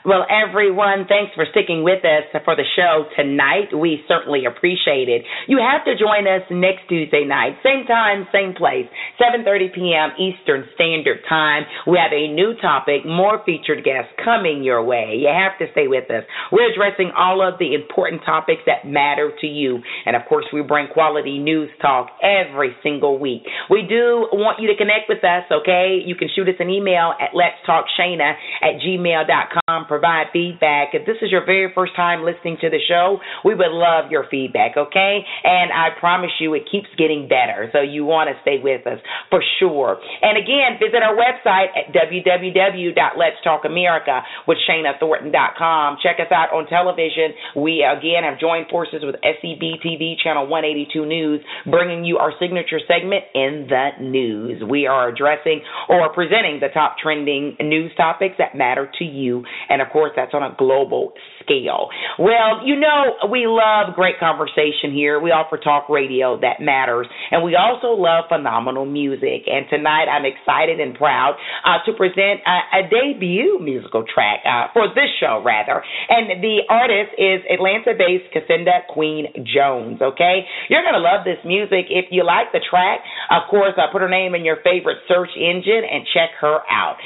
Well, 0.10 0.26
everyone, 0.26 1.06
thanks 1.06 1.38
for 1.38 1.46
sticking 1.54 1.84
with 1.86 2.02
us 2.02 2.26
for 2.44 2.58
the 2.58 2.66
show 2.76 3.06
tonight. 3.14 3.70
We 3.70 4.02
certainly 4.08 4.50
appreciate 4.50 5.06
it. 5.06 5.22
You 5.46 5.62
have 5.62 5.86
to 5.86 5.94
join 5.94 6.26
us 6.26 6.42
next 6.50 6.90
Tuesday 6.90 7.30
night, 7.30 7.62
same 7.62 7.86
time, 7.86 8.26
same 8.34 8.58
place, 8.58 8.90
7:30 9.22 9.70
p.m. 9.70 10.10
Eastern 10.18 10.66
Standard 10.74 11.22
Time. 11.30 11.62
We 11.86 12.02
have 12.02 12.10
a 12.10 12.26
new 12.26 12.58
topic, 12.58 13.06
more 13.06 13.46
featured 13.46 13.86
guests 13.86 14.10
coming 14.26 14.64
your 14.64 14.82
way. 14.82 15.14
You 15.22 15.30
have 15.30 15.62
to 15.62 15.70
stay 15.78 15.86
with 15.86 16.10
us. 16.10 16.26
We're 16.52 16.74
addressing 16.74 17.14
all 17.14 17.46
of 17.46 17.60
the 17.62 17.78
important 17.78 18.26
topics 18.26 18.66
that 18.66 18.90
matter 18.90 19.30
to 19.30 19.46
you, 19.46 19.78
and 20.08 20.16
of 20.16 20.26
course, 20.26 20.46
we 20.52 20.64
bring 20.64 20.90
quality 20.90 21.38
news 21.38 21.70
talk 21.86 22.10
every 22.26 22.74
single 22.82 23.20
week. 23.20 23.46
We 23.70 23.86
do 23.86 24.26
want 24.34 24.58
you 24.58 24.74
to 24.74 24.76
connect 24.76 25.06
with 25.06 25.22
us. 25.22 25.46
Okay, 25.54 26.02
you 26.02 26.16
can 26.16 26.30
shoot 26.34 26.50
us 26.50 26.58
an 26.58 26.72
email 26.72 27.14
at 27.22 27.38
let's 27.38 27.62
talk 27.70 27.86
shana 27.94 28.34
at 28.66 28.82
gmail.com 28.82 29.69
provide 29.88 30.28
feedback. 30.34 30.90
If 30.94 31.06
this 31.06 31.16
is 31.22 31.32
your 31.32 31.46
very 31.46 31.72
first 31.74 31.96
time 31.96 32.24
listening 32.24 32.58
to 32.62 32.70
the 32.70 32.80
show, 32.88 33.20
we 33.44 33.56
would 33.56 33.72
love 33.72 34.12
your 34.12 34.26
feedback, 34.30 34.78
okay? 34.78 35.26
And 35.44 35.72
I 35.72 35.90
promise 36.00 36.32
you 36.40 36.54
it 36.54 36.70
keeps 36.72 36.88
getting 36.98 37.28
better. 37.28 37.70
So 37.74 37.82
you 37.82 38.06
want 38.06 38.30
to 38.30 38.36
stay 38.42 38.60
with 38.62 38.86
us 38.88 39.00
for 39.30 39.44
sure. 39.60 40.00
And 40.22 40.38
again, 40.38 40.78
visit 40.80 41.04
our 41.04 41.16
website 41.16 41.76
at 41.78 41.94
www.letstalkamerica 41.94 44.22
with 44.48 44.58
ShanaThornton.com. 44.70 45.98
Check 46.02 46.20
us 46.20 46.32
out 46.32 46.54
on 46.54 46.68
television. 46.68 47.34
We 47.56 47.84
again 47.86 48.24
have 48.24 48.40
joined 48.40 48.68
forces 48.70 49.04
with 49.04 49.16
SCB 49.22 49.82
TV 49.86 50.16
channel 50.22 50.48
182 50.48 51.06
News, 51.06 51.42
bringing 51.70 52.06
you 52.06 52.18
our 52.18 52.32
signature 52.40 52.80
segment 52.88 53.26
in 53.34 53.68
the 53.70 53.90
news. 54.02 54.64
We 54.68 54.88
are 54.88 55.10
addressing 55.10 55.62
or 55.88 56.12
presenting 56.14 56.60
the 56.60 56.70
top 56.74 56.98
trending 57.02 57.56
news 57.60 57.92
topics 57.96 58.36
that 58.38 58.56
matter 58.56 58.90
to 59.00 59.06
you 59.06 59.44
and 59.68 59.82
of 59.82 59.90
course, 59.90 60.12
that's 60.16 60.34
on 60.34 60.44
a 60.44 60.56
global 60.58 61.14
scale. 61.50 61.90
Well, 62.22 62.62
you 62.66 62.78
know, 62.78 63.26
we 63.32 63.50
love 63.50 63.96
great 63.96 64.20
conversation 64.20 64.94
here. 64.94 65.20
We 65.20 65.32
offer 65.32 65.58
talk 65.58 65.90
radio 65.90 66.38
that 66.42 66.62
matters, 66.62 67.08
and 67.32 67.44
we 67.44 67.58
also 67.58 67.98
love 67.98 68.26
phenomenal 68.30 68.86
music. 68.86 69.50
And 69.50 69.66
tonight, 69.70 70.06
I'm 70.06 70.26
excited 70.26 70.80
and 70.80 70.94
proud 70.94 71.36
uh, 71.66 71.82
to 71.90 71.98
present 71.98 72.46
a, 72.46 72.86
a, 72.86 72.90
debut 72.90 73.60
musical 73.62 74.06
track 74.06 74.46
uh, 74.46 74.70
for 74.74 74.90
this 74.94 75.10
show, 75.20 75.42
rather. 75.44 75.82
And 76.10 76.42
the 76.42 76.66
artist 76.70 77.16
is 77.18 77.42
Atlanta-based 77.50 78.30
Cassandra 78.34 78.86
Queen 78.90 79.32
Jones. 79.46 80.02
Okay, 80.02 80.46
you're 80.70 80.84
gonna 80.84 81.02
love 81.02 81.26
this 81.26 81.40
music 81.46 81.90
if 81.90 82.12
you 82.12 82.26
like 82.26 82.52
the 82.52 82.62
track. 82.62 83.02
Of 83.32 83.50
course, 83.50 83.74
uh, 83.78 83.90
put 83.92 84.02
her 84.02 84.12
name 84.12 84.36
in 84.36 84.46
your 84.46 84.58
favorite 84.62 85.02
search 85.08 85.32
engine 85.38 85.88
and 85.88 86.06
check 86.14 86.36
her 86.42 86.62
out. 86.70 86.98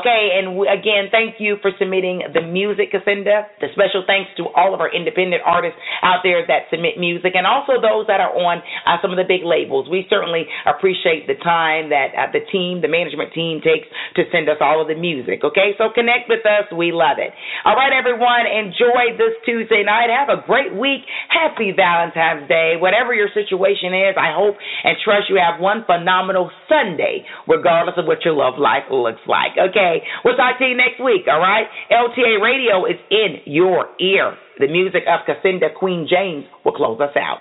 Okay, 0.00 0.38
and 0.38 0.56
again, 0.66 1.10
thank 1.10 1.36
you 1.38 1.56
for 1.60 1.70
submitting 1.78 2.22
the 2.32 2.42
music, 2.42 2.90
Cassandra. 2.90 3.46
The 3.60 3.68
special 3.74 3.91
thanks 4.08 4.32
to 4.40 4.48
all 4.56 4.72
of 4.72 4.80
our 4.80 4.88
independent 4.88 5.44
artists 5.44 5.76
out 6.00 6.24
there 6.24 6.40
that 6.48 6.72
submit 6.72 6.96
music 6.96 7.36
and 7.36 7.44
also 7.44 7.76
those 7.76 8.08
that 8.08 8.24
are 8.24 8.32
on 8.32 8.64
uh, 8.88 8.96
some 9.04 9.12
of 9.12 9.20
the 9.20 9.28
big 9.28 9.44
labels. 9.44 9.92
We 9.92 10.08
certainly 10.08 10.48
appreciate 10.64 11.28
the 11.28 11.36
time 11.36 11.92
that 11.92 12.16
uh, 12.16 12.32
the 12.32 12.40
team, 12.48 12.80
the 12.80 12.88
management 12.88 13.36
team 13.36 13.60
takes 13.60 13.86
to 14.16 14.24
send 14.32 14.48
us 14.48 14.56
all 14.64 14.80
of 14.80 14.88
the 14.88 14.96
music. 14.96 15.44
Okay, 15.44 15.76
so 15.76 15.92
connect 15.92 16.32
with 16.32 16.44
us. 16.48 16.70
We 16.72 16.90
love 16.96 17.20
it. 17.20 17.36
All 17.68 17.76
right, 17.76 17.92
everyone, 17.92 18.48
enjoy 18.48 19.20
this 19.20 19.36
Tuesday 19.44 19.84
night. 19.84 20.08
Have 20.08 20.32
a 20.32 20.40
great 20.46 20.72
week. 20.72 21.04
Happy 21.28 21.74
Valentine's 21.76 22.48
Day. 22.48 22.80
Whatever 22.80 23.12
your 23.12 23.28
situation 23.34 23.92
is, 23.92 24.16
I 24.16 24.32
hope 24.32 24.56
and 24.84 24.96
trust 25.04 25.28
you 25.28 25.36
have 25.36 25.60
one 25.60 25.84
phenomenal 25.84 26.50
Sunday, 26.68 27.24
regardless 27.48 27.96
of 27.98 28.06
what 28.06 28.24
your 28.24 28.34
love 28.34 28.58
life 28.58 28.86
looks 28.90 29.22
like. 29.26 29.58
Okay, 29.58 30.02
we'll 30.24 30.36
talk 30.36 30.58
to 30.58 30.64
you 30.64 30.76
next 30.76 31.02
week. 31.02 31.26
All 31.26 31.40
right, 31.40 31.66
LTA 31.90 32.40
Radio 32.42 32.86
is 32.86 32.98
in 33.10 33.42
your 33.46 33.81
your 33.82 34.08
ear. 34.08 34.36
The 34.58 34.68
music 34.68 35.02
of 35.08 35.26
Cassandra 35.26 35.70
Queen 35.76 36.06
James 36.08 36.44
will 36.64 36.72
close 36.72 37.00
us 37.00 37.16
out. 37.16 37.38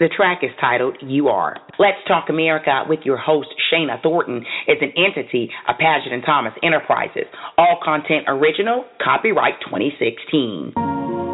The 0.00 0.08
track 0.14 0.40
is 0.42 0.50
titled 0.60 0.96
You 1.00 1.28
Are. 1.28 1.56
Let's 1.78 1.98
Talk 2.08 2.28
America 2.28 2.82
with 2.88 3.00
your 3.04 3.16
host, 3.16 3.48
Shana 3.72 4.02
Thornton, 4.02 4.44
is 4.66 4.78
an 4.80 4.92
entity 4.96 5.50
of 5.68 5.76
Paget 5.78 6.12
and 6.12 6.24
Thomas 6.24 6.52
Enterprises. 6.64 7.26
All 7.56 7.78
content 7.84 8.24
original, 8.26 8.84
copyright 9.02 9.54
2016. 9.66 11.33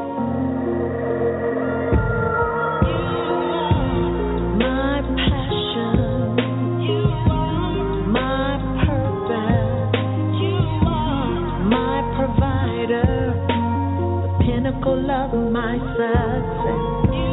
Of 14.86 15.52
my 15.52 15.76
success. 15.96 17.29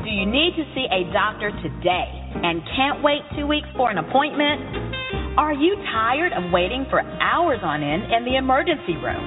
Do 0.00 0.08
you 0.08 0.24
need 0.24 0.56
to 0.56 0.64
see 0.72 0.88
a 0.88 1.04
doctor 1.12 1.52
today 1.60 2.08
and 2.40 2.64
can't 2.72 3.04
wait 3.04 3.20
two 3.36 3.46
weeks 3.46 3.68
for 3.76 3.90
an 3.92 3.98
appointment? 3.98 5.36
Are 5.36 5.52
you 5.52 5.76
tired 5.92 6.32
of 6.32 6.48
waiting 6.50 6.86
for 6.88 7.04
hours 7.20 7.60
on 7.60 7.84
end 7.84 8.08
in 8.08 8.24
the 8.24 8.40
emergency 8.40 8.96
room? 8.96 9.20